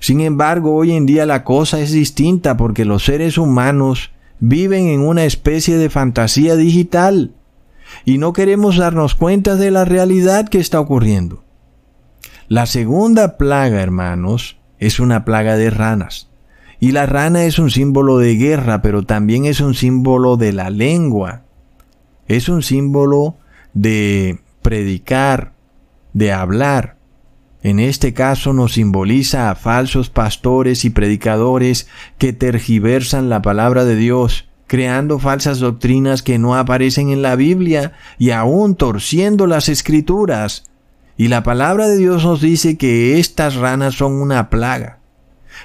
Sin 0.01 0.19
embargo, 0.19 0.76
hoy 0.76 0.91
en 0.91 1.05
día 1.05 1.26
la 1.26 1.45
cosa 1.45 1.80
es 1.80 1.93
distinta 1.93 2.57
porque 2.57 2.84
los 2.84 3.05
seres 3.05 3.38
humanos 3.38 4.11
viven 4.41 4.88
en 4.88 4.99
una 4.99 5.24
especie 5.24 5.78
de 5.78 5.89
fantasía 5.89 6.57
digital 6.57 7.32
y 8.03 8.17
no 8.17 8.34
queremos 8.34 8.76
darnos 8.76 9.15
cuenta 9.15 9.55
de 9.55 9.71
la 9.71 9.86
realidad 9.86 10.49
que 10.49 10.59
está 10.59 10.82
ocurriendo. 10.82 11.45
La 12.49 12.65
segunda 12.65 13.38
plaga, 13.38 13.82
hermanos, 13.82 14.57
es 14.78 14.99
una 14.99 15.24
plaga 15.24 15.55
de 15.55 15.69
ranas. 15.69 16.28
Y 16.84 16.91
la 16.91 17.05
rana 17.05 17.45
es 17.45 17.59
un 17.59 17.71
símbolo 17.71 18.17
de 18.17 18.36
guerra, 18.36 18.81
pero 18.81 19.03
también 19.03 19.45
es 19.45 19.61
un 19.61 19.73
símbolo 19.73 20.36
de 20.36 20.51
la 20.51 20.69
lengua. 20.69 21.43
Es 22.27 22.49
un 22.49 22.61
símbolo 22.61 23.38
de 23.73 24.41
predicar, 24.61 25.53
de 26.11 26.34
hablar, 26.34 26.97
en 27.61 27.79
este 27.79 28.13
caso 28.13 28.51
nos 28.51 28.73
simboliza 28.73 29.49
a 29.49 29.55
falsos 29.55 30.09
pastores 30.09 30.84
y 30.84 30.89
predicadores 30.89 31.88
que 32.17 32.34
tergiversan 32.34 33.29
la 33.29 33.41
palabra 33.41 33.86
de 33.86 33.95
Dios, 33.95 34.49
creando 34.67 35.19
falsas 35.19 35.59
doctrinas 35.59 36.21
que 36.21 36.38
no 36.38 36.57
aparecen 36.57 37.11
en 37.11 37.21
la 37.21 37.38
Biblia 37.38 37.93
y 38.19 38.31
aún 38.31 38.75
torciendo 38.75 39.47
las 39.47 39.69
escrituras. 39.69 40.65
Y 41.15 41.29
la 41.29 41.43
palabra 41.43 41.88
de 41.88 41.95
Dios 41.95 42.25
nos 42.25 42.41
dice 42.41 42.77
que 42.77 43.19
estas 43.19 43.55
ranas 43.55 43.93
son 43.93 44.15
una 44.15 44.49
plaga. 44.49 44.99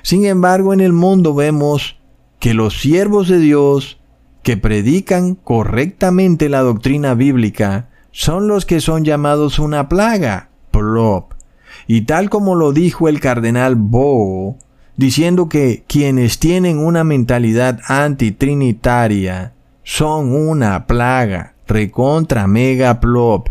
Sin 0.03 0.25
embargo, 0.25 0.73
en 0.73 0.81
el 0.81 0.93
mundo 0.93 1.35
vemos 1.35 1.99
que 2.39 2.55
los 2.55 2.81
siervos 2.81 3.29
de 3.29 3.39
Dios 3.39 3.99
que 4.43 4.57
predican 4.57 5.35
correctamente 5.35 6.49
la 6.49 6.61
doctrina 6.61 7.15
bíblica 7.15 7.89
son 8.13 8.49
los 8.49 8.65
que 8.65 8.81
son 8.81 9.05
llamados 9.05 9.59
una 9.59 9.89
plaga, 9.89 10.49
plop. 10.71 11.35
Y 11.87 12.03
tal 12.03 12.31
como 12.31 12.55
lo 12.55 12.73
dijo 12.73 13.09
el 13.09 13.21
cardenal 13.21 13.77
Bo, 13.77 14.57
diciendo 14.97 15.49
que 15.49 15.85
quienes 15.87 16.39
tienen 16.39 16.79
una 16.79 17.05
mentalidad 17.05 17.81
antitrinitaria 17.87 19.53
son 19.85 20.33
una 20.33 20.87
plaga, 20.87 21.55
recontra 21.67 22.47
mega 22.47 23.01
plop. 23.01 23.49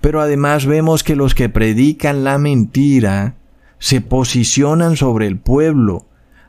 Pero 0.00 0.20
además 0.20 0.66
vemos 0.66 1.04
que 1.04 1.16
los 1.16 1.34
que 1.34 1.48
predican 1.48 2.24
la 2.24 2.38
mentira 2.38 3.34
se 3.78 4.00
posicionan 4.00 4.96
sobre 4.96 5.26
el 5.26 5.38
pueblo, 5.38 6.06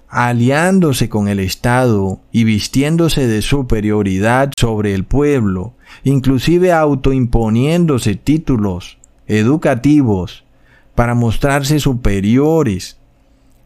aliándose 0.10 1.10
con 1.10 1.28
el 1.28 1.40
Estado 1.40 2.22
y 2.32 2.44
vistiéndose 2.44 3.28
de 3.28 3.42
superioridad 3.42 4.52
sobre 4.58 4.94
el 4.94 5.04
pueblo, 5.04 5.74
inclusive 6.04 6.72
autoimponiéndose 6.72 8.16
títulos 8.16 8.98
educativos 9.28 10.46
para 10.96 11.14
mostrarse 11.14 11.80
superiores. 11.80 12.98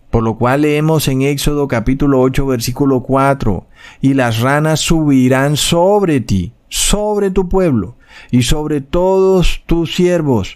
Por 0.10 0.24
lo 0.24 0.38
cual 0.38 0.62
leemos 0.62 1.08
en 1.08 1.22
Éxodo 1.22 1.68
capítulo 1.68 2.20
8 2.20 2.46
versículo 2.46 3.02
4, 3.04 3.66
y 4.02 4.14
las 4.14 4.42
ranas 4.42 4.82
subirán 4.82 5.56
sobre 5.56 6.20
ti, 6.20 6.52
sobre 6.68 7.32
tu 7.32 7.48
pueblo, 7.48 7.96
y 8.30 8.44
sobre 8.44 8.82
todos 8.82 9.64
tus 9.66 9.96
siervos. 9.96 10.56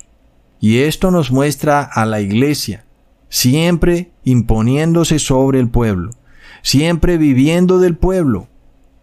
Y 0.59 0.79
esto 0.79 1.11
nos 1.11 1.31
muestra 1.31 1.83
a 1.83 2.05
la 2.05 2.19
iglesia, 2.19 2.84
siempre 3.35 4.11
imponiéndose 4.23 5.19
sobre 5.19 5.59
el 5.59 5.69
pueblo, 5.69 6.11
siempre 6.61 7.17
viviendo 7.17 7.79
del 7.79 7.97
pueblo, 7.97 8.47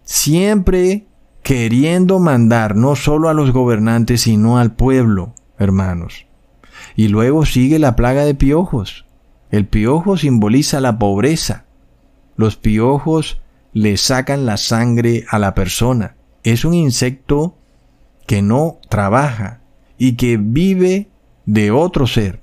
siempre 0.04 1.04
queriendo 1.42 2.18
mandar 2.18 2.74
no 2.74 2.96
solo 2.96 3.28
a 3.28 3.34
los 3.34 3.52
gobernantes, 3.52 4.22
sino 4.22 4.56
al 4.58 4.72
pueblo, 4.74 5.34
hermanos. 5.58 6.24
Y 6.96 7.08
luego 7.08 7.44
sigue 7.44 7.78
la 7.78 7.94
plaga 7.94 8.24
de 8.24 8.34
piojos. 8.34 9.04
El 9.50 9.66
piojo 9.66 10.16
simboliza 10.16 10.80
la 10.80 10.98
pobreza. 10.98 11.66
Los 12.34 12.56
piojos 12.56 13.42
le 13.74 13.98
sacan 13.98 14.46
la 14.46 14.56
sangre 14.56 15.26
a 15.28 15.38
la 15.38 15.52
persona. 15.52 16.16
Es 16.42 16.64
un 16.64 16.72
insecto 16.72 17.58
que 18.26 18.40
no 18.40 18.78
trabaja 18.88 19.60
y 19.98 20.14
que 20.14 20.38
vive 20.38 21.10
de 21.44 21.70
otro 21.70 22.06
ser. 22.06 22.40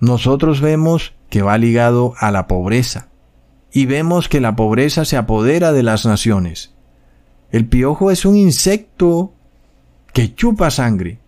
Nosotros 0.00 0.60
vemos 0.60 1.12
que 1.28 1.42
va 1.42 1.58
ligado 1.58 2.14
a 2.18 2.30
la 2.30 2.46
pobreza 2.46 3.08
y 3.72 3.86
vemos 3.86 4.28
que 4.28 4.40
la 4.40 4.56
pobreza 4.56 5.04
se 5.04 5.16
apodera 5.16 5.72
de 5.72 5.82
las 5.82 6.06
naciones. 6.06 6.74
El 7.52 7.66
piojo 7.66 8.10
es 8.10 8.24
un 8.24 8.36
insecto 8.36 9.32
que 10.12 10.34
chupa 10.34 10.70
sangre, 10.70 11.18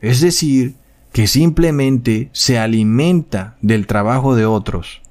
es 0.00 0.20
decir, 0.20 0.76
que 1.12 1.26
simplemente 1.26 2.30
se 2.32 2.58
alimenta 2.58 3.56
del 3.60 3.86
trabajo 3.86 4.36
de 4.36 4.46
otros. 4.46 5.02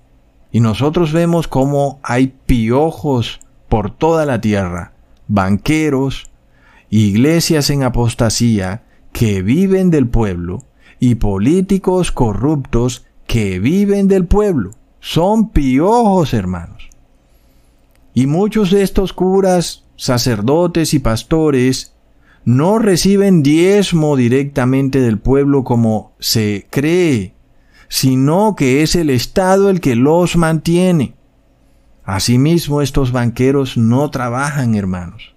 Y 0.51 0.61
nosotros 0.61 1.11
vemos 1.11 1.47
cómo 1.47 1.99
hay 2.01 2.34
piojos 2.45 3.39
por 3.67 3.91
toda 3.91 4.26
la 4.26 4.41
tierra, 4.41 4.93
banqueros, 5.28 6.32
iglesias 6.89 7.70
en 7.70 7.84
apostasía 7.84 8.84
que 9.11 9.41
viven 9.41 9.91
del 9.91 10.07
pueblo 10.07 10.63
y 10.99 11.15
políticos 11.15 12.11
corruptos 12.11 13.05
que 13.30 13.59
viven 13.59 14.07
del 14.07 14.25
pueblo. 14.25 14.71
Son 14.99 15.51
piojos, 15.51 16.34
hermanos. 16.34 16.89
Y 18.15 18.25
muchos 18.25 18.71
de 18.71 18.82
estos 18.82 19.13
curas, 19.13 19.86
sacerdotes 19.97 20.95
y 20.95 20.99
pastores 20.99 21.93
no 22.43 22.80
reciben 22.80 23.43
diezmo 23.43 24.15
directamente 24.15 24.99
del 24.99 25.19
pueblo 25.19 25.63
como 25.63 26.13
se 26.19 26.65
cree, 26.71 27.36
sino 27.88 28.55
que 28.55 28.82
es 28.82 28.95
el 28.95 29.11
Estado 29.11 29.69
el 29.69 29.80
que 29.80 29.95
los 29.95 30.36
mantiene. 30.36 31.13
Asimismo, 32.05 32.82
estos 32.82 33.11
banqueros 33.11 33.77
no 33.77 34.09
trabajan, 34.09 34.73
hermanos, 34.73 35.36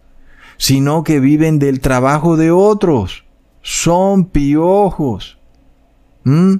sino 0.57 1.05
que 1.05 1.21
viven 1.21 1.59
del 1.59 1.81
trabajo 1.81 2.39
de 2.39 2.53
otros. 2.53 3.25
Son 3.61 4.25
piojos. 4.25 5.39
¿Mm? 6.25 6.55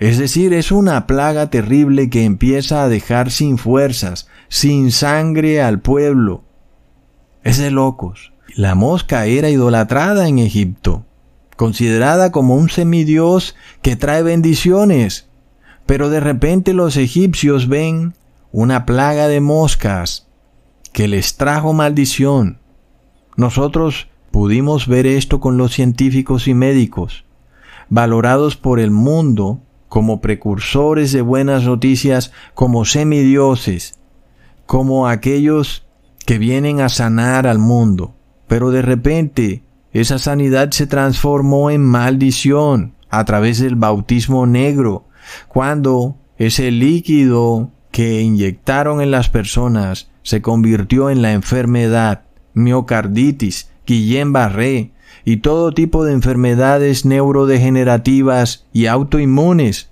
Es 0.00 0.16
decir, 0.16 0.54
es 0.54 0.72
una 0.72 1.06
plaga 1.06 1.50
terrible 1.50 2.08
que 2.08 2.24
empieza 2.24 2.82
a 2.82 2.88
dejar 2.88 3.30
sin 3.30 3.58
fuerzas, 3.58 4.28
sin 4.48 4.92
sangre 4.92 5.60
al 5.60 5.80
pueblo. 5.80 6.42
Es 7.44 7.58
de 7.58 7.70
locos. 7.70 8.32
La 8.56 8.74
mosca 8.74 9.26
era 9.26 9.50
idolatrada 9.50 10.26
en 10.26 10.38
Egipto, 10.38 11.04
considerada 11.54 12.32
como 12.32 12.56
un 12.56 12.70
semidios 12.70 13.54
que 13.82 13.94
trae 13.94 14.22
bendiciones. 14.22 15.28
Pero 15.84 16.08
de 16.08 16.20
repente 16.20 16.72
los 16.72 16.96
egipcios 16.96 17.68
ven 17.68 18.14
una 18.52 18.86
plaga 18.86 19.28
de 19.28 19.42
moscas 19.42 20.28
que 20.94 21.08
les 21.08 21.36
trajo 21.36 21.74
maldición. 21.74 22.58
Nosotros 23.36 24.08
pudimos 24.30 24.88
ver 24.88 25.06
esto 25.06 25.40
con 25.40 25.58
los 25.58 25.74
científicos 25.74 26.48
y 26.48 26.54
médicos, 26.54 27.26
valorados 27.90 28.56
por 28.56 28.80
el 28.80 28.90
mundo 28.90 29.60
como 29.90 30.20
precursores 30.20 31.10
de 31.10 31.20
buenas 31.20 31.64
noticias, 31.64 32.32
como 32.54 32.84
semidioses, 32.84 33.98
como 34.64 35.08
aquellos 35.08 35.84
que 36.24 36.38
vienen 36.38 36.80
a 36.80 36.88
sanar 36.88 37.48
al 37.48 37.58
mundo. 37.58 38.14
Pero 38.46 38.70
de 38.70 38.82
repente 38.82 39.64
esa 39.92 40.20
sanidad 40.20 40.70
se 40.70 40.86
transformó 40.86 41.72
en 41.72 41.82
maldición 41.82 42.94
a 43.10 43.24
través 43.24 43.58
del 43.58 43.74
bautismo 43.74 44.46
negro, 44.46 45.06
cuando 45.48 46.16
ese 46.38 46.70
líquido 46.70 47.72
que 47.90 48.20
inyectaron 48.20 49.00
en 49.00 49.10
las 49.10 49.28
personas 49.28 50.08
se 50.22 50.40
convirtió 50.40 51.10
en 51.10 51.20
la 51.20 51.32
enfermedad, 51.32 52.22
miocarditis, 52.54 53.72
Guillain-Barré 53.88 54.92
y 55.24 55.38
todo 55.38 55.72
tipo 55.72 56.04
de 56.04 56.12
enfermedades 56.12 57.04
neurodegenerativas 57.04 58.66
y 58.72 58.86
autoinmunes. 58.86 59.90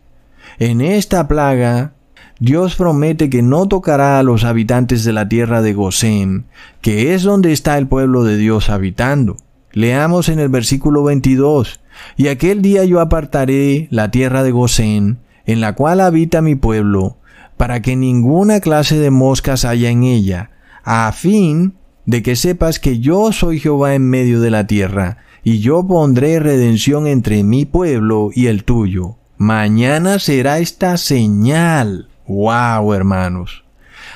En 0.59 0.81
esta 0.81 1.29
plaga 1.29 1.93
Dios 2.41 2.76
promete 2.76 3.31
que 3.31 3.43
no 3.43 3.66
tocará 3.66 4.20
a 4.20 4.22
los 4.22 4.45
habitantes 4.45 5.05
de 5.05 5.12
la 5.12 5.29
tierra 5.29 5.61
de 5.61 5.72
Gosén, 5.72 6.47
que 6.81 7.14
es 7.14 7.24
donde 7.24 7.53
está 7.53 7.76
el 7.79 7.89
pueblo 7.89 8.22
de 8.22 8.37
Dios 8.37 8.70
habitando. 8.70 9.37
Leamos 9.72 10.29
en 10.29 10.39
el 10.39 10.49
versículo 10.49 11.03
22, 11.03 11.81
y 12.16 12.29
aquel 12.29 12.62
día 12.62 12.85
yo 12.85 13.01
apartaré 13.01 13.89
la 13.91 14.12
tierra 14.12 14.45
de 14.45 14.53
Gosén, 14.53 15.18
en 15.47 15.61
la 15.61 15.74
cual 15.74 16.01
habita 16.01 16.41
mi 16.41 16.55
pueblo, 16.55 17.16
para 17.57 17.83
que 17.83 17.97
ninguna 17.97 18.61
clase 18.61 18.99
de 18.99 19.11
moscas 19.11 19.64
haya 19.64 19.91
en 19.91 20.05
ella, 20.05 20.51
a 20.85 21.11
fin 21.11 21.74
de 22.09 22.22
que 22.22 22.36
sepas 22.36 22.80
que 22.80 23.00
yo 23.00 23.32
soy 23.32 23.61
Jehová 23.61 23.94
en 23.94 24.09
medio 24.09 24.40
de 24.40 24.50
la 24.50 24.66
tierra, 24.66 25.18
y 25.44 25.59
yo 25.59 25.86
pondré 25.86 26.40
redención 26.40 27.06
entre 27.06 27.44
mi 27.44 27.66
pueblo 27.66 28.30
y 28.34 28.46
el 28.46 28.64
tuyo. 28.64 29.16
Mañana 29.36 30.18
será 30.18 30.59
esta 30.59 30.96
señal. 30.96 32.09
¡Wow, 32.26 32.94
hermanos! 32.94 33.62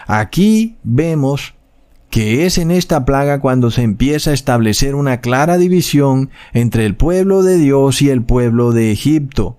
Aquí 0.06 0.78
vemos 0.82 1.52
que 2.08 2.46
es 2.46 2.56
en 2.56 2.70
esta 2.70 3.04
plaga 3.04 3.40
cuando 3.40 3.70
se 3.70 3.82
empieza 3.82 4.30
a 4.30 4.34
establecer 4.34 4.94
una 4.94 5.20
clara 5.20 5.58
división 5.58 6.30
entre 6.54 6.86
el 6.86 6.96
pueblo 6.96 7.42
de 7.42 7.58
Dios 7.58 8.00
y 8.00 8.08
el 8.08 8.22
pueblo 8.22 8.72
de 8.72 8.90
Egipto, 8.90 9.58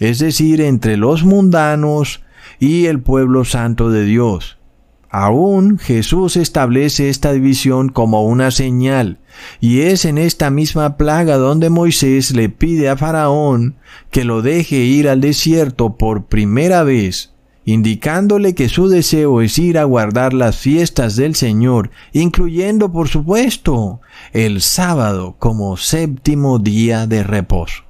es 0.00 0.18
decir, 0.18 0.60
entre 0.62 0.96
los 0.96 1.22
mundanos 1.22 2.24
y 2.58 2.86
el 2.86 3.00
pueblo 3.00 3.44
santo 3.44 3.88
de 3.88 4.04
Dios. 4.04 4.57
Aún 5.10 5.78
Jesús 5.78 6.36
establece 6.36 7.08
esta 7.08 7.32
división 7.32 7.88
como 7.88 8.24
una 8.26 8.50
señal, 8.50 9.18
y 9.60 9.80
es 9.80 10.04
en 10.04 10.18
esta 10.18 10.50
misma 10.50 10.96
plaga 10.96 11.36
donde 11.36 11.70
Moisés 11.70 12.32
le 12.32 12.48
pide 12.48 12.88
a 12.88 12.96
Faraón 12.96 13.76
que 14.10 14.24
lo 14.24 14.42
deje 14.42 14.76
ir 14.76 15.08
al 15.08 15.20
desierto 15.20 15.96
por 15.96 16.26
primera 16.26 16.82
vez 16.82 17.32
indicándole 17.68 18.54
que 18.54 18.70
su 18.70 18.88
deseo 18.88 19.42
es 19.42 19.58
ir 19.58 19.76
a 19.76 19.84
guardar 19.84 20.32
las 20.32 20.56
fiestas 20.56 21.16
del 21.16 21.34
Señor, 21.34 21.90
incluyendo, 22.14 22.90
por 22.90 23.08
supuesto, 23.08 24.00
el 24.32 24.62
sábado 24.62 25.36
como 25.38 25.76
séptimo 25.76 26.58
día 26.58 27.06
de 27.06 27.22
reposo. 27.22 27.82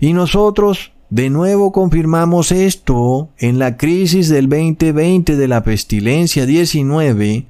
Y 0.00 0.12
nosotros 0.12 0.91
de 1.12 1.28
nuevo 1.28 1.72
confirmamos 1.72 2.52
esto 2.52 3.28
en 3.36 3.58
la 3.58 3.76
crisis 3.76 4.30
del 4.30 4.48
2020 4.48 5.36
de 5.36 5.46
la 5.46 5.62
pestilencia 5.62 6.46
19, 6.46 7.48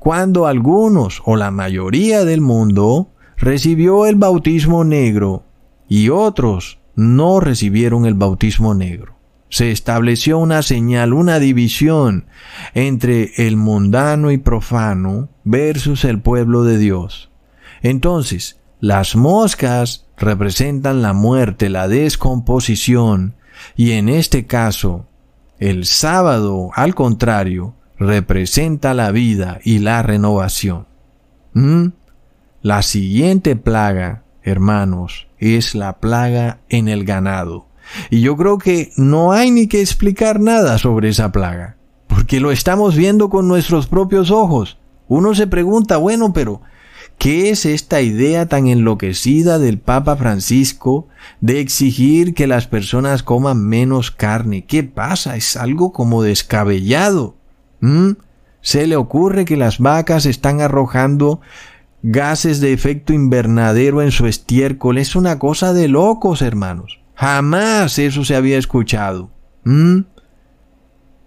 cuando 0.00 0.48
algunos 0.48 1.22
o 1.24 1.36
la 1.36 1.52
mayoría 1.52 2.24
del 2.24 2.40
mundo 2.40 3.12
recibió 3.36 4.06
el 4.06 4.16
bautismo 4.16 4.82
negro 4.82 5.44
y 5.88 6.08
otros 6.08 6.80
no 6.96 7.38
recibieron 7.38 8.04
el 8.04 8.14
bautismo 8.14 8.74
negro 8.74 9.14
se 9.48 9.70
estableció 9.70 10.38
una 10.38 10.62
señal, 10.62 11.12
una 11.12 11.38
división 11.38 12.26
entre 12.74 13.30
el 13.36 13.56
mundano 13.56 14.32
y 14.32 14.38
profano 14.38 15.28
versus 15.44 16.04
el 16.04 16.18
pueblo 16.18 16.64
de 16.64 16.78
Dios. 16.78 17.30
Entonces, 17.80 18.58
las 18.84 19.16
moscas 19.16 20.04
representan 20.18 21.00
la 21.00 21.14
muerte, 21.14 21.70
la 21.70 21.88
descomposición, 21.88 23.34
y 23.76 23.92
en 23.92 24.10
este 24.10 24.46
caso, 24.46 25.06
el 25.58 25.86
sábado, 25.86 26.68
al 26.74 26.94
contrario, 26.94 27.72
representa 27.98 28.92
la 28.92 29.10
vida 29.10 29.58
y 29.64 29.78
la 29.78 30.02
renovación. 30.02 30.86
¿Mm? 31.54 31.92
La 32.60 32.82
siguiente 32.82 33.56
plaga, 33.56 34.24
hermanos, 34.42 35.28
es 35.38 35.74
la 35.74 35.98
plaga 35.98 36.58
en 36.68 36.88
el 36.88 37.06
ganado. 37.06 37.68
Y 38.10 38.20
yo 38.20 38.36
creo 38.36 38.58
que 38.58 38.92
no 38.98 39.32
hay 39.32 39.50
ni 39.50 39.66
que 39.66 39.80
explicar 39.80 40.40
nada 40.40 40.76
sobre 40.76 41.08
esa 41.08 41.32
plaga, 41.32 41.76
porque 42.06 42.38
lo 42.38 42.52
estamos 42.52 42.96
viendo 42.96 43.30
con 43.30 43.48
nuestros 43.48 43.86
propios 43.86 44.30
ojos. 44.30 44.76
Uno 45.08 45.34
se 45.34 45.46
pregunta, 45.46 45.96
bueno, 45.96 46.34
pero 46.34 46.60
¿qué 47.18 47.50
es 47.50 47.66
esta 47.66 48.00
idea 48.00 48.46
tan 48.48 48.66
enloquecida 48.66 49.58
del 49.58 49.78
Papa 49.78 50.16
Francisco 50.16 51.08
de 51.40 51.60
exigir 51.60 52.34
que 52.34 52.46
las 52.46 52.66
personas 52.66 53.22
coman 53.22 53.64
menos 53.64 54.10
carne? 54.10 54.64
¿Qué 54.64 54.82
pasa? 54.82 55.36
Es 55.36 55.56
algo 55.56 55.92
como 55.92 56.22
descabellado. 56.22 57.36
¿Mm? 57.80 58.12
¿Se 58.60 58.86
le 58.86 58.96
ocurre 58.96 59.44
que 59.44 59.56
las 59.56 59.78
vacas 59.78 60.26
están 60.26 60.60
arrojando 60.60 61.40
gases 62.02 62.60
de 62.60 62.72
efecto 62.72 63.12
invernadero 63.12 64.02
en 64.02 64.10
su 64.10 64.26
estiércol? 64.26 64.98
Es 64.98 65.16
una 65.16 65.38
cosa 65.38 65.72
de 65.72 65.88
locos, 65.88 66.42
hermanos. 66.42 67.00
Jamás 67.14 67.98
eso 67.98 68.24
se 68.24 68.36
había 68.36 68.58
escuchado. 68.58 69.30
¿Mm? 69.64 70.00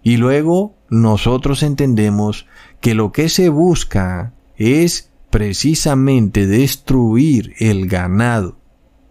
Y 0.02 0.16
luego 0.16 0.74
nosotros 0.90 1.62
entendemos 1.62 2.46
que 2.80 2.94
lo 2.94 3.12
que 3.12 3.28
se 3.28 3.48
busca 3.48 4.32
es 4.56 5.07
precisamente 5.30 6.46
destruir 6.46 7.54
el 7.58 7.88
ganado. 7.88 8.56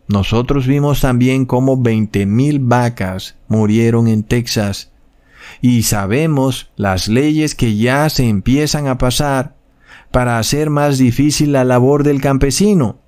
Nosotros 0.08 0.68
vimos 0.68 1.02
también 1.02 1.46
cómo 1.46 1.78
20.000 1.78 2.60
vacas 2.62 3.36
murieron 3.48 4.08
en 4.08 4.24
Texas 4.24 4.92
y 5.62 5.84
sabemos 5.84 6.72
las 6.76 7.08
leyes 7.08 7.56
que 7.56 7.76
ya 7.76 8.10
se 8.10 8.28
empiezan 8.28 8.88
a 8.88 8.98
pasar 8.98 9.56
para 10.12 10.40
hacer 10.40 10.70
más 10.70 10.98
difícil 10.98 11.52
la 11.52 11.64
labor 11.64 12.04
del 12.04 12.22
campesino. 12.22 13.00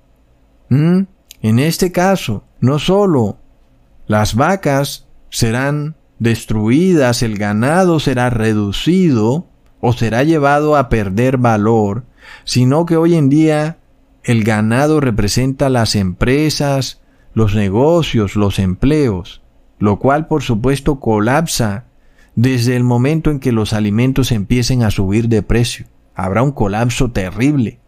¿Mm? 0.68 1.02
En 1.42 1.58
este 1.58 1.90
caso, 1.90 2.44
no 2.60 2.78
solo 2.78 3.38
las 4.06 4.34
vacas 4.34 5.06
serán 5.30 5.96
destruidas, 6.18 7.22
el 7.22 7.38
ganado 7.38 7.98
será 7.98 8.28
reducido 8.28 9.46
o 9.80 9.92
será 9.94 10.22
llevado 10.22 10.76
a 10.76 10.88
perder 10.90 11.38
valor, 11.38 12.04
sino 12.44 12.86
que 12.86 12.96
hoy 12.96 13.14
en 13.14 13.28
día 13.28 13.78
el 14.24 14.44
ganado 14.44 15.00
representa 15.00 15.68
las 15.68 15.96
empresas, 15.96 17.00
los 17.34 17.54
negocios, 17.54 18.36
los 18.36 18.58
empleos, 18.58 19.42
lo 19.78 19.98
cual 19.98 20.26
por 20.26 20.42
supuesto 20.42 21.00
colapsa 21.00 21.86
desde 22.34 22.76
el 22.76 22.84
momento 22.84 23.30
en 23.30 23.40
que 23.40 23.52
los 23.52 23.72
alimentos 23.72 24.32
empiecen 24.32 24.82
a 24.82 24.90
subir 24.90 25.28
de 25.28 25.42
precio. 25.42 25.86
Habrá 26.14 26.42
un 26.42 26.52
colapso 26.52 27.10
terrible. 27.10 27.80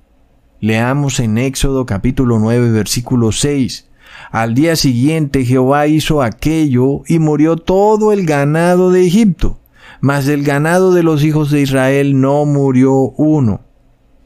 Leamos 0.60 1.20
en 1.20 1.38
Éxodo 1.38 1.86
capítulo 1.86 2.38
9 2.38 2.70
versículo 2.70 3.32
6. 3.32 3.88
Al 4.30 4.54
día 4.54 4.76
siguiente 4.76 5.44
Jehová 5.44 5.86
hizo 5.86 6.22
aquello 6.22 7.02
y 7.06 7.18
murió 7.18 7.56
todo 7.56 8.12
el 8.12 8.26
ganado 8.26 8.90
de 8.90 9.06
Egipto, 9.06 9.58
mas 10.00 10.26
del 10.26 10.44
ganado 10.44 10.92
de 10.92 11.02
los 11.02 11.24
hijos 11.24 11.50
de 11.50 11.62
Israel 11.62 12.20
no 12.20 12.44
murió 12.44 12.94
uno. 12.94 13.60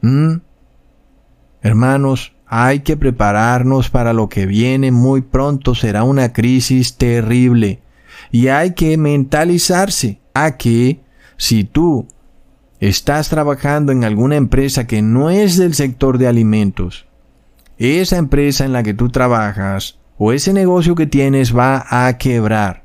¿Mm? 0.01 0.37
Hermanos, 1.61 2.33
hay 2.45 2.79
que 2.79 2.95
prepararnos 2.95 3.89
para 3.89 4.13
lo 4.13 4.29
que 4.29 4.45
viene 4.45 4.91
muy 4.91 5.21
pronto, 5.21 5.75
será 5.75 6.03
una 6.03 6.31
crisis 6.31 6.95
terrible. 6.95 7.81
Y 8.31 8.47
hay 8.47 8.73
que 8.73 8.97
mentalizarse 8.97 10.19
a 10.33 10.57
que 10.57 11.01
si 11.35 11.63
tú 11.63 12.07
estás 12.79 13.29
trabajando 13.29 13.91
en 13.91 14.03
alguna 14.03 14.35
empresa 14.35 14.87
que 14.87 15.01
no 15.01 15.29
es 15.29 15.57
del 15.57 15.73
sector 15.73 16.17
de 16.17 16.27
alimentos, 16.27 17.05
esa 17.77 18.17
empresa 18.17 18.65
en 18.65 18.73
la 18.73 18.83
que 18.83 18.93
tú 18.93 19.09
trabajas 19.09 19.99
o 20.17 20.31
ese 20.31 20.53
negocio 20.53 20.95
que 20.95 21.05
tienes 21.05 21.55
va 21.55 21.85
a 21.89 22.17
quebrar. 22.17 22.83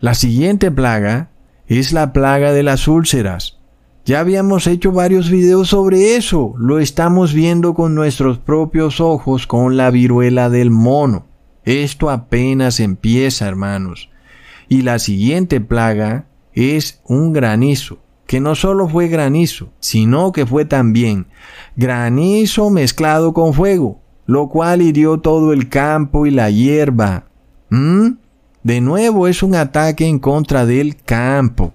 La 0.00 0.14
siguiente 0.14 0.70
plaga 0.70 1.30
es 1.66 1.92
la 1.92 2.12
plaga 2.12 2.52
de 2.52 2.62
las 2.62 2.88
úlceras. 2.88 3.59
Ya 4.04 4.20
habíamos 4.20 4.66
hecho 4.66 4.92
varios 4.92 5.30
videos 5.30 5.68
sobre 5.68 6.16
eso. 6.16 6.54
Lo 6.58 6.78
estamos 6.78 7.32
viendo 7.32 7.74
con 7.74 7.94
nuestros 7.94 8.38
propios 8.38 9.00
ojos 9.00 9.46
con 9.46 9.76
la 9.76 9.90
viruela 9.90 10.50
del 10.50 10.70
mono. 10.70 11.26
Esto 11.64 12.10
apenas 12.10 12.80
empieza, 12.80 13.46
hermanos. 13.46 14.10
Y 14.68 14.82
la 14.82 14.98
siguiente 14.98 15.60
plaga 15.60 16.26
es 16.54 17.00
un 17.04 17.32
granizo 17.32 17.98
que 18.30 18.38
no 18.38 18.54
solo 18.54 18.88
fue 18.88 19.08
granizo, 19.08 19.72
sino 19.80 20.30
que 20.30 20.46
fue 20.46 20.64
también 20.64 21.26
granizo 21.74 22.70
mezclado 22.70 23.32
con 23.32 23.54
fuego, 23.54 24.00
lo 24.24 24.48
cual 24.48 24.82
hirió 24.82 25.18
todo 25.18 25.52
el 25.52 25.68
campo 25.68 26.26
y 26.26 26.30
la 26.30 26.48
hierba. 26.48 27.24
¿Mm? 27.70 28.10
De 28.62 28.80
nuevo 28.80 29.26
es 29.26 29.42
un 29.42 29.56
ataque 29.56 30.06
en 30.06 30.20
contra 30.20 30.64
del 30.64 30.94
campo, 31.02 31.72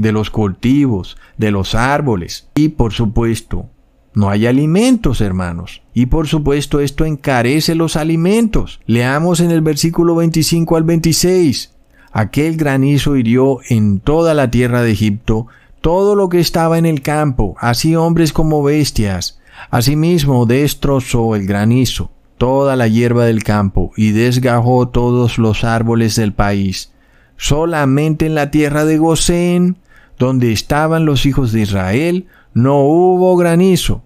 de 0.00 0.12
los 0.12 0.30
cultivos, 0.30 1.16
de 1.36 1.50
los 1.50 1.74
árboles 1.74 2.48
y 2.54 2.70
por 2.70 2.92
supuesto, 2.92 3.66
no 4.12 4.28
hay 4.30 4.46
alimentos, 4.46 5.20
hermanos. 5.20 5.82
Y 5.94 6.06
por 6.06 6.26
supuesto 6.26 6.80
esto 6.80 7.04
encarece 7.04 7.74
los 7.74 7.96
alimentos. 7.96 8.80
Leamos 8.86 9.40
en 9.40 9.52
el 9.52 9.60
versículo 9.60 10.16
25 10.16 10.76
al 10.76 10.82
26. 10.82 11.74
Aquel 12.12 12.56
granizo 12.56 13.16
hirió 13.16 13.58
en 13.68 14.00
toda 14.00 14.34
la 14.34 14.50
tierra 14.50 14.82
de 14.82 14.90
Egipto 14.90 15.46
todo 15.80 16.16
lo 16.16 16.28
que 16.28 16.40
estaba 16.40 16.76
en 16.76 16.86
el 16.86 17.02
campo, 17.02 17.54
así 17.60 17.94
hombres 17.94 18.32
como 18.32 18.62
bestias. 18.62 19.38
Asimismo 19.70 20.44
destrozó 20.46 21.36
el 21.36 21.46
granizo 21.46 22.10
toda 22.40 22.74
la 22.74 22.88
hierba 22.88 23.26
del 23.26 23.44
campo 23.44 23.92
y 23.98 24.12
desgajó 24.12 24.88
todos 24.88 25.36
los 25.36 25.62
árboles 25.62 26.16
del 26.16 26.32
país. 26.32 26.90
Solamente 27.36 28.24
en 28.24 28.34
la 28.34 28.50
tierra 28.50 28.86
de 28.86 28.96
Gosén, 28.96 29.76
donde 30.20 30.52
estaban 30.52 31.06
los 31.06 31.24
hijos 31.24 31.50
de 31.50 31.62
Israel, 31.62 32.26
no 32.52 32.80
hubo 32.80 33.38
granizo. 33.38 34.02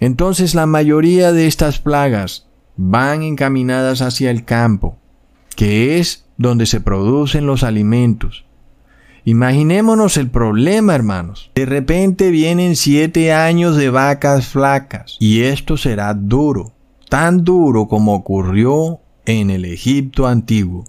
Entonces 0.00 0.54
la 0.54 0.64
mayoría 0.64 1.30
de 1.32 1.46
estas 1.46 1.78
plagas 1.78 2.48
van 2.76 3.22
encaminadas 3.22 4.00
hacia 4.00 4.30
el 4.30 4.46
campo, 4.46 4.96
que 5.56 5.98
es 5.98 6.24
donde 6.38 6.64
se 6.64 6.80
producen 6.80 7.44
los 7.44 7.64
alimentos. 7.64 8.46
Imaginémonos 9.26 10.16
el 10.16 10.30
problema, 10.30 10.94
hermanos. 10.94 11.50
De 11.54 11.66
repente 11.66 12.30
vienen 12.30 12.74
siete 12.74 13.34
años 13.34 13.76
de 13.76 13.90
vacas 13.90 14.46
flacas 14.46 15.18
y 15.20 15.42
esto 15.42 15.76
será 15.76 16.14
duro, 16.14 16.72
tan 17.10 17.44
duro 17.44 17.88
como 17.88 18.14
ocurrió 18.14 19.00
en 19.26 19.50
el 19.50 19.66
Egipto 19.66 20.26
antiguo. 20.26 20.86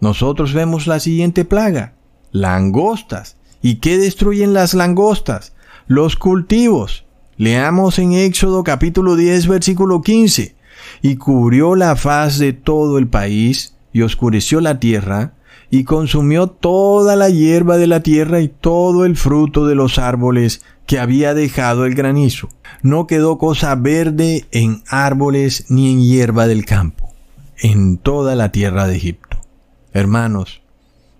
Nosotros 0.00 0.54
vemos 0.54 0.86
la 0.86 0.98
siguiente 0.98 1.44
plaga, 1.44 1.92
langostas. 2.32 3.36
¿Y 3.66 3.80
qué 3.80 3.98
destruyen 3.98 4.52
las 4.52 4.74
langostas? 4.74 5.52
Los 5.88 6.14
cultivos. 6.14 7.04
Leamos 7.36 7.98
en 7.98 8.12
Éxodo 8.12 8.62
capítulo 8.62 9.16
10 9.16 9.48
versículo 9.48 10.02
15. 10.02 10.54
Y 11.02 11.16
cubrió 11.16 11.74
la 11.74 11.96
faz 11.96 12.38
de 12.38 12.52
todo 12.52 12.96
el 12.96 13.08
país 13.08 13.74
y 13.92 14.02
oscureció 14.02 14.60
la 14.60 14.78
tierra 14.78 15.32
y 15.68 15.82
consumió 15.82 16.46
toda 16.46 17.16
la 17.16 17.28
hierba 17.28 17.76
de 17.76 17.88
la 17.88 18.04
tierra 18.04 18.40
y 18.40 18.46
todo 18.46 19.04
el 19.04 19.16
fruto 19.16 19.66
de 19.66 19.74
los 19.74 19.98
árboles 19.98 20.62
que 20.86 21.00
había 21.00 21.34
dejado 21.34 21.86
el 21.86 21.96
granizo. 21.96 22.48
No 22.82 23.08
quedó 23.08 23.36
cosa 23.36 23.74
verde 23.74 24.46
en 24.52 24.84
árboles 24.86 25.64
ni 25.70 25.90
en 25.90 26.02
hierba 26.02 26.46
del 26.46 26.64
campo, 26.64 27.12
en 27.58 27.98
toda 27.98 28.36
la 28.36 28.52
tierra 28.52 28.86
de 28.86 28.94
Egipto. 28.94 29.38
Hermanos, 29.92 30.62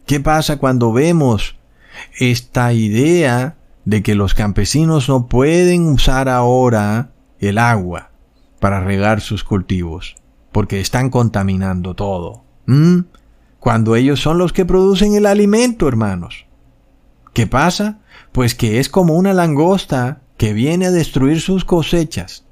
¿qué 0.07 0.21
pasa 0.21 0.59
cuando 0.59 0.93
vemos 0.93 1.56
esta 2.19 2.73
idea 2.73 3.57
de 3.85 4.03
que 4.03 4.15
los 4.15 4.35
campesinos 4.35 5.09
no 5.09 5.29
pueden 5.29 5.89
usar 5.89 6.29
ahora 6.29 7.11
el 7.39 7.59
agua 7.59 8.11
para 8.61 8.81
regar 8.81 9.21
sus 9.21 9.45
cultivos, 9.45 10.17
porque 10.53 10.81
están 10.81 11.11
contaminando 11.11 11.95
todo. 11.95 12.45
Cuando 13.61 13.97
ellos 13.97 14.21
son 14.21 14.39
los 14.39 14.53
que 14.53 14.65
producen 14.65 15.15
el 15.15 15.27
alimento, 15.27 15.89
hermanos. 15.89 16.47
¿Qué 17.33 17.47
pasa? 17.47 17.99
Pues 18.33 18.55
que 18.55 18.81
es 18.81 18.89
como 18.89 19.15
una 19.15 19.33
langosta 19.33 20.23
que 20.37 20.53
viene 20.53 20.87
a 20.87 20.91
destruir 20.91 21.41
sus 21.41 21.65
cosechas. 21.65 22.45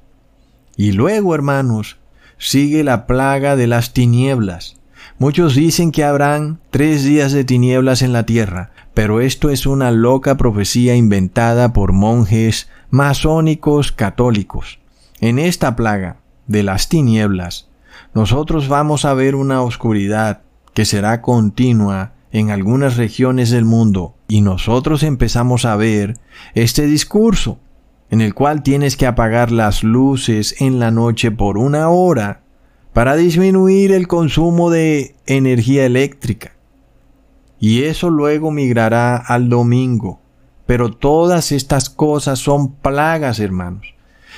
Y 0.77 0.91
luego, 0.91 1.35
hermanos, 1.35 1.97
sigue 2.37 2.83
la 2.83 3.07
plaga 3.07 3.55
de 3.55 3.67
las 3.67 3.93
tinieblas. 3.93 4.75
Muchos 5.17 5.55
dicen 5.55 5.93
que 5.93 6.03
habrán 6.03 6.59
tres 6.71 7.05
días 7.05 7.31
de 7.31 7.45
tinieblas 7.45 8.01
en 8.01 8.11
la 8.11 8.25
tierra, 8.25 8.71
pero 8.93 9.21
esto 9.21 9.49
es 9.49 9.65
una 9.65 9.91
loca 9.91 10.35
profecía 10.35 10.95
inventada 10.95 11.71
por 11.71 11.93
monjes 11.93 12.67
masónicos 12.89 13.93
católicos. 13.93 14.79
En 15.21 15.39
esta 15.39 15.77
plaga 15.77 16.17
de 16.47 16.63
las 16.63 16.89
tinieblas, 16.89 17.69
nosotros 18.13 18.67
vamos 18.67 19.05
a 19.05 19.13
ver 19.13 19.35
una 19.35 19.61
oscuridad 19.61 20.41
que 20.73 20.83
será 20.83 21.21
continua 21.21 22.11
en 22.33 22.51
algunas 22.51 22.97
regiones 22.97 23.49
del 23.51 23.63
mundo 23.63 24.15
y 24.27 24.41
nosotros 24.41 25.01
empezamos 25.01 25.63
a 25.63 25.77
ver 25.77 26.17
este 26.55 26.87
discurso 26.87 27.57
en 28.09 28.19
el 28.19 28.33
cual 28.33 28.63
tienes 28.63 28.97
que 28.97 29.07
apagar 29.07 29.51
las 29.51 29.81
luces 29.81 30.59
en 30.59 30.77
la 30.79 30.91
noche 30.91 31.31
por 31.31 31.57
una 31.57 31.87
hora 31.87 32.41
para 32.95 33.17
disminuir 33.17 33.91
el 33.91 34.07
consumo 34.07 34.69
de 34.69 35.17
energía 35.25 35.85
eléctrica. 35.85 36.53
Y 37.59 37.83
eso 37.83 38.09
luego 38.09 38.51
migrará 38.51 39.17
al 39.17 39.49
domingo. 39.49 40.21
Pero 40.65 40.93
todas 40.93 41.51
estas 41.51 41.89
cosas 41.89 42.39
son 42.39 42.71
plagas, 42.75 43.41
hermanos. 43.41 43.93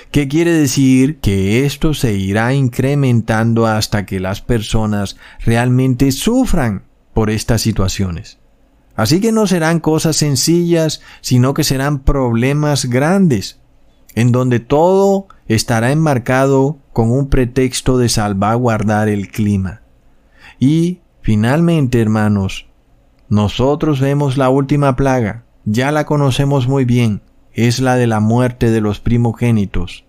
¿Qué 0.09 0.27
quiere 0.27 0.53
decir? 0.53 1.19
Que 1.19 1.67
esto 1.67 1.93
se 1.93 2.13
irá 2.13 2.51
incrementando 2.55 3.67
hasta 3.67 4.07
que 4.07 4.19
las 4.19 4.41
personas 4.41 5.17
realmente 5.45 6.11
sufran 6.11 6.81
por 7.13 7.29
estas 7.29 7.61
situaciones. 7.61 8.39
Así 8.95 9.21
que 9.21 9.31
no 9.31 9.45
serán 9.45 9.79
cosas 9.79 10.15
sencillas, 10.15 11.01
sino 11.21 11.53
que 11.53 11.63
serán 11.63 11.99
problemas 11.99 12.85
grandes, 12.85 13.59
en 14.15 14.31
donde 14.31 14.59
todo 14.59 15.27
estará 15.47 15.91
enmarcado 15.91 16.79
con 16.97 17.11
un 17.11 17.29
pretexto 17.29 17.99
de 17.99 18.09
salvaguardar 18.09 19.07
el 19.07 19.27
clima. 19.27 19.81
Y, 20.57 21.01
finalmente, 21.21 22.01
hermanos, 22.01 22.65
nosotros 23.29 23.99
vemos 23.99 24.35
la 24.35 24.49
última 24.49 24.95
plaga, 24.95 25.43
ya 25.63 25.91
la 25.91 26.07
conocemos 26.07 26.67
muy 26.67 26.85
bien, 26.85 27.21
es 27.53 27.81
la 27.81 27.97
de 27.97 28.07
la 28.07 28.19
muerte 28.19 28.71
de 28.71 28.81
los 28.81 28.99
primogénitos. 28.99 30.05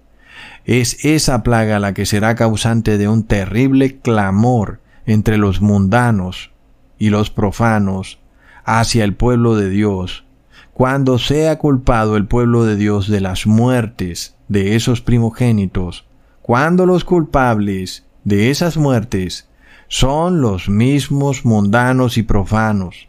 Es 0.64 1.04
esa 1.04 1.42
plaga 1.42 1.78
la 1.78 1.92
que 1.92 2.06
será 2.06 2.34
causante 2.36 2.96
de 2.96 3.06
un 3.06 3.24
terrible 3.24 3.98
clamor 4.00 4.80
entre 5.04 5.36
los 5.36 5.60
mundanos 5.60 6.52
y 6.98 7.10
los 7.10 7.28
profanos 7.28 8.18
hacia 8.64 9.04
el 9.04 9.14
pueblo 9.14 9.56
de 9.56 9.68
Dios, 9.68 10.24
cuando 10.72 11.18
sea 11.18 11.58
culpado 11.58 12.16
el 12.16 12.26
pueblo 12.26 12.64
de 12.64 12.76
Dios 12.76 13.08
de 13.08 13.20
las 13.20 13.46
muertes 13.46 14.36
de 14.48 14.74
esos 14.74 15.02
primogénitos, 15.02 16.07
cuando 16.48 16.86
los 16.86 17.04
culpables 17.04 18.06
de 18.24 18.48
esas 18.48 18.78
muertes 18.78 19.46
son 19.86 20.40
los 20.40 20.70
mismos 20.70 21.44
mundanos 21.44 22.16
y 22.16 22.22
profanos, 22.22 23.06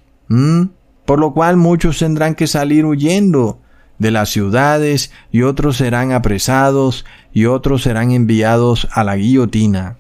por 1.06 1.20
lo 1.20 1.34
cual 1.34 1.56
muchos 1.56 2.00
tendrán 2.00 2.36
que 2.36 2.48
salir 2.48 2.84
huyendo 2.84 3.62
de 3.98 4.12
las 4.12 4.28
ciudades 4.28 5.14
y 5.32 5.44
otros 5.44 5.78
serán 5.78 6.12
apresados 6.12 7.06
y 7.32 7.46
otros 7.46 7.84
serán 7.84 8.12
enviados 8.12 8.90
a 8.92 9.06
la 9.06 9.16
guillotina. 9.16 9.96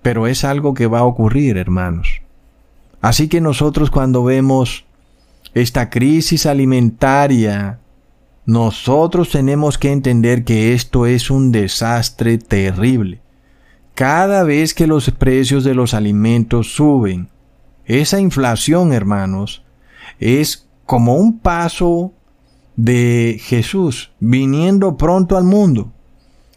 Pero 0.00 0.28
es 0.28 0.44
algo 0.44 0.72
que 0.72 0.86
va 0.86 1.00
a 1.00 1.06
ocurrir, 1.06 1.56
hermanos. 1.56 2.22
Así 3.00 3.26
que 3.26 3.40
nosotros 3.40 3.90
cuando 3.90 4.22
vemos 4.22 4.84
esta 5.52 5.90
crisis 5.90 6.46
alimentaria, 6.46 7.79
nosotros 8.50 9.30
tenemos 9.30 9.78
que 9.78 9.92
entender 9.92 10.42
que 10.42 10.74
esto 10.74 11.06
es 11.06 11.30
un 11.30 11.52
desastre 11.52 12.36
terrible. 12.36 13.20
Cada 13.94 14.42
vez 14.42 14.74
que 14.74 14.88
los 14.88 15.08
precios 15.12 15.62
de 15.62 15.72
los 15.72 15.94
alimentos 15.94 16.74
suben, 16.74 17.28
esa 17.84 18.18
inflación, 18.18 18.92
hermanos, 18.92 19.62
es 20.18 20.68
como 20.84 21.14
un 21.14 21.38
paso 21.38 22.12
de 22.74 23.40
Jesús 23.40 24.10
viniendo 24.18 24.96
pronto 24.96 25.36
al 25.36 25.44
mundo. 25.44 25.92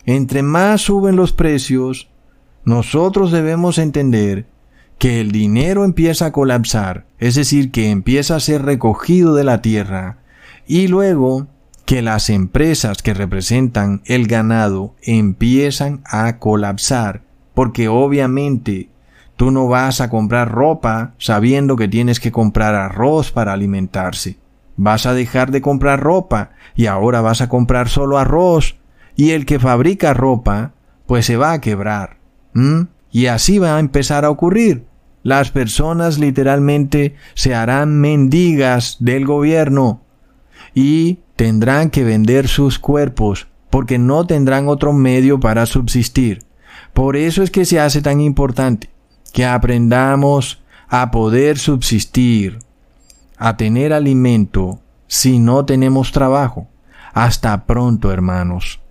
Entre 0.07 0.41
más 0.41 0.81
suben 0.81 1.15
los 1.15 1.31
precios, 1.31 2.09
nosotros 2.65 3.31
debemos 3.31 3.77
entender 3.77 4.47
que 4.97 5.21
el 5.21 5.31
dinero 5.31 5.85
empieza 5.85 6.25
a 6.25 6.31
colapsar, 6.31 7.05
es 7.19 7.35
decir, 7.35 7.69
que 7.69 7.91
empieza 7.91 8.35
a 8.35 8.39
ser 8.39 8.63
recogido 8.63 9.35
de 9.35 9.43
la 9.43 9.61
tierra, 9.61 10.17
y 10.65 10.87
luego 10.87 11.52
que 11.85 12.01
las 12.01 12.29
empresas 12.29 13.01
que 13.01 13.13
representan 13.13 14.01
el 14.05 14.27
ganado 14.27 14.95
empiezan 15.01 16.01
a 16.05 16.39
colapsar, 16.39 17.23
porque 17.53 17.87
obviamente 17.87 18.89
tú 19.35 19.51
no 19.51 19.67
vas 19.67 19.99
a 19.99 20.09
comprar 20.09 20.51
ropa 20.51 21.13
sabiendo 21.17 21.75
que 21.75 21.87
tienes 21.87 22.19
que 22.19 22.31
comprar 22.31 22.75
arroz 22.75 23.31
para 23.31 23.53
alimentarse. 23.53 24.37
Vas 24.75 25.05
a 25.05 25.13
dejar 25.13 25.51
de 25.51 25.61
comprar 25.61 25.99
ropa 25.99 26.51
y 26.75 26.85
ahora 26.85 27.21
vas 27.21 27.41
a 27.41 27.49
comprar 27.49 27.89
solo 27.89 28.17
arroz, 28.17 28.77
y 29.15 29.31
el 29.31 29.45
que 29.45 29.59
fabrica 29.59 30.13
ropa, 30.13 30.73
pues 31.05 31.25
se 31.25 31.37
va 31.37 31.51
a 31.51 31.61
quebrar. 31.61 32.17
Y 33.11 33.27
así 33.27 33.59
va 33.59 33.75
a 33.75 33.79
empezar 33.79 34.25
a 34.25 34.31
ocurrir. 34.31 34.85
Las 35.21 35.51
personas 35.51 36.17
literalmente 36.17 37.15
se 37.33 37.53
harán 37.53 37.99
mendigas 37.99 38.97
del 38.99 39.25
gobierno 39.25 40.01
y 40.73 41.19
tendrán 41.35 41.89
que 41.89 42.03
vender 42.03 42.47
sus 42.47 42.79
cuerpos 42.79 43.47
porque 43.69 43.97
no 43.97 44.25
tendrán 44.27 44.67
otro 44.67 44.93
medio 44.93 45.39
para 45.39 45.65
subsistir. 45.65 46.43
Por 46.93 47.15
eso 47.15 47.41
es 47.41 47.49
que 47.49 47.65
se 47.65 47.79
hace 47.79 48.01
tan 48.01 48.21
importante 48.21 48.89
que 49.33 49.45
aprendamos 49.45 50.61
a 50.87 51.09
poder 51.09 51.57
subsistir, 51.57 52.59
a 53.37 53.57
tener 53.57 53.93
alimento 53.93 54.79
si 55.07 55.39
no 55.39 55.65
tenemos 55.65 56.11
trabajo. 56.11 56.67
Hasta 57.13 57.65
pronto, 57.65 58.11
hermanos. 58.11 58.82